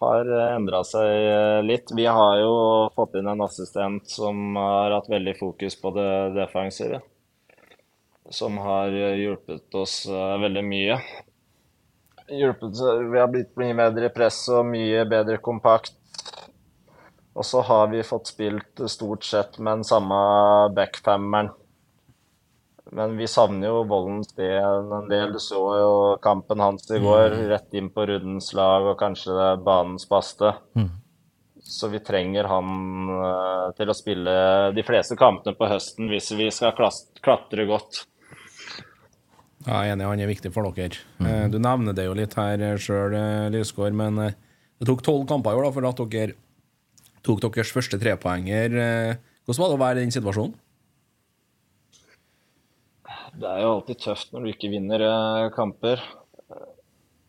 har 0.00 0.28
endra 0.52 0.82
seg 0.88 1.64
litt. 1.64 1.92
Vi 1.96 2.04
har 2.08 2.36
jo 2.40 2.52
fått 2.96 3.16
inn 3.16 3.28
en 3.28 3.44
assistent 3.44 4.08
som 4.08 4.56
har 4.56 4.92
hatt 4.98 5.08
veldig 5.12 5.34
fokus 5.40 5.76
på 5.80 5.92
det 5.96 6.12
defensive. 6.36 7.00
Som 8.32 8.56
har 8.64 8.88
hjulpet 8.92 9.74
oss 9.76 10.06
eh, 10.08 10.36
veldig 10.40 10.64
mye. 10.64 10.98
Hjulpet, 12.32 12.78
vi 13.12 13.18
har 13.20 13.28
blitt 13.28 13.56
mye 13.60 13.74
bedre 13.76 14.08
i 14.08 14.14
press 14.14 14.46
og 14.52 14.64
mye 14.72 15.04
bedre 15.08 15.36
kompakt. 15.44 15.98
Og 17.32 17.44
så 17.44 17.60
har 17.64 17.88
vi 17.92 18.04
fått 18.04 18.32
spilt 18.32 18.80
stort 18.92 19.24
sett 19.24 19.58
med 19.58 19.80
den 19.80 19.84
samme 19.88 20.16
backfammeren. 20.76 21.52
Men 22.92 23.16
vi 23.16 23.28
savner 23.30 23.70
jo 23.70 23.84
Voldens 23.88 24.34
ben 24.36 24.92
en 24.92 25.06
del. 25.08 25.32
Du 25.32 25.40
så 25.40 25.60
jo 25.80 25.92
kampen 26.24 26.60
hans 26.60 26.90
i 26.92 27.00
går, 27.00 27.36
rett 27.48 27.72
inn 27.78 27.88
på 27.92 28.04
rundens 28.08 28.50
lag 28.56 28.84
og 28.90 28.98
kanskje 29.00 29.32
det 29.32 29.46
er 29.46 29.62
banens 29.64 30.04
beste. 30.10 30.52
Så 31.62 31.88
vi 31.88 32.02
trenger 32.04 32.44
han 32.50 32.66
eh, 33.16 33.66
til 33.78 33.88
å 33.88 33.96
spille 33.96 34.34
de 34.76 34.84
fleste 34.84 35.16
kampene 35.16 35.56
på 35.56 35.68
høsten 35.70 36.10
hvis 36.12 36.32
vi 36.36 36.50
skal 36.52 36.76
klatre 36.76 37.64
godt. 37.70 38.02
Ja, 39.62 39.82
jeg 39.84 39.92
er 39.92 39.96
enig, 39.96 40.06
han 40.10 40.22
er 40.24 40.30
viktig 40.30 40.50
for 40.54 40.66
dere. 40.74 41.02
Mm. 41.22 41.52
Du 41.52 41.58
nevner 41.62 41.94
det 41.94 42.08
jo 42.08 42.16
litt 42.18 42.34
her 42.38 42.62
sjøl, 42.82 43.14
Lysgård, 43.54 43.94
men 43.94 44.18
eh, 44.24 44.38
det 44.80 44.88
tok 44.88 45.04
tolv 45.06 45.28
kamper 45.30 45.54
i 45.54 45.60
år 45.60 45.68
da, 45.68 45.74
for 45.76 45.86
at 45.90 46.02
dere 46.10 46.34
tok 47.22 47.44
deres 47.46 47.70
første 47.74 48.00
trepoenger. 48.02 48.74
Eh, 48.82 49.20
Hvordan 49.46 49.62
var 49.62 49.70
det 49.70 49.76
å 49.76 49.82
være 49.82 50.00
i 50.00 50.06
den 50.06 50.14
situasjonen? 50.14 50.58
Det 53.32 53.48
er 53.48 53.62
jo 53.64 53.70
alltid 53.76 54.02
tøft 54.02 54.34
når 54.34 54.44
du 54.44 54.50
ikke 54.52 54.70
vinner 54.70 55.04
eh, 55.06 55.46
kamper. 55.54 56.02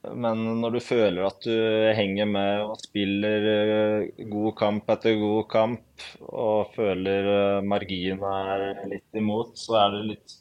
Men 0.04 0.42
når 0.60 0.76
du 0.76 0.80
føler 0.84 1.24
at 1.24 1.46
du 1.46 1.56
henger 1.96 2.28
med 2.28 2.66
og 2.66 2.82
spiller 2.84 3.46
eh, 3.54 4.24
god 4.30 4.52
kamp 4.60 4.90
etter 4.92 5.16
god 5.22 5.48
kamp, 5.54 6.08
og 6.28 6.74
føler 6.76 7.30
eh, 7.38 7.66
marginen 7.66 8.26
er 8.28 8.84
litt 8.92 9.22
imot, 9.22 9.56
så 9.62 9.80
er 9.86 9.96
det 9.96 10.04
litt 10.12 10.36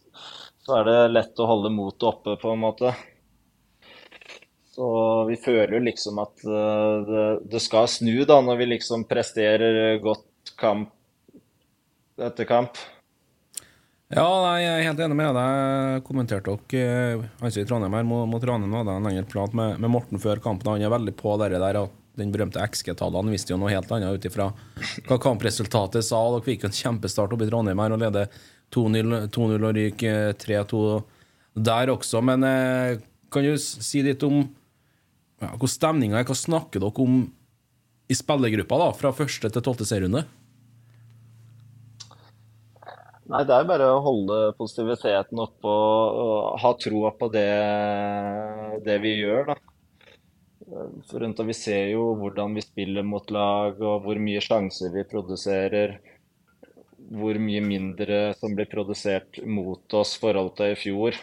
så 0.63 0.79
er 0.79 0.89
det 0.89 0.99
lett 1.13 1.43
å 1.43 1.49
holde 1.49 1.73
motet 1.75 2.07
oppe, 2.11 2.37
på 2.39 2.53
en 2.55 2.63
måte. 2.63 2.95
Så 4.73 4.87
vi 5.29 5.37
føler 5.37 5.75
jo 5.77 5.85
liksom 5.85 6.21
at 6.23 6.45
eh, 6.49 6.97
det, 7.09 7.27
det 7.53 7.61
skal 7.61 7.91
snu, 7.91 8.23
da, 8.29 8.41
når 8.41 8.63
vi 8.63 8.73
liksom 8.77 9.05
presterer 9.11 9.99
godt 10.03 10.55
kamp 10.61 10.95
etter 12.23 12.49
kamp. 12.49 12.79
Ja, 14.13 14.29
jeg 14.61 14.69
er 14.69 14.87
helt 14.91 15.01
enig 15.01 15.17
med 15.17 15.33
deg. 15.37 15.59
Jeg 15.59 16.05
kommenterte 16.05 16.55
dere 16.69 17.17
eh, 17.17 17.27
altså 17.41 17.63
i 17.63 17.67
Trondheim 17.69 17.97
her 17.97 18.05
mot, 18.05 18.27
mot 18.29 18.45
Ranheim. 18.45 18.75
hadde 18.77 18.95
jeg 18.95 19.01
en 19.01 19.09
lengre 19.09 19.29
prat 19.33 19.57
med, 19.57 19.79
med 19.81 19.93
Morten 19.93 20.21
før 20.21 20.41
kampen. 20.45 20.75
Han 20.75 20.85
er 20.85 20.93
veldig 20.93 21.15
på 21.17 21.37
det 21.41 21.53
der 21.57 21.81
at 21.81 21.99
den 22.21 22.33
berømte 22.33 22.61
XG-tallene 22.61 23.33
visste 23.33 23.55
jo 23.55 23.61
noe 23.61 23.73
helt 23.73 23.89
annet 23.93 24.21
ut 24.21 24.27
ifra 24.29 24.51
hva 25.09 25.17
kampresultatet 25.17 26.05
sa. 26.05 26.21
Dere 26.35 26.45
fikk 26.45 26.67
en 26.69 26.77
kjempestart 26.77 27.33
oppe 27.33 27.49
i 27.49 27.53
Trondheim 27.53 27.81
her 27.81 27.97
og 27.97 28.03
leder 28.05 28.29
2-0 28.73 29.29
2-0 29.33 29.69
og 29.69 29.77
ryker 29.77 30.37
3-2 30.41 30.83
der 31.69 31.93
også. 31.93 32.23
Men 32.25 32.47
eh, 32.49 33.01
kan 33.33 33.45
du 33.45 33.57
si 33.61 34.03
litt 34.05 34.23
om 34.27 34.43
ja, 35.43 35.51
hvordan 35.51 35.75
stemninga 35.75 36.21
er? 36.21 36.29
Hva 36.29 36.39
snakker 36.39 36.83
dere 36.83 37.05
om 37.05 37.25
i 38.11 38.17
spillergruppa 38.17 38.79
da, 38.81 38.93
fra 38.97 39.13
første 39.17 39.51
til 39.51 39.65
tolvte 39.65 39.89
serierunde? 39.89 40.25
Nei, 43.33 43.45
det 43.49 43.55
er 43.57 43.69
bare 43.69 43.89
å 43.95 44.01
holde 44.05 44.39
positiviteten 44.59 45.41
oppe 45.41 45.73
og 45.73 46.59
ha 46.61 46.73
troa 46.77 47.13
på 47.17 47.31
det, 47.33 47.49
det 48.85 48.99
vi 49.01 49.15
gjør, 49.23 49.55
da. 49.55 49.57
For 51.09 51.21
rundt 51.21 51.41
og 51.41 51.49
Vi 51.49 51.57
ser 51.57 51.91
jo 51.93 52.13
hvordan 52.21 52.55
vi 52.57 52.65
spiller 52.65 53.05
mot 53.05 53.29
lag, 53.33 53.81
og 53.81 54.05
hvor 54.05 54.21
mye 54.21 54.41
sjanser 54.43 54.93
vi 54.95 55.05
produserer. 55.09 55.97
Hvor 57.13 57.39
mye 57.43 57.61
mindre 57.65 58.21
som 58.39 58.55
blir 58.57 58.71
produsert 58.71 59.41
mot 59.45 59.99
oss 59.99 60.15
forhold 60.21 60.55
til 60.57 60.73
i 60.73 60.79
fjor. 60.81 61.19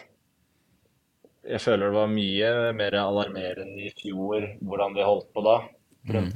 Jeg 1.50 1.62
føler 1.64 1.88
det 1.88 1.96
var 1.96 2.12
mye 2.12 2.52
mer 2.76 2.94
alarmerende 3.00 3.88
i 3.88 3.90
fjor 3.98 4.46
hvordan 4.60 4.94
vi 4.94 5.08
holdt 5.08 5.32
på 5.34 5.44
da. 5.46 5.56
Mm. 6.06 6.30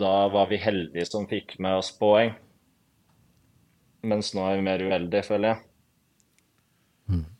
Da 0.00 0.14
var 0.32 0.48
vi 0.50 0.62
heldige 0.62 1.04
som 1.10 1.28
fikk 1.28 1.58
med 1.62 1.82
oss 1.82 1.92
poeng. 1.98 2.32
Mens 4.04 4.32
nå 4.36 4.44
er 4.48 4.58
vi 4.58 4.66
mer 4.66 4.82
uheldige, 4.84 5.26
føler 5.26 5.52
jeg. 5.52 5.62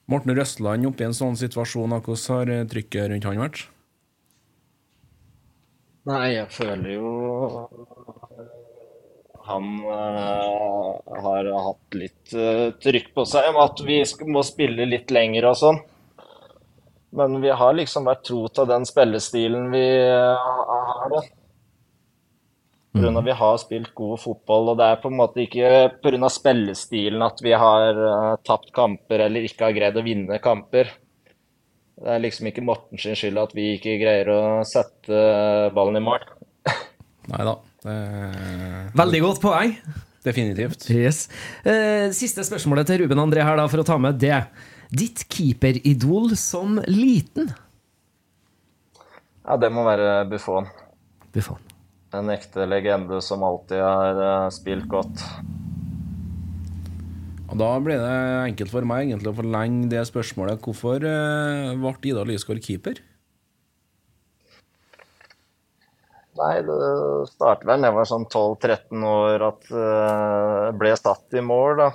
Morten 0.06 0.34
Røstland 0.36 0.84
oppe 0.84 1.04
i 1.04 1.06
en 1.08 1.16
sånn 1.16 1.36
situasjon, 1.40 1.94
da, 1.94 2.00
hvordan 2.04 2.36
har 2.36 2.50
eh, 2.52 2.66
trykket 2.68 3.08
rundt 3.08 3.28
han 3.28 3.40
vært? 3.40 3.62
Nei, 6.04 6.34
jeg 6.34 6.48
føler 6.52 6.90
jo 6.98 7.12
han 9.44 9.64
uh, 9.84 10.94
har 11.24 11.48
hatt 11.66 11.96
litt 11.98 12.32
uh, 12.32 12.70
trykk 12.80 13.10
på 13.16 13.24
seg 13.28 13.50
om 13.50 13.60
at 13.64 13.82
vi 13.84 13.98
må 14.30 14.42
spille 14.46 14.86
litt 14.88 15.12
lenger 15.12 15.50
og 15.50 15.58
sånn. 15.60 15.80
Men 17.14 17.38
vi 17.42 17.52
har 17.54 17.76
liksom 17.76 18.08
vært 18.08 18.24
tro 18.26 18.46
til 18.50 18.66
den 18.70 18.86
spillestilen 18.88 19.68
vi 19.74 19.84
uh, 20.08 20.54
har, 20.70 21.12
da. 21.12 21.22
Av 22.94 23.24
vi 23.26 23.34
har 23.34 23.56
spilt 23.58 23.90
god 23.98 24.20
fotball, 24.22 24.68
og 24.72 24.78
det 24.78 24.86
er 24.86 25.00
på 25.02 25.10
en 25.10 25.18
måte 25.18 25.42
ikke 25.42 25.70
pga. 26.02 26.30
spillestilen 26.30 27.22
at 27.26 27.42
vi 27.42 27.52
har 27.52 28.00
uh, 28.00 28.34
tapt 28.46 28.72
kamper 28.74 29.26
eller 29.26 29.44
ikke 29.44 29.68
har 29.68 29.76
greid 29.76 29.98
å 29.98 30.06
vinne 30.06 30.40
kamper. 30.42 30.94
Det 31.94 32.16
er 32.16 32.24
liksom 32.24 32.48
ikke 32.50 32.64
Morten 32.64 32.98
sin 32.98 33.18
skyld 33.18 33.38
at 33.38 33.52
vi 33.54 33.74
ikke 33.76 33.98
greier 34.00 34.32
å 34.32 34.40
sette 34.66 35.20
ballen 35.76 36.00
i 36.00 36.02
mål. 36.02 36.24
Nei 37.30 37.44
da. 37.46 37.58
Veldig 37.84 39.20
godt 39.24 39.42
poeng. 39.44 39.76
Definitivt. 40.24 40.86
Yes. 40.88 41.26
Eh, 41.68 42.08
siste 42.16 42.44
spørsmålet 42.46 42.88
til 42.88 43.02
Ruben 43.02 43.20
André 43.20 43.44
her, 43.44 43.58
da, 43.60 43.66
for 43.68 43.82
å 43.82 43.86
ta 43.86 43.98
med 44.00 44.16
det. 44.22 44.38
Ditt 44.94 45.26
keeperidol 45.28 46.32
som 46.40 46.78
liten? 46.88 47.50
Ja, 49.44 49.58
det 49.60 49.68
må 49.74 49.84
være 49.84 50.22
Buffon. 50.30 50.70
Buffon. 51.34 51.60
En 52.16 52.30
ekte 52.32 52.64
legende 52.70 53.18
som 53.24 53.44
alltid 53.44 53.82
har 53.84 54.22
eh, 54.22 54.50
spilt 54.54 54.88
godt. 54.88 55.24
Og 57.50 57.58
Da 57.60 57.72
blir 57.84 58.00
det 58.00 58.14
enkelt 58.48 58.72
for 58.72 58.88
meg 58.88 59.10
egentlig 59.10 59.34
å 59.34 59.36
forlenge 59.36 59.90
det 59.92 60.06
spørsmålet. 60.08 60.62
Hvorfor 60.64 61.04
eh, 61.04 61.74
ble 61.76 61.92
Ida 62.08 62.24
Lysgård 62.24 62.64
keeper? 62.64 63.02
Nei, 66.34 66.54
det 66.66 66.78
startet 67.30 67.68
vel 67.68 67.84
da 67.84 67.90
jeg 67.90 67.96
var 67.98 68.08
sånn 68.10 68.24
12-13 68.26 69.04
år 69.06 69.44
at 69.50 69.68
jeg 69.70 70.74
ble 70.80 70.94
satt 70.98 71.36
i 71.38 71.42
mål, 71.44 71.78
da. 71.78 71.90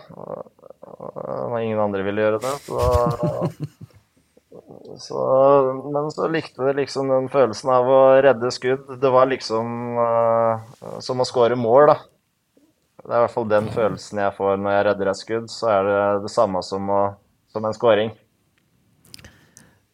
Og 0.90 1.58
ingen 1.60 1.82
andre 1.82 2.06
ville 2.08 2.24
gjøre 2.24 2.40
det. 2.44 2.54
Så, 2.64 2.78
så, 5.04 5.24
men 5.84 6.08
så 6.14 6.30
likte 6.32 6.70
jeg 6.70 6.78
liksom 6.80 7.12
den 7.12 7.28
følelsen 7.32 7.74
av 7.74 7.90
å 7.92 8.00
redde 8.24 8.52
skudd. 8.56 8.88
Det 9.02 9.12
var 9.14 9.30
liksom 9.32 10.00
uh, 10.00 10.96
som 11.04 11.20
å 11.20 11.28
skåre 11.28 11.60
mål, 11.60 11.92
da. 11.92 11.98
Det 13.00 13.12
er 13.12 13.22
i 13.22 13.26
hvert 13.26 13.34
fall 13.34 13.50
den 13.50 13.68
følelsen 13.74 14.20
jeg 14.22 14.36
får 14.38 14.58
når 14.60 14.76
jeg 14.76 14.88
redder 14.90 15.12
et 15.12 15.20
skudd. 15.20 15.52
Så 15.52 15.70
er 15.72 15.88
det 15.88 16.00
det 16.28 16.32
samme 16.34 16.64
som, 16.66 16.90
å, 16.92 17.04
som 17.52 17.66
en 17.66 17.76
skåring. 17.76 18.12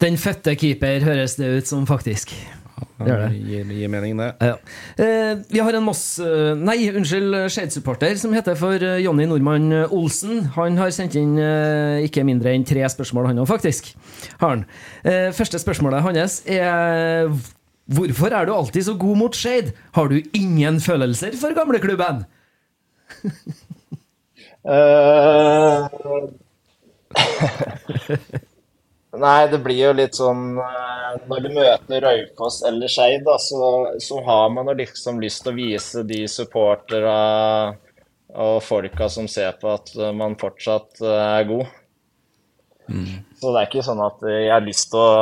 Den 0.04 0.18
fødte 0.20 0.58
keeper 0.60 1.06
høres 1.06 1.38
det 1.40 1.48
ut 1.56 1.70
som, 1.70 1.86
faktisk. 1.88 2.34
Gjør 2.96 3.22
det. 3.26 3.30
Gir, 3.44 3.72
gir 3.76 3.90
mening, 3.92 4.16
det. 4.20 4.30
Ja. 4.40 4.56
Eh, 5.04 5.32
vi 5.52 5.60
har 5.60 5.76
en 5.76 5.84
Moss 5.84 6.04
Nei, 6.56 6.78
unnskyld, 6.96 7.36
Skeid-supporter 7.52 8.16
som 8.22 8.34
heter 8.36 8.56
for 8.60 8.80
eh, 8.80 9.02
Jonny 9.04 9.28
Nordmann 9.28 9.68
Olsen. 9.90 10.46
Han 10.56 10.80
har 10.80 10.94
sendt 10.96 11.18
inn 11.20 11.36
eh, 11.42 12.06
ikke 12.08 12.24
mindre 12.28 12.54
enn 12.56 12.66
tre 12.68 12.86
spørsmål, 12.92 13.30
han 13.32 13.44
òg, 13.44 13.50
faktisk. 13.52 13.92
Har 14.40 14.56
han. 14.56 14.64
Eh, 15.04 15.30
første 15.36 15.60
spørsmålet 15.62 16.06
hans 16.06 16.42
er 16.48 17.30
Hvorfor 17.86 18.34
er 18.34 18.48
du 18.48 18.56
alltid 18.56 18.88
så 18.88 18.96
god 18.98 19.20
mot 19.20 19.36
Skeid? 19.38 19.76
Har 19.94 20.10
du 20.10 20.18
ingen 20.34 20.80
følelser 20.82 21.38
for 21.42 21.56
gamleklubben? 21.58 22.26
Eh, 24.66 25.88
Nei, 29.22 29.48
det 29.48 29.60
blir 29.64 29.80
jo 29.80 29.94
litt 29.96 30.18
sånn 30.18 30.58
eh, 30.60 31.16
Når 31.30 31.46
du 31.46 31.50
møter 31.56 32.04
Raufoss 32.04 32.62
eller 32.68 32.92
Skeid, 32.92 33.28
så, 33.42 33.72
så 34.02 34.20
har 34.26 34.52
man 34.54 34.72
jo 34.72 34.78
liksom 34.82 35.22
lyst 35.24 35.46
til 35.46 35.54
å 35.54 35.58
vise 35.60 36.04
de 36.08 36.26
supporterne 36.32 37.16
og 38.36 38.60
folka 38.66 39.08
som 39.12 39.30
ser 39.32 39.56
på, 39.62 39.72
at 39.72 39.94
eh, 39.96 40.14
man 40.16 40.36
fortsatt 40.40 41.02
eh, 41.02 41.26
er 41.40 41.50
god. 41.52 41.74
Så 43.40 43.50
det 43.50 43.62
er 43.62 43.68
ikke 43.70 43.86
sånn 43.86 44.02
at 44.06 44.20
jeg 44.30 44.50
har 44.52 44.62
lyst 44.62 44.92
til 44.92 45.00
å, 45.02 45.14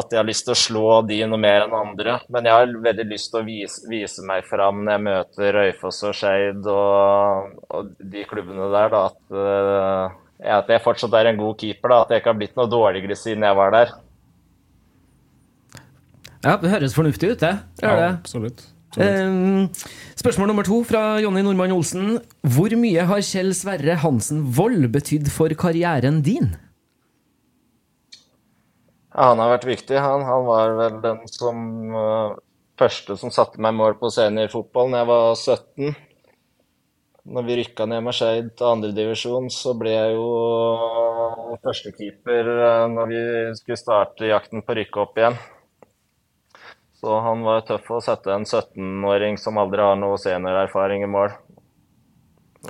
at 0.00 0.10
jeg 0.10 0.18
har 0.18 0.26
lyst 0.26 0.46
til 0.48 0.54
å 0.56 0.58
slå 0.58 0.86
de 1.06 1.20
noe 1.28 1.38
mer 1.38 1.66
enn 1.66 1.76
andre. 1.78 2.16
Men 2.32 2.48
jeg 2.48 2.56
har 2.56 2.72
veldig 2.88 3.06
lyst 3.12 3.30
til 3.30 3.42
å 3.42 3.46
vise, 3.46 3.84
vise 3.90 4.24
meg 4.26 4.46
fram 4.48 4.82
når 4.82 4.96
jeg 4.96 5.04
møter 5.06 5.58
Raufoss 5.60 6.02
og 6.08 6.16
Skeid 6.18 6.66
og, 6.72 7.52
og 7.70 7.92
de 8.00 8.24
klubbene 8.26 8.70
der, 8.74 8.90
da, 8.96 9.04
at, 9.12 10.24
eh, 10.42 10.52
at 10.58 10.68
jeg 10.72 10.82
fortsatt 10.84 11.14
er 11.18 11.32
en 11.32 11.40
god 11.40 11.56
keeper. 11.60 11.88
da, 11.92 12.00
At 12.02 12.14
jeg 12.14 12.22
ikke 12.22 12.32
har 12.32 12.40
blitt 12.40 12.56
noe 12.58 12.70
dårligere 12.70 13.16
siden 13.18 13.44
jeg 13.46 13.56
var 13.56 13.74
der. 13.74 13.92
Ja, 16.44 16.56
Det 16.56 16.70
høres 16.70 16.94
fornuftig 16.94 17.32
ut, 17.32 17.40
det. 17.40 17.54
Ja, 17.82 17.96
det. 17.96 18.10
absolutt. 18.20 18.66
Eh, 18.96 19.68
spørsmål 20.16 20.48
nummer 20.48 20.64
to 20.64 20.82
fra 20.84 21.18
Jonny 21.20 21.42
Nordmann 21.44 21.72
Olsen. 21.74 22.20
Hvor 22.40 22.72
mye 22.80 23.02
har 23.04 23.20
Kjell 23.20 23.52
Sverre 23.54 23.98
Hansen 24.00 24.44
Vold 24.56 24.88
betydd 24.94 25.28
for 25.32 25.52
karrieren 25.58 26.22
din? 26.24 26.54
Ja, 29.16 29.30
han 29.32 29.40
har 29.40 29.54
vært 29.56 29.68
viktig. 29.68 29.96
Han, 30.00 30.24
han 30.28 30.44
var 30.48 30.74
vel 30.76 30.96
den 31.04 31.22
som 31.32 31.60
uh, 31.96 32.36
første 32.80 33.16
som 33.16 33.32
satte 33.32 33.60
meg 33.64 33.76
mål 33.76 33.96
på 34.00 34.10
seniorfotball 34.12 34.92
da 34.92 35.02
jeg 35.02 35.08
var 35.08 35.30
17. 35.34 35.94
Når 37.26 37.42
vi 37.42 37.56
rykka 37.58 37.88
ned 37.90 38.04
Marseille 38.06 38.52
til 38.54 38.68
andredivisjon, 38.68 39.48
så 39.50 39.72
ble 39.78 39.90
jeg 39.90 40.14
jo 40.14 40.26
uh, 40.78 41.56
førstekeeper 41.64 42.50
uh, 42.52 42.84
når 42.92 43.10
vi 43.10 43.20
skulle 43.58 43.80
starte 43.80 44.28
jakten 44.30 44.62
på 44.62 44.74
å 44.74 44.76
rykke 44.78 45.02
opp 45.02 45.18
igjen. 45.18 45.38
Så 46.96 47.18
han 47.24 47.42
var 47.46 47.64
tøff 47.66 47.90
å 47.92 48.02
sette 48.04 48.30
en 48.32 48.46
17-åring 48.46 49.40
som 49.42 49.58
aldri 49.60 49.82
har 49.82 49.98
noe 49.98 50.20
seniorerfaring 50.22 51.02
i 51.02 51.10
mål, 51.10 51.34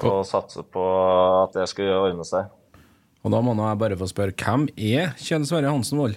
og 0.03 0.25
satse 0.29 0.65
på 0.65 0.87
at 1.45 1.55
det 1.57 1.69
skulle 1.71 2.01
ordne 2.01 2.25
seg. 2.27 2.49
Og 3.27 3.33
da 3.35 3.43
må 3.43 3.53
jeg 3.59 3.83
bare 3.83 3.99
få 4.01 4.09
spørre, 4.09 4.35
hvem 4.41 4.67
er 4.77 5.13
Kjell 5.21 5.45
Sverre 5.49 5.71
Hansen 5.73 6.01
Wold? 6.01 6.17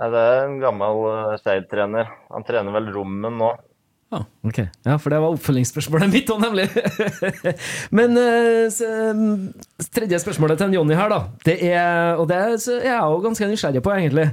Det 0.00 0.20
er 0.20 0.46
en 0.46 0.60
gammel 0.60 1.02
uh, 1.08 1.34
Skeid-trener. 1.40 2.12
Han 2.32 2.44
trener 2.48 2.76
vel 2.76 2.92
Rommen 2.92 3.40
nå. 3.40 3.50
Ok, 4.10 4.56
Ja, 4.82 4.96
for 4.98 5.12
det 5.14 5.20
var 5.22 5.30
oppfølgingsspørsmålet 5.36 6.10
mitt 6.10 6.30
òg, 6.34 6.40
nemlig. 6.42 6.64
Men 7.96 8.16
eh, 8.18 8.64
så, 8.74 8.88
mm, 9.14 9.44
tredje 9.94 10.18
spørsmålet 10.24 10.58
til 10.58 10.66
en 10.66 10.74
Jonny 10.80 10.96
her, 10.98 11.12
da. 11.12 11.20
Det 11.46 11.54
er, 11.68 12.16
og 12.18 12.26
det 12.30 12.38
er 12.42 12.56
så 12.58 12.78
er 12.80 12.88
jeg 12.90 13.04
jo 13.06 13.20
ganske 13.28 13.48
nysgjerrig 13.52 13.82
på, 13.86 13.92
egentlig. 13.94 14.26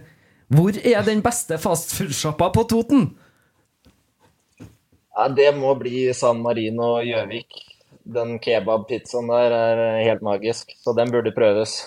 Hvor 0.50 0.80
er 0.82 1.06
den 1.06 1.22
beste 1.22 1.60
fastfoodsjappa 1.62 2.50
på 2.56 2.64
Toten? 2.72 3.06
Ja, 5.18 5.28
det 5.34 5.52
må 5.58 5.76
bli 5.78 6.08
San 6.18 6.42
Marino 6.46 6.96
og 6.98 7.06
Gjøvik. 7.06 7.62
Den 8.08 8.38
kebabpizzaen 8.42 9.28
der 9.30 9.54
er 9.58 9.80
helt 10.06 10.22
magisk, 10.26 10.72
så 10.82 10.94
den 10.98 11.12
burde 11.12 11.34
prøves. 11.36 11.78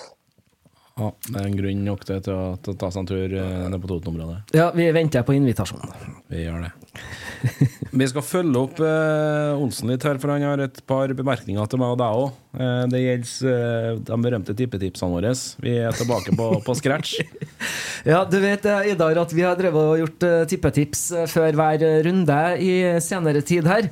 Ja, 0.99 1.07
det 1.31 1.39
er 1.39 1.47
en 1.47 1.55
grunn 1.57 1.83
nok 1.87 2.03
til, 2.05 2.19
til, 2.21 2.35
å- 2.35 2.57
til 2.61 2.75
å 2.75 2.77
ta 2.77 2.89
seg 2.93 3.01
en 3.01 3.07
tur 3.09 3.31
eh, 3.39 3.53
ned 3.71 3.79
på 3.81 3.89
Toten-området. 3.89 4.51
Ja, 4.53 4.67
vi 4.75 4.85
venter 4.93 5.23
på 5.25 5.33
invitasjonen. 5.33 5.95
Vi 6.29 6.43
gjør 6.43 6.67
det. 6.67 6.71
Vi 7.91 8.05
skal 8.07 8.23
følge 8.23 8.55
opp 8.55 8.77
eh, 8.79 9.59
Olsen 9.59 9.89
litt 9.91 10.05
her, 10.07 10.15
for 10.21 10.31
han 10.31 10.45
har 10.47 10.61
et 10.63 10.77
par 10.87 11.11
bemerkninger 11.15 11.67
til 11.67 11.81
meg 11.81 11.91
og 11.91 11.99
deg 11.99 12.19
òg. 12.21 12.37
Eh, 12.55 12.83
det 12.93 13.01
gjelder 13.01 13.49
eh, 13.51 13.97
de 14.07 14.19
berømte 14.25 14.55
tippetipsene 14.55 15.11
våre. 15.11 15.33
Vi 15.63 15.73
er 15.83 15.97
tilbake 15.97 16.35
på, 16.37 16.53
på 16.65 16.77
scratch. 16.79 17.19
Ja, 18.01 18.23
du 18.25 18.39
vet 18.41 18.63
eh, 18.65 18.93
Idar, 18.95 19.19
at 19.21 19.33
vi 19.35 19.43
har 19.45 19.57
drevet 19.59 19.77
og 19.77 19.99
gjort 19.99 20.23
eh, 20.25 20.39
tippetips 20.49 21.03
eh, 21.13 21.27
før 21.29 21.53
hver 21.53 21.83
runde 22.07 22.37
i 22.57 22.71
senere 23.03 23.43
tid 23.45 23.67
her. 23.69 23.91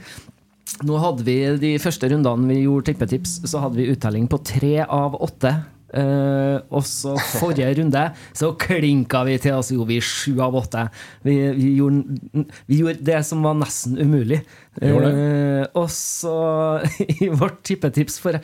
Nå 0.85 0.97
hadde 0.97 1.25
vi 1.27 1.35
de 1.61 1.75
første 1.81 2.09
rundene 2.09 2.49
vi 2.49 2.63
gjorde 2.63 2.87
tippetips, 2.89 3.35
så 3.51 3.61
hadde 3.61 3.77
vi 3.77 3.89
uttelling 3.93 4.25
på 4.31 4.39
tre 4.49 4.79
av 4.81 5.19
åtte 5.21 5.51
Eh, 5.89 6.57
og 6.69 6.83
så 6.85 7.15
forrige 7.39 7.71
runde 7.79 8.03
så 8.37 8.51
klinka 8.61 9.23
vi 9.25 9.37
til 9.41 9.57
oss, 9.57 9.71
gjorde 9.73 9.89
vi 9.89 10.01
sju 10.03 10.39
av 10.43 10.57
åtte. 10.59 10.85
Vi, 11.25 11.35
vi, 11.57 11.69
gjorde, 11.79 12.45
vi 12.69 12.81
gjorde 12.83 13.05
det 13.11 13.21
som 13.27 13.45
var 13.45 13.57
nesten 13.57 13.97
umulig. 13.97 14.43
Eh, 14.81 15.63
og 15.73 15.87
så, 15.93 16.35
i 17.23 17.31
vårt 17.31 17.63
tippetips 17.67 18.19
for 18.21 18.39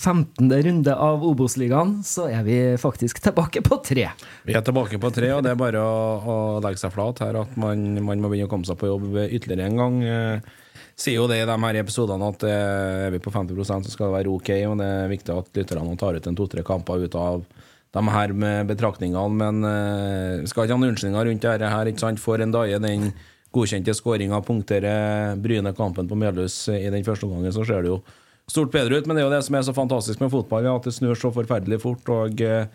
15. 0.00 0.48
runde 0.64 0.94
av 0.96 1.24
Obos-ligaen, 1.28 1.98
så 2.06 2.30
er 2.32 2.44
vi 2.46 2.58
faktisk 2.80 3.20
tilbake 3.20 3.60
på 3.66 3.80
tre. 3.84 4.06
Vi 4.48 4.56
er 4.56 4.64
tilbake 4.64 5.00
på 5.00 5.10
tre, 5.12 5.32
og 5.36 5.44
det 5.44 5.52
er 5.52 5.60
bare 5.60 5.82
å, 5.84 6.00
å 6.20 6.38
legge 6.64 6.80
seg 6.80 6.94
flat 6.94 7.20
her 7.24 7.42
at 7.42 7.58
man, 7.60 8.00
man 8.00 8.22
må 8.22 8.32
begynne 8.32 8.48
å 8.48 8.52
komme 8.52 8.68
seg 8.68 8.80
på 8.80 8.88
jobb 8.88 9.10
ytterligere 9.26 9.68
en 9.68 9.80
gang. 9.82 10.00
Eh, 10.04 10.58
sier 11.00 11.16
jo 11.16 11.26
det 11.30 11.40
i 11.40 11.48
de 11.48 11.56
her 11.64 11.80
episodene 11.80 12.28
at 12.28 12.44
eh, 12.44 13.06
er 13.06 13.14
vi 13.14 13.22
på 13.24 13.32
50% 13.32 13.88
så 13.88 13.94
skal 13.94 14.10
det 14.10 14.18
være 14.18 14.32
ok, 14.34 14.52
og 14.68 14.78
det 14.82 14.92
er 15.00 15.10
viktig 15.14 15.34
at 15.34 15.50
lytterne 15.56 15.96
tar 16.00 16.18
ut 16.18 16.30
en 16.30 16.38
to-tre 16.38 16.64
kamper 16.66 17.06
ut 17.06 17.18
av 17.18 17.42
de 17.90 18.06
her 18.14 18.32
med 18.36 18.68
betraktningene, 18.70 19.34
men 19.34 19.64
vi 20.44 20.46
skal 20.46 20.62
ikke 20.62 20.76
ha 20.76 20.78
noen 20.78 20.92
unnskyldninger 20.92 21.26
rundt 21.26 21.42
dette 21.42 21.70
her, 21.72 21.88
ikke 21.90 22.02
sant? 22.04 22.20
For 22.22 22.38
en 22.38 22.52
dag 22.54 22.70
er 22.70 22.84
den 22.84 23.08
godkjente 23.50 23.94
skåringa 23.98 24.38
punkterer 24.46 25.34
Bryne 25.42 25.72
kampen 25.74 26.06
på 26.06 26.18
Melhus 26.18 26.68
i 26.70 26.86
den 26.92 27.06
første 27.06 27.26
omgangen, 27.26 27.50
så 27.54 27.66
ser 27.66 27.82
det 27.82 27.90
jo 27.90 27.98
stort 28.50 28.72
bedre 28.74 28.98
ut. 28.98 29.08
Men 29.08 29.16
det 29.16 29.24
er 29.24 29.28
jo 29.28 29.34
det 29.34 29.42
som 29.46 29.58
er 29.58 29.66
så 29.66 29.74
fantastisk 29.76 30.22
med 30.22 30.32
fotball, 30.32 30.68
at 30.70 30.86
det 30.86 30.94
snur 30.94 31.18
så 31.18 31.32
forferdelig 31.34 31.80
fort. 31.82 32.08
og 32.08 32.42
eh, 32.44 32.66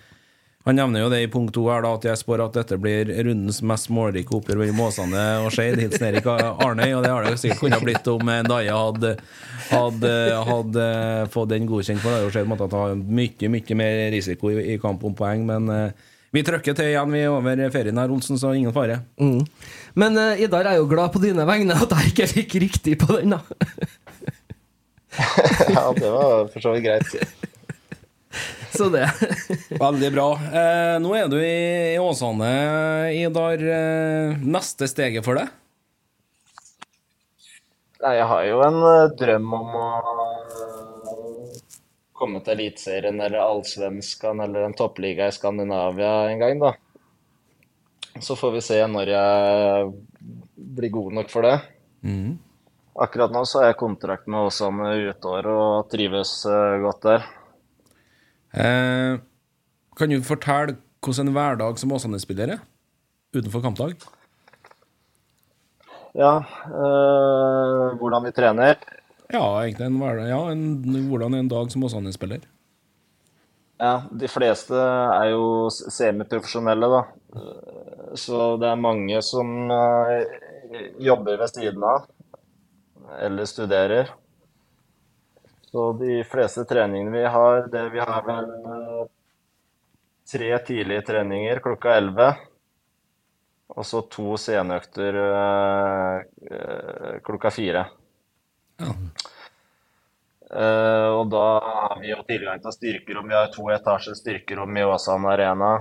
han 0.66 0.80
nevner 0.80 1.04
jo 1.04 1.10
det 1.14 1.20
i 1.22 1.28
punkt 1.30 1.54
to 1.54 1.68
her 1.70 1.84
da, 1.86 1.92
at 1.94 2.08
jeg 2.08 2.18
spår 2.18 2.42
at 2.48 2.56
dette 2.58 2.78
blir 2.82 3.12
rundens 3.28 3.60
mest 3.62 3.92
målrike 3.94 4.34
oppgjør 4.34 4.64
mellom 4.64 4.80
Åsane 4.88 5.26
og 5.44 5.52
Skeid. 5.54 5.78
Hilsen 5.78 6.08
Erik 6.08 6.26
Arnøy, 6.26 6.90
og 6.98 7.06
det 7.06 7.12
har 7.14 7.22
det 7.22 7.36
jo 7.36 7.42
sikkert 7.44 7.62
kunnet 7.62 7.86
blitt 7.86 8.10
om 8.10 8.32
Daje 8.50 8.74
hadde, 8.74 9.12
hadde, 9.70 10.16
hadde 10.50 10.88
fått 11.36 11.54
den 11.54 11.70
godkjent. 11.70 12.02
For 12.02 12.10
det 12.10 12.18
har 12.18 12.26
jo 12.26 12.34
skjedd 12.34 12.50
måtte 12.50 12.70
ta 12.74 12.88
mye 12.98 13.54
mye 13.54 13.78
mer 13.78 14.02
risiko 14.16 14.50
i, 14.56 14.58
i 14.74 14.80
kamp 14.82 15.06
om 15.06 15.14
poeng. 15.18 15.46
Men 15.46 15.70
eh, 15.70 16.10
vi 16.34 16.44
trykker 16.44 16.76
til 16.76 16.90
igjen 16.92 17.14
vi 17.14 17.22
er 17.22 17.32
over 17.32 17.62
ferien 17.72 18.02
her, 18.02 18.12
Olsen, 18.12 18.42
så 18.42 18.58
ingen 18.58 18.74
fare. 18.76 19.04
Mm. 19.22 19.46
Men 20.02 20.18
uh, 20.18 20.42
Idar 20.42 20.68
er 20.68 20.82
jo 20.82 20.90
glad 20.90 21.14
på 21.14 21.22
dine 21.24 21.46
vegne 21.48 21.78
at 21.78 21.94
jeg 21.94 22.12
ikke 22.12 22.32
fikk 22.34 22.58
riktig 22.66 22.98
på 23.06 23.20
den, 23.20 23.38
da. 23.38 23.44
Ja, 25.16 25.94
det 25.96 26.10
var 26.12 26.50
for 26.52 26.60
så 26.60 26.74
vidt 26.76 26.84
greit. 26.90 27.54
Så 28.78 28.90
det. 28.90 29.10
Veldig 29.80 30.12
bra. 30.14 30.28
Eh, 30.34 30.96
nå 31.04 31.14
er 31.16 31.30
du 31.32 31.38
i, 31.40 31.94
i 31.96 32.00
Åsane, 32.00 32.52
Idar. 33.16 33.62
Eh, 33.62 34.42
neste 34.44 34.90
steget 34.92 35.26
for 35.26 35.40
deg? 35.40 35.52
Nei, 38.04 38.16
jeg 38.20 38.30
har 38.30 38.48
jo 38.50 38.64
en 38.66 38.82
eh, 38.90 39.14
drøm 39.18 39.54
om 39.58 39.78
å 39.80 39.86
eh, 39.92 41.60
komme 42.16 42.42
til 42.44 42.58
Eliteserien 42.58 43.22
eller 43.22 43.42
Allsvenskan 43.44 44.44
eller 44.44 44.68
en 44.68 44.76
toppliga 44.78 45.30
i 45.30 45.36
Skandinavia 45.36 46.12
en 46.32 46.44
gang, 46.44 46.60
da. 46.62 46.74
Så 48.24 48.38
får 48.40 48.54
vi 48.56 48.64
se 48.64 48.82
når 48.88 49.12
jeg 49.12 49.88
blir 50.76 50.94
god 50.94 51.18
nok 51.20 51.32
for 51.32 51.48
det. 51.48 51.56
Mm. 52.06 52.36
Akkurat 53.04 53.34
nå 53.34 53.42
så 53.44 53.60
har 53.60 53.74
jeg 53.74 53.82
kontrakt 53.82 54.30
med 54.32 54.48
Åsane 54.48 54.94
ut 55.10 55.26
året 55.28 55.52
og 55.52 55.90
trives 55.92 56.38
godt 56.86 57.10
der. 57.10 57.26
Eh, 58.56 59.20
kan 59.98 60.10
du 60.12 60.22
fortelle 60.24 60.78
hvordan 61.04 61.28
en 61.28 61.36
hverdag 61.36 61.80
som 61.80 61.92
Åsane-spiller 61.94 62.56
er? 62.56 62.62
Utenfor 63.36 63.62
kampdag? 63.62 63.96
Ja, 66.16 66.38
øh, 66.72 67.98
hvordan 68.00 68.24
vi 68.26 68.32
trener. 68.32 68.80
Ja, 69.34 69.44
egentlig 69.62 69.86
en 69.90 70.00
hverdag. 70.00 70.30
Ja, 70.32 70.42
en, 70.52 71.08
hvordan 71.10 71.34
en 71.36 71.50
dag 71.52 71.72
som 71.72 71.84
Åsane-spiller? 71.84 72.46
Ja, 73.80 74.06
de 74.08 74.28
fleste 74.32 74.76
er 74.80 75.34
jo 75.34 75.68
semiprofesjonelle, 75.70 76.88
da. 76.96 77.04
Eh, 77.36 78.16
Så 78.16 78.56
det 78.62 78.70
er 78.70 78.80
mange 78.80 79.22
som 79.22 79.70
øh, 79.72 80.24
jobber 81.04 81.36
ved 81.42 81.50
siden 81.52 81.84
av, 81.84 82.06
eller 83.20 83.46
studerer. 83.46 84.14
Så 85.76 85.94
de 86.00 86.24
fleste 86.24 86.64
treningene 86.64 87.12
vi 87.12 87.26
har, 87.28 87.66
det 87.68 87.90
vi 87.92 88.00
har 88.00 88.22
vel 88.24 88.46
eh, 88.48 89.00
tre 90.32 90.60
tidlige 90.64 91.02
treninger 91.02 91.60
klokka 91.60 91.98
11. 91.98 92.28
Og 93.76 93.84
så 93.84 94.00
to 94.08 94.38
senøkter 94.40 95.18
eh, 95.20 96.22
eh, 96.48 97.18
klokka 97.28 97.52
fire. 97.52 97.82
Eh, 100.46 101.10
og 101.12 101.28
da 101.34 101.44
har 101.66 102.00
vi 102.00 102.14
jo 102.14 102.22
tilgang 102.24 102.64
til 102.64 102.76
styrkerom. 102.78 103.28
Vi 103.28 103.36
har 103.36 103.52
to 103.52 103.68
etasjer 103.76 104.16
styrkerom 104.16 104.78
i 104.80 104.86
Åsane 104.88 105.34
Arena. 105.34 105.74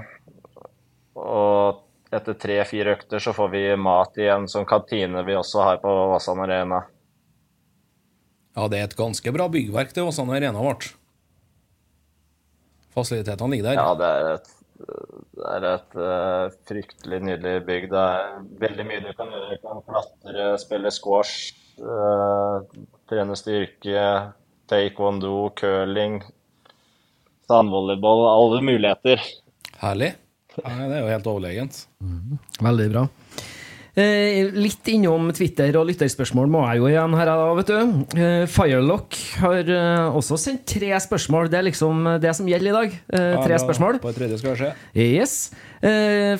Og 1.14 1.84
etter 2.10 2.34
tre-fire 2.34 2.96
økter 2.98 3.22
så 3.22 3.36
får 3.36 3.54
vi 3.54 3.62
mat 3.78 4.18
i 4.18 4.26
en 4.34 4.50
sånn 4.50 4.66
kantine 4.66 5.22
vi 5.22 5.38
også 5.38 5.62
har 5.68 5.78
på 5.84 5.94
Åsane 6.16 6.48
Arena. 6.48 6.82
Ja, 8.54 8.68
det 8.70 8.78
er 8.78 8.86
et 8.86 8.98
ganske 8.98 9.32
bra 9.34 9.48
byggverk, 9.50 9.94
det 9.94 10.04
Åsane 10.04 10.36
Arena 10.36 10.62
ble. 10.62 10.92
Fasilitetene 12.94 13.50
ligger 13.50 13.72
der. 13.72 13.80
Ja, 13.80 13.94
det 13.98 14.10
er 14.14 14.28
et, 14.36 14.52
det 15.34 15.48
er 15.50 15.66
et 15.72 15.96
uh, 15.98 16.44
fryktelig 16.70 17.18
nydelig 17.26 17.54
bygg. 17.66 17.88
Det 17.90 18.04
er 18.14 18.36
veldig 18.62 18.86
mye 18.86 19.02
du 19.02 19.10
kan 19.18 19.34
gjøre. 19.34 19.56
Du 19.56 19.64
kan 19.64 19.82
klatre, 19.88 20.46
spille 20.62 20.92
squash, 20.94 21.56
uh, 21.82 22.62
trene 23.10 23.34
styrke, 23.38 24.06
taekwondo, 24.70 25.48
curling, 25.58 26.20
sandvolleyball. 27.50 28.22
Alle 28.30 28.62
muligheter. 28.70 29.26
Herlig. 29.82 30.14
Ja, 30.54 30.70
det 30.78 30.94
er 30.94 31.00
jo 31.02 31.10
helt 31.10 31.26
overlegent. 31.34 31.82
Veldig 32.62 32.90
bra. 32.94 33.08
Eh, 33.94 34.48
litt 34.50 34.88
innom 34.90 35.28
Twitter 35.34 35.76
og 35.78 35.86
lytterspørsmål 35.86 36.48
må 36.50 36.64
jeg 36.66 36.80
jo 36.80 36.88
igjen 36.90 37.12
her, 37.14 37.28
da, 37.30 37.50
vet 37.54 37.68
du. 37.70 38.00
Eh, 38.18 38.46
Firelock 38.50 39.18
har 39.38 39.70
eh, 39.70 40.16
også 40.18 40.38
sendt 40.40 40.64
tre 40.72 40.90
spørsmål. 41.04 41.46
Det 41.52 41.60
er 41.60 41.66
liksom 41.68 42.08
det 42.22 42.32
som 42.34 42.48
gjelder 42.50 42.72
i 42.72 42.74
dag. 42.74 42.96
Ja, 43.14 43.44
tre 43.44 43.60
spørsmål. 43.62 44.00
På 44.02 44.10
tredje 44.16 44.40
skal 44.42 44.58
skje. 44.58 44.72
Yes. 44.98 45.36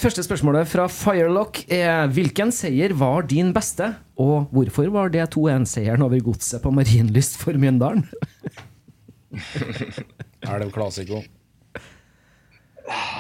Første 0.01 0.25
spørsmålet 0.25 0.67
fra 0.71 0.87
Firelock 0.89 1.61
er 1.73 2.09
Hvilken 2.17 2.51
seier 2.55 2.95
var 2.97 3.27
din 3.29 3.53
beste, 3.55 3.91
og 4.17 4.49
hvorfor 4.55 4.89
var 4.95 5.13
det 5.13 5.27
2-1-seieren 5.35 6.03
over 6.07 6.23
godset 6.25 6.63
på 6.65 6.73
Marienlyst 6.75 7.37
for 7.43 7.55
Mjøndalen? 7.61 8.07
Er 10.45 10.61
det 10.61 10.67
jo 10.69 10.73
klassiko? 10.75 11.23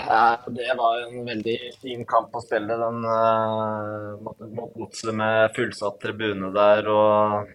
Ja, 0.04 0.38
det 0.46 0.74
var 0.78 1.02
en 1.02 1.24
veldig 1.26 1.58
fin 1.82 2.04
kamp 2.08 2.34
å 2.36 2.42
spille. 2.44 2.76
Den 2.80 3.02
mot 4.24 4.40
mot 4.54 4.72
godset 4.78 5.14
med 5.16 5.52
fullsatt 5.56 6.00
tribune 6.02 6.52
der. 6.54 6.88
Og 6.92 7.52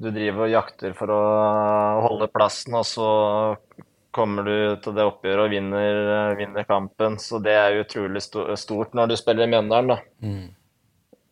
du 0.00 0.10
driver 0.10 0.46
og 0.46 0.54
jakter 0.54 0.94
for 0.96 1.12
å 1.12 1.22
holde 2.06 2.30
plassen, 2.32 2.76
og 2.78 2.86
så 2.88 3.10
kommer 4.14 4.46
du 4.46 4.54
til 4.82 4.94
det 4.96 5.06
oppgjøret 5.06 5.44
og 5.44 5.52
vinner, 5.54 5.98
eh, 6.14 6.36
vinner 6.38 6.64
kampen. 6.66 7.18
Så 7.22 7.38
det 7.42 7.54
er 7.54 7.80
utrolig 7.82 8.22
stort 8.22 8.96
når 8.96 9.12
du 9.12 9.16
spiller 9.18 9.46
i 9.46 9.52
Mjøndalen, 9.52 9.92
da. 9.94 9.98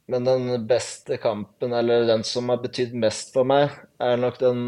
Men 0.09 0.25
den 0.25 0.67
beste 0.67 1.19
kampen, 1.21 1.73
eller 1.77 2.07
den 2.09 2.23
som 2.25 2.49
har 2.49 2.63
betydd 2.63 2.95
mest 2.97 3.35
for 3.35 3.45
meg, 3.45 3.75
er 4.01 4.17
nok 4.17 4.39
den 4.41 4.63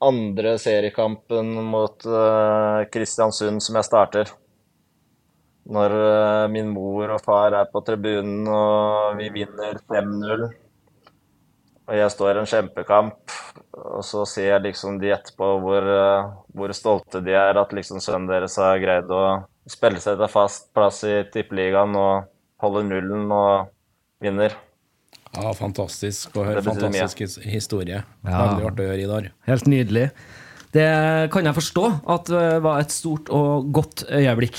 andre 0.00 0.52
seriekampen 0.58 1.50
mot 1.66 2.04
eh, 2.06 2.84
Kristiansund 2.92 3.62
som 3.64 3.80
jeg 3.80 3.88
starter. 3.88 4.34
Når 5.68 5.94
eh, 5.98 6.46
min 6.52 6.70
mor 6.72 7.10
og 7.12 7.20
far 7.24 7.52
er 7.58 7.66
på 7.72 7.82
tribunen 7.84 8.46
og 8.48 9.18
vi 9.18 9.28
vinner 9.34 9.76
5-0. 9.90 10.46
Og 11.88 11.96
jeg 11.96 12.12
står 12.12 12.36
i 12.36 12.40
en 12.42 12.48
kjempekamp, 12.48 13.34
og 13.78 14.02
så 14.04 14.26
ser 14.28 14.50
jeg 14.50 14.64
liksom 14.66 14.98
de 15.00 15.12
etterpå 15.14 15.46
hvor, 15.62 15.86
eh, 15.92 16.30
hvor 16.56 16.72
stolte 16.76 17.22
de 17.24 17.32
er 17.36 17.56
at 17.60 17.72
liksom 17.76 18.00
sønnen 18.04 18.28
deres 18.28 18.56
har 18.60 18.80
greid 18.82 19.08
å 19.12 19.22
spille 19.68 20.00
seg 20.00 20.16
til 20.20 20.32
fast 20.32 20.68
plass 20.76 21.02
i 21.08 21.22
Tippeligaen 21.32 21.96
og 21.96 22.28
holde 22.64 22.84
nullen 22.88 23.28
og 23.32 23.68
vinner. 24.24 24.56
Ja, 25.36 25.52
fantastisk 25.56 26.36
å 26.40 26.44
høre. 26.48 26.62
Mye. 26.64 26.72
Fantastisk 26.72 27.20
his- 27.24 27.40
historie. 27.44 28.02
Ja. 28.24 28.38
Veldig 28.46 28.68
artig 28.70 28.84
å 28.86 28.88
høre, 28.92 29.02
Idar. 29.04 29.28
Helt 29.46 29.68
nydelig. 29.68 30.06
Det 30.72 30.88
kan 31.32 31.44
jeg 31.48 31.56
forstå 31.56 31.84
at 32.16 32.24
det 32.32 32.46
var 32.64 32.80
et 32.80 32.92
stort 32.92 33.28
og 33.32 33.68
godt 33.72 34.04
øyeblikk. 34.08 34.56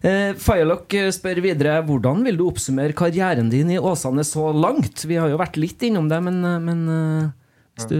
Eh, 0.00 0.32
Firelock 0.40 0.94
spør 1.12 1.42
videre 1.44 1.74
hvordan 1.84 2.22
vil 2.24 2.38
du 2.40 2.46
oppsummere 2.48 2.94
karrieren 2.96 3.50
din 3.52 3.68
i 3.74 3.76
Åsane 3.78 4.24
så 4.24 4.46
langt? 4.56 5.04
Vi 5.04 5.18
har 5.20 5.28
jo 5.28 5.36
vært 5.40 5.58
litt 5.60 5.82
innom 5.84 6.08
det, 6.08 6.22
men, 6.24 6.40
men 6.64 6.82
eh, 6.96 7.30
hvis 7.76 7.90
du 7.92 7.98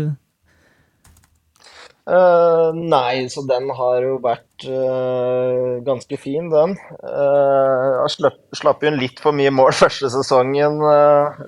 Uh, 2.10 2.72
nei, 2.74 3.28
så 3.30 3.42
den 3.46 3.68
har 3.76 4.02
jo 4.02 4.16
vært 4.24 4.64
uh, 4.66 5.76
ganske 5.86 6.16
fin, 6.18 6.48
den. 6.50 6.72
Uh, 7.04 8.00
jeg 8.00 8.14
slapp, 8.16 8.38
slapp 8.56 8.82
inn 8.88 8.96
litt 8.98 9.20
for 9.22 9.36
mye 9.36 9.52
mål 9.54 9.70
første 9.84 10.10
sesongen, 10.10 10.80
eh, 10.90 11.42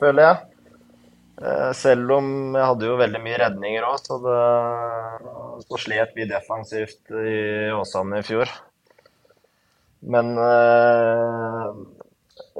føler 0.00 0.22
jeg. 0.22 0.38
Eh, 1.42 1.72
Selv 1.76 2.14
om 2.16 2.30
jeg 2.56 2.64
hadde 2.70 2.88
jo 2.88 2.96
veldig 3.02 3.20
mye 3.26 3.42
redninger 3.42 3.84
òg, 3.90 3.98
så, 4.06 4.16
det- 4.24 5.66
så 5.66 5.82
slet 5.84 6.16
vi 6.16 6.30
defensivt 6.30 7.12
i 7.12 7.36
Åsane 7.76 8.22
i 8.22 8.26
fjor. 8.30 8.48
Men 10.06 10.32
eh, 10.38 11.70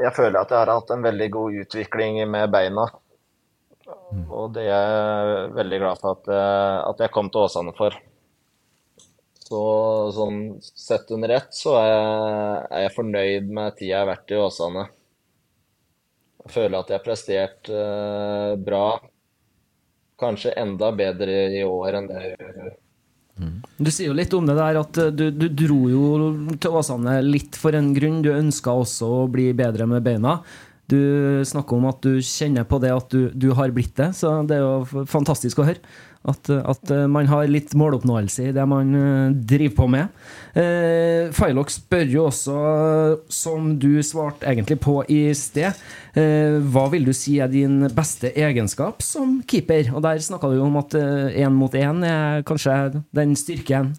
jeg 0.03 0.12
føler 0.16 0.40
at 0.40 0.51
jeg 0.53 0.59
har 0.64 0.72
hatt 0.74 0.90
en 0.94 1.05
veldig 1.05 1.28
god 1.36 1.59
utvikling 1.62 2.18
med 2.30 2.51
beina. 2.53 2.88
Og 4.34 4.51
det 4.57 4.64
er 4.66 4.74
jeg 4.74 5.51
veldig 5.57 5.78
glad 5.82 6.01
for 6.03 6.16
at, 6.18 6.28
jeg- 6.34 6.82
at 6.90 7.03
jeg 7.05 7.12
kom 7.14 7.30
til 7.30 7.44
Åsane 7.47 7.74
for. 7.78 7.94
Så 9.47 9.61
sånn 10.16 10.38
sett 10.62 11.11
under 11.14 11.30
ett 11.36 11.55
så 11.55 11.76
er 11.78 11.86
jeg, 11.92 12.66
er 12.74 12.80
jeg 12.88 12.94
fornøyd 12.97 13.53
med 13.59 13.76
tida 13.78 13.92
jeg 13.92 14.01
har 14.01 14.09
vært 14.11 14.32
i 14.34 14.40
Åsane. 14.42 14.88
Jeg 16.47 16.55
føler 16.55 16.78
at 16.80 16.90
jeg 16.90 16.99
har 16.99 17.05
prestert 17.07 17.70
eh, 17.70 18.57
bra. 18.66 18.84
Kanskje 20.18 20.55
enda 20.59 20.90
bedre 20.97 21.38
i 21.55 21.62
år 21.66 21.99
enn 22.01 22.11
det 22.11 22.22
jeg 22.24 22.36
gjør. 22.40 22.74
Du 23.77 23.91
sier 23.93 24.09
jo 24.09 24.16
litt 24.16 24.33
om 24.33 24.47
det 24.49 24.57
der 24.57 24.79
at 24.81 24.99
eh, 25.03 25.12
du, 25.12 25.27
du 25.31 25.49
dro 25.53 25.81
jo 25.93 26.05
til 26.57 26.79
Åsane 26.81 27.18
litt 27.27 27.59
for 27.61 27.77
en 27.77 27.93
grunn. 27.97 28.22
Du 28.24 28.31
ønska 28.33 28.72
også 28.72 29.11
å 29.22 29.27
bli 29.33 29.51
bedre 29.57 29.89
med 29.91 30.05
beina. 30.07 30.39
Du 30.91 31.43
snakker 31.47 31.78
om 31.78 31.89
at 31.91 32.03
du 32.05 32.20
kjenner 32.22 32.66
på 32.68 32.78
det 32.82 32.93
at 32.95 33.11
du, 33.11 33.30
du 33.34 33.51
har 33.59 33.72
blitt 33.74 33.97
det, 33.99 34.12
så 34.14 34.39
det 34.47 34.59
er 34.59 34.62
jo 34.62 35.07
fantastisk 35.11 35.59
å 35.59 35.66
høre. 35.66 35.82
At, 36.26 36.49
at 36.51 36.91
eh, 36.91 37.05
man 37.07 37.28
har 37.30 37.47
litt 37.47 37.70
måloppnåelse 37.78 38.49
i 38.49 38.55
det 38.55 38.64
man 38.66 38.89
eh, 38.99 39.34
driver 39.47 39.74
på 39.76 39.87
med. 39.95 40.16
Eh, 40.59 41.28
Failok 41.34 41.70
spør 41.70 42.09
jo 42.11 42.24
også, 42.26 42.57
som 43.30 43.68
du 43.78 44.03
svarte 44.03 44.49
egentlig 44.51 44.80
på 44.82 44.97
i 45.12 45.20
sted, 45.39 45.78
eh, 46.18 46.59
hva 46.66 46.89
vil 46.91 47.07
du 47.07 47.12
si 47.14 47.37
er 47.39 47.53
din 47.53 47.84
beste 47.95 48.32
egenskap 48.34 49.07
som 49.07 49.39
keeper? 49.47 49.93
Og 49.95 50.03
der 50.07 50.22
snakka 50.22 50.51
du 50.51 50.59
om 50.64 50.80
at 50.82 50.99
én 50.99 51.55
mot 51.55 51.78
én 51.78 52.03
er 52.07 52.43
kanskje 52.47 53.05
den 53.14 53.39
styrken. 53.39 53.95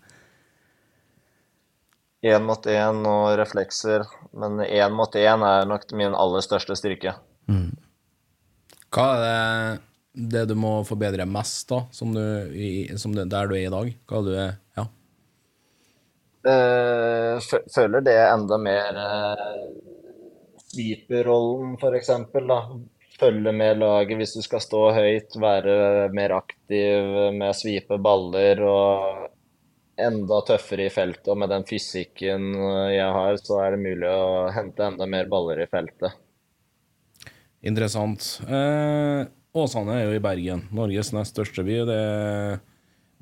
Én 2.27 2.43
mot 2.43 2.65
én 2.67 3.03
og 3.07 3.37
reflekser, 3.39 4.03
men 4.37 4.61
én 4.65 4.93
mot 4.95 5.15
én 5.17 5.43
er 5.45 5.65
nok 5.69 5.89
min 5.97 6.15
aller 6.17 6.45
største 6.45 6.77
styrke. 6.77 7.15
Hva 8.93 9.05
er 9.13 9.23
det, 9.23 9.81
det 10.33 10.43
du 10.49 10.55
må 10.59 10.77
forbedre 10.87 11.25
mest, 11.29 11.67
da, 11.69 11.81
som 11.91 12.13
du, 12.15 12.21
som 13.01 13.15
du, 13.15 13.23
der 13.25 13.49
du 13.49 13.55
er 13.57 13.65
i 13.67 13.73
dag? 13.73 13.91
Hva 14.07 14.21
er 14.21 14.27
du 14.29 14.37
Ja. 14.81 14.85
Uh, 16.47 17.41
fø- 17.43 17.65
føler 17.73 18.05
det 18.05 18.13
er 18.15 18.29
enda 18.31 18.55
mer 18.61 18.95
uh, 18.95 19.65
sweeper-rollen, 20.69 21.73
for 21.81 21.97
eksempel, 21.97 22.47
da. 22.47 22.61
Følge 23.17 23.51
med 23.51 23.79
laget 23.81 24.19
hvis 24.19 24.35
du 24.37 24.43
skal 24.45 24.61
stå 24.61 24.83
høyt, 24.93 25.35
være 25.41 26.07
mer 26.13 26.35
aktiv 26.37 27.33
med 27.33 27.49
å 27.49 27.57
svipe 27.57 27.97
baller 27.99 28.61
og 28.63 29.26
enda 29.97 30.39
tøffere 30.47 30.87
i 30.87 30.93
feltet. 30.93 31.27
Og 31.33 31.39
med 31.41 31.51
den 31.53 31.65
fysikken 31.67 32.53
jeg 32.93 33.09
har, 33.17 33.41
så 33.41 33.61
er 33.63 33.75
det 33.75 33.83
mulig 33.83 34.09
å 34.11 34.47
hente 34.53 34.85
enda 34.85 35.09
mer 35.09 35.29
baller 35.31 35.63
i 35.63 35.69
feltet. 35.69 36.15
Interessant. 37.67 38.37
Eh, 38.45 39.25
Åsane 39.57 39.97
er 39.97 40.05
jo 40.05 40.17
i 40.17 40.23
Bergen, 40.23 40.67
Norges 40.75 41.11
nest 41.15 41.33
største 41.33 41.65
by. 41.65 41.81
Det 41.89 41.97
er 41.97 42.59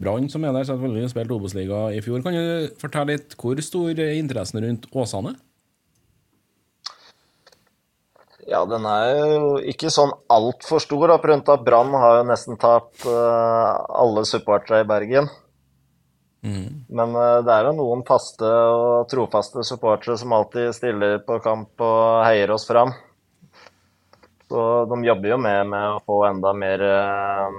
Brann 0.01 0.27
som 0.29 0.43
er 0.43 0.51
der, 0.55 0.67
selvfølgelig. 0.67 1.09
Spilte 1.13 1.35
Obos-liga 1.37 1.87
i 1.95 2.01
fjor. 2.03 2.21
Kan 2.23 2.35
du 2.35 2.75
fortelle 2.81 3.15
litt 3.15 3.35
hvor 3.39 3.59
stor 3.63 3.91
er 3.95 4.17
interessen 4.19 4.63
rundt 4.63 4.89
Åsane? 4.91 5.37
Ja, 8.45 8.61
den 8.69 8.83
er 8.85 9.07
jo 9.15 9.55
ikke 9.65 9.89
sånn 9.89 10.11
altfor 10.29 10.83
stor, 10.83 11.07
da, 11.09 11.15
på 11.17 11.33
at 11.55 11.63
Brann 11.65 11.95
har 11.97 12.19
jo 12.19 12.27
nesten 12.29 12.59
tatt 12.61 13.07
uh, 13.09 13.81
alle 14.03 14.21
supportere 14.29 14.83
i 14.83 14.89
Bergen. 14.89 15.31
Men 16.45 17.15
eh, 17.17 17.39
det 17.45 17.53
er 17.53 17.69
jo 17.69 17.75
noen 17.79 18.03
faste 18.07 18.45
og 18.45 19.07
trofaste 19.11 19.65
supportere 19.65 20.17
som 20.21 20.35
alltid 20.35 20.73
stiller 20.77 21.17
på 21.25 21.39
kamp 21.43 21.81
og 21.81 22.25
heier 22.27 22.53
oss 22.53 22.67
fram. 22.69 22.93
Så 24.45 24.61
de 24.91 24.99
jobber 25.07 25.33
jo 25.33 25.39
med, 25.41 25.61
med 25.71 25.95
å 25.95 26.03
få 26.05 26.19
enda 26.27 26.53
mer 26.53 26.83
eh, 26.85 27.57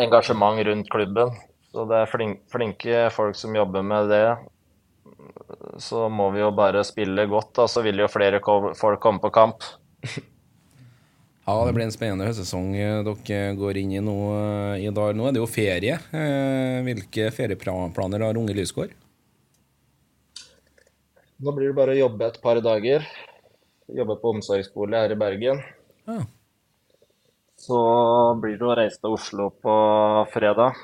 engasjement 0.00 0.62
rundt 0.70 0.88
klubben. 0.92 1.36
Så 1.70 1.84
det 1.90 2.00
er 2.00 2.10
flink, 2.10 2.40
flinke 2.50 3.04
folk 3.14 3.36
som 3.38 3.54
jobber 3.54 3.84
med 3.86 4.08
det. 4.10 4.24
Så 5.78 6.08
må 6.10 6.30
vi 6.34 6.40
jo 6.42 6.50
bare 6.56 6.82
spille 6.86 7.28
godt, 7.30 7.52
da, 7.60 7.68
så 7.70 7.84
vil 7.84 8.00
jo 8.02 8.10
flere 8.10 8.40
folk 8.42 9.02
komme 9.02 9.22
på 9.22 9.34
kamp. 9.34 9.66
Ja, 11.50 11.64
det 11.66 11.72
blir 11.74 11.82
en 11.82 11.90
spennende 11.90 12.28
høstsesong 12.28 12.76
eh, 12.78 13.00
dere 13.02 13.54
går 13.58 13.78
inn 13.80 13.94
i 13.96 14.02
nå, 14.04 14.12
eh, 14.38 14.84
i 14.84 14.90
dag. 14.94 15.16
Nå 15.18 15.24
er 15.26 15.34
det 15.34 15.40
jo 15.40 15.48
ferie. 15.50 15.96
Eh, 16.14 16.76
Hvilke 16.86 17.26
ferieplaner 17.34 18.22
har 18.22 18.38
Unge 18.38 18.54
Lysgård? 18.54 18.92
Nå 21.42 21.54
blir 21.56 21.72
det 21.72 21.78
bare 21.80 21.96
å 21.96 21.98
jobbe 22.04 22.28
et 22.28 22.38
par 22.44 22.60
dager. 22.62 23.08
Jobbe 23.90 24.18
på 24.22 24.34
omsorgsbolig 24.36 25.00
her 25.00 25.16
i 25.16 25.18
Bergen. 25.18 25.64
Ja. 26.06 26.20
Så 27.58 27.82
blir 28.38 28.54
det 28.60 28.70
å 28.70 28.76
reise 28.78 29.02
til 29.02 29.18
Oslo 29.18 29.50
på 29.50 29.74
fredag. 30.30 30.78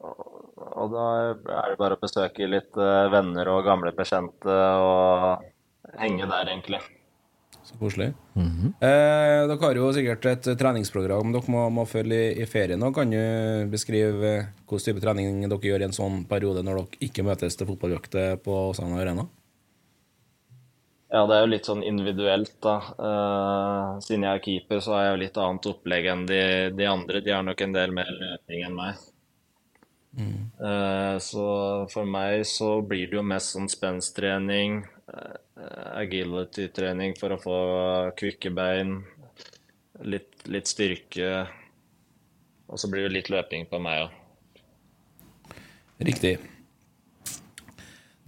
Og 0.00 0.94
da 0.94 1.08
er 1.36 1.74
det 1.74 1.80
bare 1.82 1.98
å 1.98 2.00
besøke 2.00 2.48
litt 2.48 2.80
venner 3.12 3.52
og 3.52 3.66
gamle 3.68 3.92
bekjente 3.98 4.56
og 4.56 5.44
henge 6.00 6.30
der, 6.32 6.48
egentlig. 6.48 6.80
Så 7.68 7.76
koselig. 7.76 8.12
eh, 8.80 9.42
dere 9.44 9.60
har 9.60 9.76
jo 9.76 9.90
sikkert 9.92 10.24
et 10.30 10.46
treningsprogram 10.56 11.34
dere 11.34 11.52
må, 11.52 11.66
må 11.68 11.84
følge 11.88 12.20
i, 12.30 12.30
i 12.40 12.46
ferien. 12.48 12.80
Og 12.86 12.94
kan 12.96 13.12
du 13.12 13.18
beskrive 13.68 14.30
eh, 14.30 14.46
hvilken 14.64 14.86
type 14.86 15.02
trening 15.04 15.42
dere 15.44 15.72
gjør 15.72 15.84
i 15.84 15.88
en 15.90 15.96
sånn 15.96 16.22
periode 16.30 16.64
når 16.64 16.80
dere 16.80 17.10
ikke 17.10 17.26
møtes 17.28 17.60
til 17.60 17.68
fotballjakt 17.68 18.16
på 18.46 18.62
Åsane 18.70 19.02
Arena? 19.02 19.28
Ja, 21.08 21.22
det 21.24 21.36
er 21.36 21.44
jo 21.44 21.52
litt 21.54 21.68
sånn 21.68 21.84
individuelt, 21.88 22.56
da. 22.64 22.74
Eh, 23.00 23.92
siden 24.04 24.26
jeg 24.26 24.32
er 24.32 24.42
keeper, 24.44 24.82
så 24.84 24.92
har 24.96 25.06
jeg 25.06 25.14
jo 25.14 25.20
litt 25.22 25.38
annet 25.40 25.68
opplegg 25.70 26.08
enn 26.12 26.26
de, 26.28 26.42
de 26.76 26.88
andre. 26.88 27.22
De 27.24 27.32
har 27.32 27.46
nok 27.46 27.62
en 27.64 27.76
del 27.76 27.94
mer 27.96 28.10
løping 28.12 28.66
enn 28.66 28.76
meg. 28.76 29.06
Eh, 30.16 31.18
så 31.20 31.46
for 31.92 32.08
meg 32.08 32.46
så 32.48 32.78
blir 32.82 33.10
det 33.10 33.18
jo 33.18 33.26
mest 33.26 33.54
sånn 33.54 33.68
spensttrening, 33.70 34.80
uh, 35.12 35.36
agility-trening 35.98 37.14
for 37.18 37.34
å 37.34 37.40
få 37.42 37.58
kvikke 38.18 38.52
bein, 38.54 39.00
litt, 40.04 40.46
litt 40.48 40.70
styrke. 40.70 41.46
Og 42.68 42.80
så 42.80 42.90
blir 42.92 43.08
det 43.08 43.16
litt 43.16 43.32
løping 43.32 43.68
på 43.70 43.80
meg 43.82 44.06
òg. 44.06 44.14
Riktig. 45.98 46.36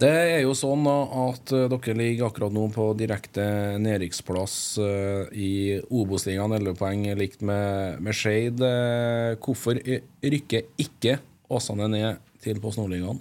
Det 0.01 0.09
er 0.09 0.39
jo 0.41 0.53
sånn 0.57 0.87
at 0.89 1.51
eh, 1.53 1.67
dere 1.69 1.93
ligger 1.93 2.31
akkurat 2.31 2.53
nå 2.55 2.63
på 2.73 2.87
direkte 2.97 3.43
nedrykksplass 3.83 4.55
eh, 4.81 5.27
i 5.37 5.51
Obos-ligaen, 5.93 6.55
11 6.57 6.79
poeng 6.79 7.03
likt 7.19 7.43
med, 7.45 7.99
med 8.01 8.17
Skeid. 8.17 8.63
Eh, 8.65 9.35
Hvorfor 9.37 9.77
rykker 9.77 10.71
ikke 10.81 11.19
Åsane 11.51 11.89
ned 11.91 12.21
til 12.43 12.61
Post 12.63 12.79
Nord-ligaen? 12.79 13.19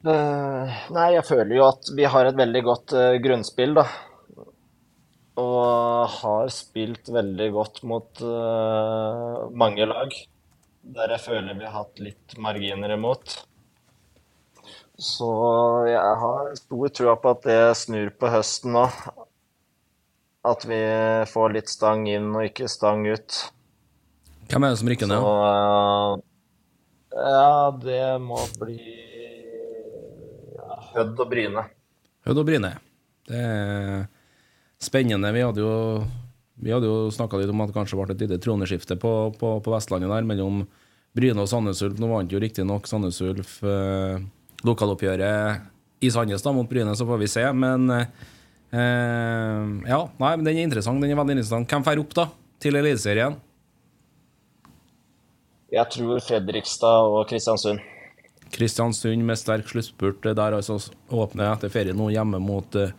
Eh, 0.00 0.76
nei, 0.96 1.08
jeg 1.12 1.26
føler 1.28 1.58
jo 1.58 1.66
at 1.66 1.90
vi 1.92 2.06
har 2.08 2.28
et 2.30 2.38
veldig 2.38 2.62
godt 2.64 2.94
uh, 2.96 3.18
grunnspill, 3.20 3.74
da. 3.76 3.84
Og 5.40 6.08
har 6.14 6.48
spilt 6.52 7.10
veldig 7.12 7.50
godt 7.52 7.82
mot 7.88 8.22
uh, 8.24 9.50
mange 9.52 9.84
lag. 9.90 10.16
Der 10.96 11.12
jeg 11.12 11.24
føler 11.26 11.58
vi 11.58 11.68
har 11.68 11.76
hatt 11.82 12.00
litt 12.00 12.38
marginer 12.40 12.96
imot. 12.96 13.42
Så 15.00 15.28
jeg 15.88 16.16
har 16.24 16.50
stor 16.56 16.96
tro 16.96 17.16
på 17.20 17.34
at 17.36 17.44
det 17.44 17.60
snur 17.80 18.10
på 18.16 18.32
høsten 18.32 18.72
nå. 18.76 18.86
At 20.48 20.64
vi 20.64 20.80
får 21.28 21.56
litt 21.56 21.72
stang 21.72 22.06
inn 22.08 22.32
og 22.32 22.48
ikke 22.48 22.68
stang 22.72 23.04
ut. 23.08 23.40
Hvem 24.50 24.66
er 24.66 24.72
det 24.72 24.80
som 24.80 24.90
rykker 24.90 25.10
ned? 25.10 25.22
Så 25.22 25.34
uh, 25.38 26.22
ja, 27.14 27.70
det 27.82 28.04
må 28.22 28.38
bli 28.58 28.78
ja, 30.56 30.78
Hødd 30.94 31.22
og 31.22 31.28
Bryne. 31.30 31.66
Hødd 32.26 32.42
og 32.42 32.48
Bryne. 32.48 32.72
Det 33.30 33.38
er 33.38 34.08
spennende. 34.82 35.30
Vi 35.34 35.44
hadde 35.44 35.62
jo, 35.62 35.72
vi 36.58 36.74
hadde 36.74 36.90
jo 36.90 37.10
snakka 37.14 37.38
litt 37.38 37.52
om 37.52 37.62
at 37.62 37.70
det 37.70 37.76
kanskje 37.76 37.98
ble 37.98 38.14
et 38.14 38.24
lite 38.24 38.40
troneskifte 38.42 38.96
på, 39.00 39.12
på, 39.38 39.52
på 39.62 39.74
Vestlandet 39.74 40.10
der 40.10 40.26
mellom 40.26 40.64
Bryne 41.16 41.42
og 41.42 41.50
Sandnes 41.50 41.82
Ulf. 41.86 41.98
Nå 42.00 42.10
vant 42.10 42.32
jo 42.32 42.40
riktignok 42.42 42.88
Sandnes 42.90 43.20
Ulf 43.26 43.58
eh, 43.66 44.18
lokaloppgjøret 44.66 45.68
i 46.00 46.10
Sandnes 46.12 46.42
da, 46.42 46.54
mot 46.56 46.68
Bryne, 46.70 46.94
så 46.96 47.06
får 47.06 47.20
vi 47.20 47.30
se. 47.30 47.44
Men 47.54 47.90
eh, 47.92 48.06
ja, 49.90 50.00
nei, 50.22 50.34
men 50.34 50.46
den 50.46 50.56
er 50.56 50.66
interessant. 50.66 51.02
Den 51.02 51.12
er 51.12 51.20
veldig 51.20 51.38
interessant. 51.38 51.70
Hvem 51.70 51.86
drar 51.86 52.02
opp 52.02 52.18
da 52.18 52.26
til 52.62 52.78
Eliteserien? 52.80 53.38
Jeg 55.70 55.86
tror 55.94 56.18
Fredrikstad 56.26 57.12
og 57.12 57.28
Kristiansund. 57.30 57.82
Kristiansund 58.50 59.22
med 59.22 59.38
sterk 59.38 59.68
sluttspurt 59.70 60.24
der 60.26 60.56
altså 60.56 60.80
åpner 61.14 61.52
etter 61.52 61.70
ferie 61.70 61.94
nå 61.94 62.08
hjemme 62.10 62.40
mot, 62.42 62.74
eh, 62.74 62.90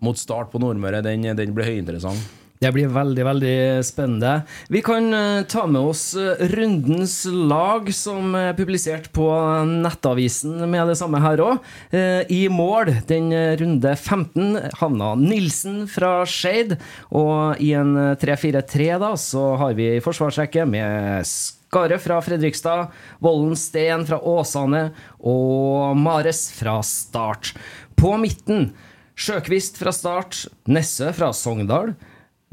mot 0.00 0.16
Start 0.16 0.48
på 0.52 0.62
Nordmøre. 0.62 1.02
Den, 1.04 1.28
den 1.36 1.52
blir 1.52 1.68
høyinteressant. 1.68 2.24
Det 2.64 2.70
blir 2.72 2.88
veldig, 2.88 3.24
veldig 3.26 3.56
spennende. 3.84 4.30
Vi 4.72 4.80
kan 4.84 5.10
eh, 5.12 5.42
ta 5.50 5.66
med 5.68 5.90
oss 5.90 6.14
eh, 6.16 6.40
rundens 6.54 7.18
lag, 7.28 7.90
som 7.92 8.32
er 8.38 8.54
publisert 8.56 9.10
på 9.12 9.26
Nettavisen 9.68 10.62
med 10.62 10.88
det 10.88 10.96
samme 10.96 11.20
her 11.20 11.42
òg. 11.44 11.58
I 12.32 12.46
mål, 12.48 12.94
den 13.10 13.28
eh, 13.36 13.52
runde 13.60 13.92
15, 13.98 14.70
havna 14.80 15.10
Nilsen 15.20 15.82
fra 15.92 16.22
Skeid. 16.24 16.78
Og 17.12 17.60
i 17.60 17.74
en 17.76 17.92
eh, 18.00 18.16
3-4-3 18.22 18.88
da, 19.02 19.12
så 19.20 19.44
har 19.60 19.76
vi 19.76 19.90
forsvarsrekke 20.04 20.64
med 20.64 21.28
Skare 21.74 21.98
fra 21.98 22.20
Fredrikstad, 22.22 22.92
Vollen 23.18 23.56
Steen 23.58 24.04
fra 24.06 24.20
Åsane 24.22 24.92
og 25.18 25.96
Mares 25.98 26.44
fra 26.54 26.76
Start. 26.86 27.50
På 27.98 28.12
midten 28.22 28.68
Sjøkvist 29.18 29.80
fra 29.80 29.90
Start, 29.90 30.44
Nesse 30.70 31.08
fra 31.18 31.32
Sogndal. 31.34 31.96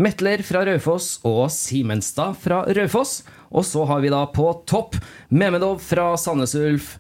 Metler 0.02 0.42
fra 0.42 0.64
Raufoss 0.66 1.20
og 1.22 1.52
Simenstad 1.54 2.34
fra 2.42 2.64
Raufoss. 2.66 3.20
Og 3.54 3.68
så 3.70 3.86
har 3.86 4.02
vi 4.02 4.10
da 4.10 4.24
på 4.26 4.48
topp 4.66 4.98
Memedov 5.30 5.84
fra 5.86 6.16
Sandnes 6.18 6.56
Ulf, 6.58 6.96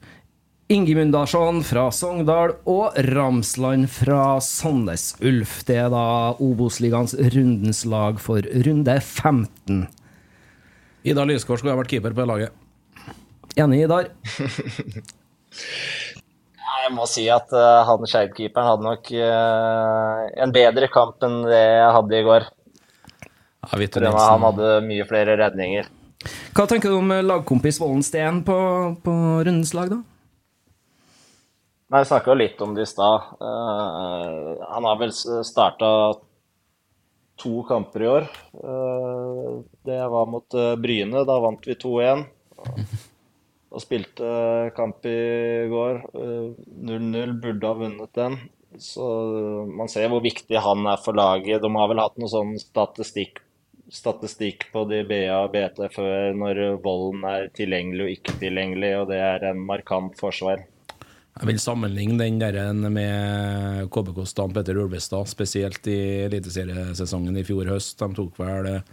Ingimundarsson 0.69 1.63
fra 1.65 1.88
Sogndal 1.89 2.53
og 2.69 2.99
Ramsland 3.15 3.89
fra 3.95 4.36
Sandnes 4.45 5.15
Ulf. 5.26 5.63
Det 5.65 5.80
er 5.88 5.89
da 5.89 6.05
Obos-ligaens 6.38 7.17
rundens 7.34 7.82
lag 7.89 8.22
for 8.22 8.45
runde 8.67 8.99
15. 9.01 9.88
Idar 11.08 11.26
Lysgård 11.30 11.62
skulle 11.62 11.74
ha 11.74 11.80
vært 11.82 11.91
keeper 11.95 12.14
på 12.14 12.26
laget. 12.30 12.54
Enig, 13.60 13.84
Idar? 13.88 14.12
Jeg 16.82 16.93
må 16.95 17.06
si 17.10 17.28
at 17.32 17.52
uh, 17.54 17.84
han 17.88 18.06
Skeid-keeperen 18.10 18.68
hadde 18.68 18.86
nok 18.88 19.10
uh, 19.14 20.22
en 20.43 20.54
bedre 20.56 20.88
kamp 20.91 21.22
enn 21.24 21.41
det 21.45 21.60
jeg 21.62 21.91
hadde 21.95 22.18
i 22.18 22.26
går. 22.26 22.47
Ja, 23.62 23.78
Victor 23.78 24.02
For 24.02 24.06
det 24.08 24.14
var- 24.16 24.18
Nilsen. 24.18 24.32
han 24.32 24.45
hadde 24.47 24.70
mye 24.88 25.06
flere 25.10 25.36
redninger. 25.39 25.89
Hva 26.58 26.66
tenker 26.70 26.89
du 26.91 26.97
om 26.97 27.14
lagkompis 27.26 27.80
Vollen 27.82 28.04
Steen 28.06 28.41
på, 28.45 28.56
på 29.06 29.14
rundens 29.45 29.74
lag, 29.78 29.93
da? 29.93 29.99
Nei, 31.91 32.02
Vi 32.02 32.10
snakka 32.10 32.36
litt 32.38 32.62
om 32.64 32.74
det 32.76 32.86
i 32.88 32.89
stad. 32.91 33.30
Uh, 33.41 34.58
han 34.72 34.88
har 34.89 34.99
vel 35.02 35.14
starta 35.14 35.91
to 37.42 37.64
kamper 37.68 38.04
i 38.04 38.08
år. 38.08 38.28
Eh, 38.64 39.54
det 39.88 40.00
var 40.14 40.30
mot 40.30 40.54
eh, 40.54 40.76
Bryne. 40.76 41.26
Da 41.28 41.39
vant 41.42 41.68
vi 41.68 41.76
2-1. 41.76 42.26
Og 43.72 43.84
spilte 43.84 44.32
kamp 44.78 45.06
i 45.10 45.20
går. 45.72 46.02
Eh, 46.14 46.50
0-0. 46.89 47.38
Burde 47.42 47.72
ha 47.72 47.78
vunnet 47.84 48.14
den. 48.18 48.38
Så 48.80 49.06
man 49.68 49.89
ser 49.92 50.12
hvor 50.12 50.24
viktig 50.24 50.60
han 50.64 50.86
er 50.88 51.00
for 51.04 51.18
laget. 51.18 51.64
De 51.64 51.72
har 51.76 51.89
vel 51.92 52.04
hatt 52.04 52.20
noe 52.22 52.32
sånn 52.32 52.54
statistikk, 52.62 53.42
statistikk 53.92 54.70
på 54.72 54.86
de 54.88 55.02
BA 55.10 55.42
og 55.42 55.52
BT 55.52 55.82
før 55.92 56.38
når 56.39 56.62
volden 56.84 57.26
er 57.28 57.50
tilgjengelig 57.58 58.06
og 58.06 58.14
ikke 58.14 58.38
tilgjengelig, 58.46 58.94
og 59.02 59.10
det 59.12 59.20
er 59.20 59.50
en 59.50 59.60
markant 59.68 60.16
forsvar. 60.20 60.64
Jeg 61.39 61.47
vil 61.47 61.59
sammenligne 61.63 62.17
den 62.19 62.39
der 62.41 62.73
med 62.91 63.88
KBKs 63.89 64.34
Dan 64.38 64.51
Petter 64.53 64.77
Ulvestad, 64.77 65.29
spesielt 65.32 65.88
i 65.88 65.97
eliteseriesesongen 66.27 67.38
i 67.39 67.43
fjor 67.47 67.69
høst. 67.71 67.95
De 68.01 68.09
tok 68.17 68.36
vel 68.41 68.67
eh, 68.67 68.89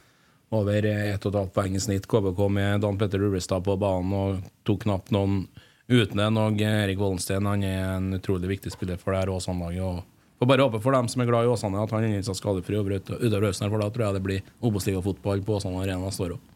over 0.55 0.86
1,5 0.86 1.51
poeng 1.53 1.74
i 1.76 1.82
snitt, 1.82 2.07
KBK, 2.09 2.45
med 2.55 2.84
Dan 2.84 2.99
Petter 3.01 3.24
Ulvestad 3.26 3.66
på 3.66 3.74
banen, 3.80 4.14
og 4.14 4.47
tok 4.68 4.86
knapt 4.86 5.11
noen 5.12 5.43
uten 5.91 6.22
den. 6.22 6.39
Og 6.41 6.62
Erik 6.62 7.03
Wollensten 7.03 7.49
han 7.51 7.66
er 7.66 7.82
en 7.97 8.14
utrolig 8.20 8.55
viktig 8.55 8.72
spiller 8.72 9.03
for 9.03 9.12
det 9.12 9.24
her 9.24 9.34
Åsane-laget. 9.34 10.07
Får 10.39 10.47
bare 10.53 10.68
håpe 10.68 10.80
for 10.84 10.95
dem 10.95 11.09
som 11.11 11.24
er 11.24 11.28
glad 11.32 11.49
i 11.49 11.51
Åsane, 11.51 11.82
at 11.82 11.97
han 11.97 12.07
er 12.07 12.22
skadefri 12.22 12.78
over 12.78 13.01
ut- 13.01 13.16
utover 13.18 13.49
høsten, 13.51 13.68
for 13.72 13.82
da 13.82 13.91
tror 13.91 14.07
jeg 14.07 14.16
det 14.20 14.24
blir 14.28 14.55
Obos-ligafotball 14.62 15.43
på 15.43 15.59
Åsane 15.59 15.82
Arena 15.82 16.12
står 16.14 16.36
år 16.36 16.39
òg. 16.39 16.47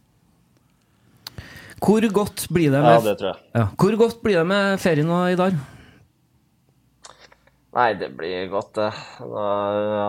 Hvor 1.82 2.04
godt 2.14 2.46
blir 2.52 2.70
det 2.70 2.78
Ja, 2.78 2.94
med, 2.94 3.06
det 3.08 3.18
tror 3.18 3.32
jeg. 3.32 3.44
Ja. 3.58 3.66
Hvor 3.78 3.96
godt 3.98 4.20
blir 4.22 4.38
det 4.38 4.46
med 4.46 4.80
ferien 4.82 5.08
nå, 5.10 5.20
dag? 5.38 5.56
Nei, 7.72 7.94
det 7.96 8.10
blir 8.12 8.50
godt, 8.52 8.74
det. 8.76 8.90
Da 9.18 9.44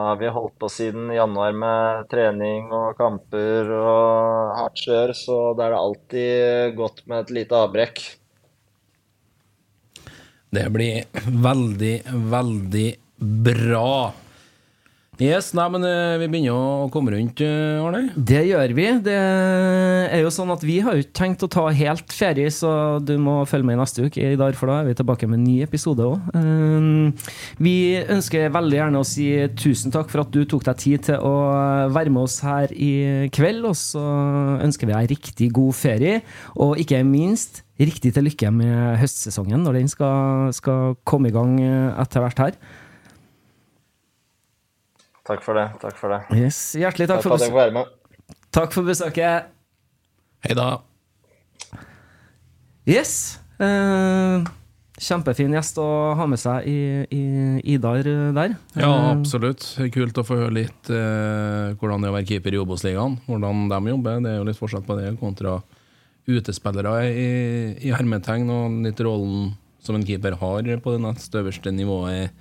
har 0.10 0.18
vi 0.20 0.32
holdt 0.36 0.58
på 0.60 0.68
siden 0.70 1.08
januar 1.16 1.54
med 1.56 2.10
trening 2.12 2.68
og 2.76 2.98
kamper 3.00 3.72
og 3.72 4.58
hardt 4.58 4.82
kjør, 4.84 5.14
så 5.16 5.38
da 5.56 5.70
er 5.70 5.72
det 5.72 5.80
alltid 5.80 6.76
godt 6.76 7.00
med 7.08 7.24
et 7.24 7.32
lite 7.40 7.62
avbrekk. 7.64 8.04
Det 10.54 10.66
blir 10.76 11.24
veldig, 11.48 11.96
veldig 12.36 12.90
bra. 13.48 13.94
Yes, 15.24 15.54
nei, 15.56 15.66
men 15.72 15.86
eh, 15.88 16.18
vi 16.20 16.28
begynner 16.28 16.58
å 16.58 16.88
komme 16.92 17.14
rundt, 17.14 17.40
eh, 17.46 17.80
Arne. 17.80 18.10
Det 18.18 18.42
gjør 18.50 18.74
vi. 18.76 18.88
Det 19.06 19.14
er 19.16 20.20
jo 20.20 20.32
sånn 20.34 20.52
at 20.52 20.66
Vi 20.68 20.82
har 20.84 20.98
jo 20.98 21.04
ikke 21.06 21.16
tenkt 21.16 21.46
å 21.46 21.50
ta 21.52 21.64
helt 21.72 22.12
ferie, 22.12 22.52
så 22.52 23.00
du 23.00 23.14
må 23.22 23.38
følge 23.48 23.70
med 23.70 23.80
neste 23.80 24.04
uke, 24.04 24.34
i 24.34 24.40
dag, 24.40 24.58
for 24.60 24.68
da 24.68 24.82
er 24.82 24.90
vi 24.90 24.98
tilbake 25.00 25.30
med 25.30 25.40
en 25.40 25.46
ny 25.48 25.56
episode 25.64 26.04
òg. 26.04 26.28
Vi 27.64 27.76
ønsker 28.02 28.52
veldig 28.52 28.80
gjerne 28.82 29.00
å 29.00 29.08
si 29.08 29.30
tusen 29.56 29.96
takk 29.96 30.12
for 30.12 30.26
at 30.26 30.34
du 30.34 30.44
tok 30.50 30.68
deg 30.68 30.82
tid 30.82 31.08
til 31.08 31.24
å 31.24 31.34
være 31.94 32.12
med 32.12 32.26
oss 32.26 32.42
her 32.44 32.74
i 32.76 33.30
kveld. 33.32 33.70
Og 33.70 33.80
så 33.80 34.04
ønsker 34.66 34.90
vi 34.90 34.98
deg 34.98 35.12
riktig 35.16 35.52
god 35.56 35.78
ferie, 35.78 36.20
og 36.60 36.76
ikke 36.82 37.04
minst 37.08 37.64
riktig 37.80 38.12
til 38.16 38.28
lykke 38.28 38.52
med 38.54 39.00
høstsesongen 39.02 39.64
når 39.64 39.80
den 39.80 39.92
skal, 39.92 40.52
skal 40.56 40.98
komme 41.08 41.32
i 41.32 41.36
gang 41.36 41.56
etter 41.64 42.24
hvert 42.24 42.48
her. 42.50 42.64
Takk 45.24 45.44
for 45.46 45.56
det. 45.56 45.70
Takk 45.80 45.96
for 46.00 46.12
det. 46.12 46.22
Yes, 46.36 46.58
hjertelig 46.76 47.08
takk 47.08 47.22
Takk 47.22 47.30
for 47.30 47.40
besøket. 47.40 48.34
Takk 48.54 48.74
for 48.76 48.88
besøket. 48.88 49.48
Hei 50.44 50.58
da. 50.60 50.68
Yes. 52.84 53.40
Uh, 53.56 54.44
kjempefin 55.00 55.56
gjest 55.56 55.80
å 55.80 55.88
ha 56.20 56.28
med 56.28 56.42
seg 56.42 56.68
i, 56.68 56.78
i 57.08 57.24
Idar 57.76 58.04
der. 58.36 58.58
Ja, 58.76 58.90
Eh, 58.92 59.10
absolutt. 59.14 59.64
Kult 59.96 60.20
å 60.20 60.28
få 60.28 60.42
høre 60.42 60.58
litt 60.60 60.92
uh, 60.92 61.72
hvordan 61.80 62.04
det 62.04 62.10
er 62.10 62.14
å 62.14 62.18
være 62.18 62.30
keeper 62.34 62.58
i 62.58 62.60
Obos-ligaen. 62.60 63.22
Hvordan 63.30 63.70
de 63.72 63.96
jobber. 63.96 64.20
Det 64.26 64.34
er 64.34 64.42
jo 64.42 64.48
litt 64.52 64.60
forskjell 64.60 64.84
på 64.84 65.00
det 65.00 65.16
kontra 65.24 65.62
utespillere 66.28 66.98
i, 67.12 67.30
i 67.84 67.96
hermetegn, 67.96 68.52
og 68.52 68.82
litt 68.84 69.00
rollen 69.04 69.54
som 69.84 69.96
en 69.96 70.04
keeper 70.08 70.36
har 70.40 70.68
på 70.84 70.94
det 70.96 71.02
nest 71.04 71.36
øverste 71.36 71.72
nivået 71.76 72.32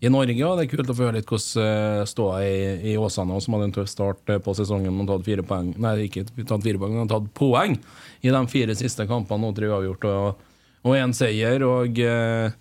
i, 0.00 0.08
Norge. 0.08 0.44
Og 0.46 0.56
det 0.58 0.66
er 0.66 0.70
kult 0.72 0.92
å 0.92 0.96
få 0.96 1.06
høre 1.06 1.18
litt 1.20 1.28
hvordan 1.28 1.64
eh, 1.64 2.04
ståa 2.08 2.40
i, 2.44 2.54
i 2.92 2.96
Åsane, 3.00 3.40
som 3.42 3.56
hadde 3.56 3.68
en 3.68 3.76
tøff 3.76 3.90
start 3.92 4.32
eh, 4.32 4.40
på 4.42 4.54
sesongen. 4.56 4.94
Man 4.96 5.08
tatt 5.08 5.26
fire 5.26 5.44
poeng 5.46 5.74
Nei, 5.80 5.96
ikke 6.08 6.24
tatt 6.40 6.64
fire 6.64 6.80
poeng, 6.80 6.96
men 6.96 7.10
tatt 7.10 7.28
poeng 7.36 7.76
i 8.20 8.32
de 8.32 8.42
fire 8.52 8.76
siste 8.78 9.06
kampene. 9.10 9.50
Og 9.50 9.56
tre 9.56 9.68
uavgjort 9.70 10.08
og, 10.10 10.46
og 10.86 10.96
én 10.96 11.12
seier. 11.16 11.64
og 11.66 12.00
eh, 12.00 12.56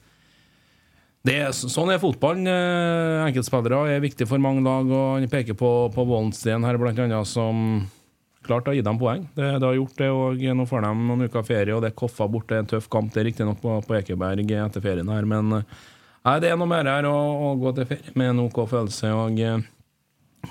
er, 1.29 1.53
sånn 1.53 1.93
er 1.93 2.01
fotballen. 2.01 2.49
Enkeltspillere 3.27 3.85
er 3.95 4.03
viktig 4.03 4.27
for 4.27 4.41
mange 4.43 4.65
lag, 4.65 4.89
og 4.89 5.15
han 5.19 5.31
peker 5.31 5.57
på, 5.59 5.71
på 5.95 6.05
Vollensten 6.09 6.67
her, 6.67 6.79
blant 6.81 6.99
annet, 6.99 7.29
som 7.29 7.85
klart 8.49 8.67
har 8.67 8.75
gitt 8.75 8.87
dem 8.87 8.97
poeng. 8.99 9.27
Det, 9.35 9.45
det 9.59 9.67
har 9.67 9.77
gjort 9.77 9.99
det, 9.99 10.09
og 10.15 10.43
nå 10.57 10.65
får 10.67 10.83
de 10.83 10.91
noen 11.03 11.27
uker 11.27 11.45
ferie, 11.45 11.75
og 11.75 11.83
det 11.83 11.91
er 11.91 11.99
Koffa 12.01 12.27
borte. 12.31 12.57
En 12.57 12.67
tøff 12.67 12.87
kamp, 12.91 13.11
det 13.13 13.21
er 13.21 13.29
riktignok 13.29 13.59
på, 13.61 13.77
på 13.85 13.97
Ekeberg 13.99 14.55
etter 14.57 14.83
ferien 14.83 15.11
her, 15.11 15.27
men 15.29 15.59
nei, 16.29 16.37
det 16.43 16.53
er 16.53 16.59
noe 16.59 16.69
mer 16.69 16.87
her 16.89 17.09
å, 17.09 17.17
å 17.49 17.51
gå 17.59 17.73
til 17.77 17.89
ferie 17.89 18.15
med 18.19 18.33
en 18.33 18.45
OK 18.45 18.61
følelse. 18.69 19.11
og 19.15 19.41
eh, 19.43 19.59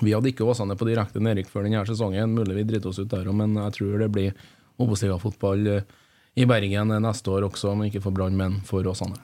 vi 0.03 0.13
hadde 0.13 0.29
ikke 0.31 0.45
Åsane 0.45 0.77
på 0.77 0.87
direkte 0.87 1.21
nedrykk 1.23 1.49
før 1.51 1.65
denne 1.65 1.81
sesongen. 1.87 2.35
Mulig 2.35 2.59
vi 2.59 2.67
driter 2.69 2.91
oss 2.91 3.01
ut 3.01 3.09
der 3.09 3.27
òg, 3.27 3.35
men 3.39 3.57
jeg 3.57 3.79
tror 3.79 4.03
det 4.03 4.11
blir 4.13 4.45
Obos-ligafotball 4.79 5.73
eh, 5.73 5.97
i 6.39 6.45
Bergen 6.47 6.93
neste 7.03 7.33
år 7.33 7.49
også, 7.49 7.73
om 7.73 7.83
ikke 7.87 8.03
for 8.03 8.15
Brann, 8.15 8.37
men 8.37 8.61
for 8.67 8.85
Åsane. 8.87 9.17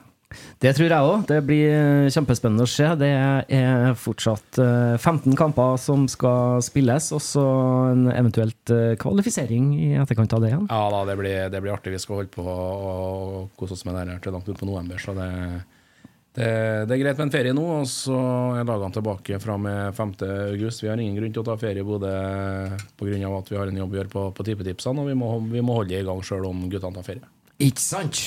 Det 0.59 0.71
tror 0.75 0.89
jeg 0.89 1.07
òg. 1.07 1.25
Det 1.29 1.37
blir 1.45 2.09
kjempespennende 2.11 2.65
å 2.65 2.69
se. 2.69 2.87
Det 2.99 3.11
er 3.13 3.93
fortsatt 3.99 4.59
eh, 4.59 4.95
15 4.97 5.37
kamper 5.39 5.77
som 5.79 6.07
skal 6.11 6.63
spilles, 6.65 7.11
og 7.15 7.21
så 7.23 7.45
en 7.91 8.09
eventuelt 8.11 8.73
eh, 8.73 8.97
kvalifisering 8.99 9.69
i 9.77 9.91
etterkant 10.01 10.35
av 10.35 10.43
det 10.43 10.51
igjen. 10.51 10.67
Ja 10.71 10.81
da, 10.91 11.03
det 11.07 11.17
blir, 11.21 11.45
det 11.53 11.61
blir 11.63 11.75
artig. 11.77 11.93
Vi 11.95 12.01
skal 12.01 12.21
holde 12.21 12.33
på 12.33 12.43
og 12.45 13.53
kose 13.59 13.77
oss 13.77 13.85
med 13.87 13.95
det 13.95 14.05
her 14.09 14.25
til 14.25 14.35
langt 14.35 14.49
utpå 14.51 14.67
november. 14.67 14.99
Så 14.99 15.15
det, 15.15 15.29
det, 16.35 16.47
det 16.89 16.95
er 16.95 16.99
greit 16.99 17.19
med 17.19 17.29
en 17.29 17.31
ferie 17.31 17.55
nå, 17.55 17.63
og 17.77 17.87
så 17.87 18.17
er 18.59 18.67
dagene 18.67 18.95
tilbake 18.97 19.39
fra 19.39 19.55
med 19.61 19.95
5. 19.95 20.11
august. 20.51 20.83
Vi 20.83 20.91
har 20.91 20.99
ingen 20.99 21.15
grunn 21.15 21.35
til 21.35 21.45
å 21.45 21.47
ta 21.47 21.55
ferie 21.59 21.83
i 21.83 21.87
Bodø 21.87 22.11
pga. 22.99 23.31
at 23.37 23.51
vi 23.51 23.59
har 23.59 23.71
en 23.71 23.79
jobb 23.83 23.95
å 23.95 24.01
gjøre 24.01 24.11
på, 24.11 24.27
på 24.35 24.47
tippetipsene, 24.49 25.05
og 25.05 25.11
vi 25.11 25.15
må, 25.15 25.31
vi 25.51 25.63
må 25.63 25.79
holde 25.79 25.95
i 25.99 26.03
gang 26.03 26.19
sjøl 26.25 26.49
om 26.51 26.67
guttene 26.67 26.99
tar 26.99 27.07
ferie. 27.07 27.34
Ikke 27.55 27.79
sant? 27.79 28.19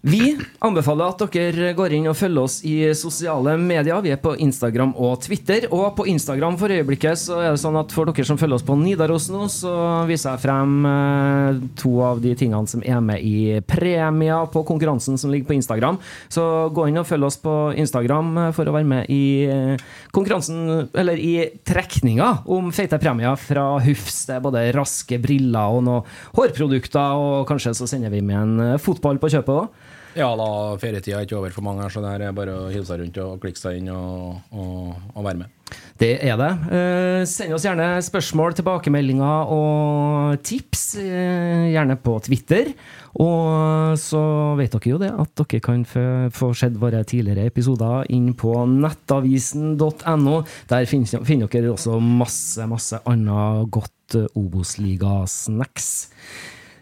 Vi 0.00 0.30
anbefaler 0.64 1.10
at 1.10 1.22
dere 1.34 1.72
går 1.76 1.92
inn 1.92 2.06
og 2.08 2.14
følger 2.16 2.46
oss 2.46 2.60
i 2.64 2.76
sosiale 2.96 3.52
medier. 3.60 3.98
Vi 4.00 4.12
er 4.14 4.20
på 4.22 4.36
Instagram 4.40 4.94
og 4.94 5.18
Twitter. 5.26 5.66
Og 5.74 5.90
på 5.98 6.06
Instagram 6.08 6.54
for 6.60 6.72
øyeblikket 6.72 7.18
så 7.20 7.40
er 7.42 7.50
det 7.50 7.60
sånn 7.60 7.76
at 7.76 7.90
for 7.92 8.08
dere 8.08 8.24
som 8.24 8.38
følger 8.40 8.56
oss 8.56 8.64
på 8.64 8.76
Nidaros 8.80 9.26
nå, 9.32 9.48
så 9.52 9.72
viser 10.08 10.32
jeg 10.32 10.42
frem 10.44 10.86
eh, 10.88 11.58
to 11.82 11.92
av 12.06 12.22
de 12.22 12.32
tingene 12.38 12.70
som 12.70 12.84
er 12.86 13.02
med 13.04 13.26
i 13.26 13.58
premia 13.66 14.38
på 14.48 14.62
konkurransen 14.68 15.18
som 15.20 15.34
ligger 15.34 15.50
på 15.50 15.58
Instagram. 15.58 15.98
Så 16.32 16.46
gå 16.72 16.86
inn 16.88 17.02
og 17.02 17.08
følg 17.10 17.26
oss 17.28 17.40
på 17.42 17.56
Instagram 17.74 18.32
eh, 18.46 18.50
for 18.56 18.70
å 18.70 18.76
være 18.78 18.90
med 18.94 19.12
i 19.12 19.20
eh, 19.50 19.84
konkurransen, 20.14 20.86
eller 20.94 21.18
i 21.20 21.34
trekninga 21.66 22.30
om 22.48 22.70
feite 22.72 23.02
premier 23.02 23.34
fra 23.34 23.66
Hufs. 23.82 24.22
Det 24.30 24.38
er 24.38 24.46
både 24.46 24.64
raske 24.78 25.20
briller 25.20 25.76
og 25.76 25.84
noen 25.90 26.16
hårprodukter, 26.38 27.20
og 27.20 27.44
kanskje 27.50 27.76
så 27.82 27.90
sender 27.90 28.14
vi 28.14 28.24
med 28.24 28.40
en 28.40 28.59
fotball 28.82 29.20
på 29.22 29.32
kjøpet 29.36 29.56
òg. 29.56 29.88
Ja 30.18 30.32
da, 30.34 30.46
ferietida 30.82 31.20
er 31.20 31.26
ikke 31.26 31.38
over 31.38 31.52
for 31.54 31.62
mange 31.62 31.86
så 31.92 32.02
det 32.02 32.10
her 32.10 32.26
er 32.26 32.34
bare 32.34 32.56
å 32.64 32.68
hive 32.72 32.82
seg 32.88 32.98
rundt 32.98 33.18
og 33.22 33.38
klikke 33.42 33.60
seg 33.60 33.78
inn 33.78 33.90
og, 33.94 34.40
og, 34.50 34.94
og 35.14 35.26
være 35.26 35.44
med. 35.44 35.56
Det 36.00 36.16
er 36.26 36.38
det. 36.40 36.48
Eh, 36.74 37.20
send 37.28 37.54
oss 37.54 37.66
gjerne 37.66 37.92
spørsmål, 38.02 38.56
tilbakemeldinger 38.58 39.52
og 39.54 40.40
tips, 40.46 40.82
eh, 40.98 41.68
gjerne 41.70 41.94
på 42.02 42.16
Twitter. 42.26 42.72
Og 43.20 43.98
så 44.00 44.20
vet 44.58 44.74
dere 44.74 44.90
jo 44.92 45.00
det 45.02 45.10
at 45.12 45.42
dere 45.42 45.62
kan 45.62 45.84
få, 45.86 46.52
sett 46.58 46.78
våre 46.80 47.02
tidligere 47.06 47.46
episoder 47.50 48.08
inn 48.14 48.32
på 48.38 48.54
nettavisen.no. 48.70 50.36
Der 50.72 50.88
finner, 50.90 51.26
finner 51.28 51.52
dere 51.52 51.74
også 51.74 52.00
masse, 52.02 52.66
masse 52.70 53.02
annet 53.06 53.70
godt 53.70 54.18
eh, 54.18 54.40
Obos-liga-snacks. 54.40 55.92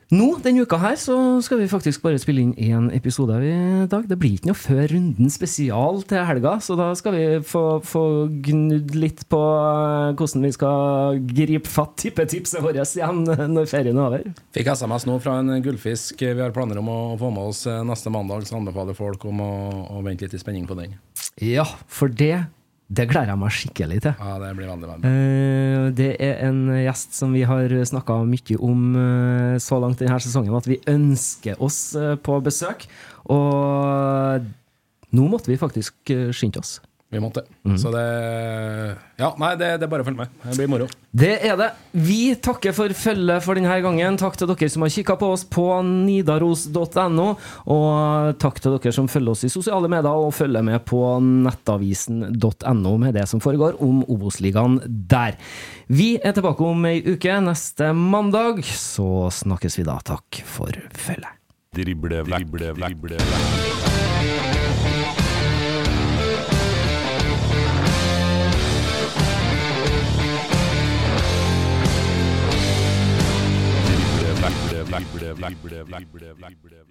Nå, 0.09 0.39
denne 0.41 0.63
uka 0.65 0.79
her, 0.81 0.95
så 0.97 1.15
skal 1.45 1.59
vi 1.61 1.67
faktisk 1.69 2.01
bare 2.01 2.17
spille 2.17 2.41
inn 2.41 2.55
én 2.57 2.87
episode 2.97 3.35
i 3.45 3.51
dag. 3.93 4.07
Det 4.09 4.17
blir 4.17 4.39
ikke 4.39 4.49
noe 4.49 4.57
før 4.57 4.87
runden 4.95 5.29
spesial 5.29 6.01
til 6.09 6.25
helga, 6.25 6.55
så 6.65 6.79
da 6.81 6.87
skal 6.97 7.13
vi 7.13 7.25
få, 7.45 7.65
få 7.85 8.05
gnudd 8.47 8.97
litt 8.97 9.27
på 9.29 9.37
eh, 9.37 10.15
hvordan 10.17 10.49
vi 10.49 10.55
skal 10.57 11.21
gripe 11.29 11.69
fatt 11.69 11.99
tippetipset 12.01 12.65
vårt 12.65 12.81
igjen 12.81 13.21
når 13.53 13.69
ferien 13.69 14.01
er 14.01 14.07
over. 14.07 14.25
Fikk 14.57 14.73
SMS 14.73 15.05
nå 15.11 15.19
fra 15.21 15.43
en 15.43 15.59
gullfisk 15.61 16.25
vi 16.25 16.41
har 16.41 16.57
planer 16.57 16.81
om 16.81 16.89
å 16.89 16.99
få 17.21 17.29
med 17.29 17.53
oss 17.53 17.67
eh, 17.69 17.85
neste 17.85 18.09
mandag, 18.15 18.49
så 18.49 18.57
anbefaler 18.57 18.97
folk 18.97 19.29
om 19.29 19.45
å, 19.45 19.55
å 19.93 20.01
vente 20.09 20.25
litt 20.25 20.39
i 20.39 20.41
spenning 20.41 20.65
på 20.65 20.79
den. 20.81 20.97
Ja, 21.45 21.69
for 21.85 22.09
det 22.09 22.47
det 22.89 23.05
gleder 23.11 23.29
jeg 23.35 23.41
meg 23.43 23.53
skikkelig 23.53 23.99
til. 24.01 24.15
Ja, 24.17 24.37
det 24.41 24.51
blir 24.57 24.71
veldig, 24.71 24.89
veldig. 24.89 25.11
Eh, 25.13 25.89
Det 25.99 26.11
er 26.25 26.39
en 26.49 26.63
gjest 26.73 27.13
som 27.19 27.35
vi 27.37 27.43
har 27.45 27.69
snakka 27.69 28.17
mye 28.25 28.57
om 28.65 28.87
eh, 28.97 29.59
så 29.61 29.77
langt 29.83 30.01
denne 30.01 30.17
sesongen, 30.25 30.57
at 30.57 30.69
vi 30.71 30.81
ønsker 30.89 31.61
oss 31.61 31.95
eh, 31.95 32.15
på 32.17 32.39
besøk. 32.45 32.87
Og 33.29 34.49
nå 35.13 35.29
måtte 35.29 35.53
vi 35.53 35.61
faktisk 35.61 36.15
skynde 36.33 36.63
oss. 36.65 36.79
Vi 37.11 37.21
måtte. 37.21 37.41
Mm. 37.65 37.79
Så 37.81 37.91
det 37.91 38.05
Ja, 39.17 39.31
nei, 39.41 39.55
det, 39.57 39.69
det 39.81 39.87
er 39.87 39.91
bare 39.91 40.05
å 40.05 40.07
følge 40.07 40.21
med. 40.21 40.33
Det 40.45 40.57
blir 40.59 40.69
moro. 40.69 40.89
Det 41.09 41.31
er 41.41 41.57
det. 41.57 41.69
Vi 41.97 42.35
takker 42.45 42.75
for 42.77 42.93
følget 42.93 43.45
for 43.47 43.57
denne 43.57 43.79
gangen. 43.81 44.19
Takk 44.21 44.37
til 44.37 44.51
dere 44.51 44.69
som 44.69 44.85
har 44.85 44.93
kikka 44.93 45.17
på 45.17 45.31
oss 45.33 45.47
på 45.49 45.65
nidaros.no. 45.89 47.29
Og 47.73 48.37
takk 48.45 48.61
til 48.61 48.77
dere 48.77 48.93
som 48.93 49.09
følger 49.09 49.33
oss 49.33 49.47
i 49.49 49.53
sosiale 49.53 49.89
medier 49.89 50.11
og 50.13 50.37
følger 50.37 50.67
med 50.69 50.85
på 50.89 51.01
nettavisen.no 51.25 52.95
med 53.01 53.17
det 53.17 53.25
som 53.33 53.41
foregår 53.41 53.81
om 53.85 54.05
Obos-ligaen 54.05 54.77
der. 55.09 55.41
Vi 55.89 56.19
er 56.21 56.37
tilbake 56.37 56.61
om 56.61 56.85
ei 56.93 57.01
uke, 57.09 57.41
neste 57.41 57.95
mandag. 57.97 58.61
Så 58.69 59.31
snakkes 59.41 59.81
vi 59.81 59.89
da. 59.89 59.97
Takk 60.05 60.45
for 60.45 60.77
følget. 60.93 61.33
Drible 61.79 62.21
vekk, 62.29 62.37
drible 62.37 62.73
vekk, 62.77 63.01
drible 63.09 63.25
vekk. 63.25 64.18
Drible 74.89 76.88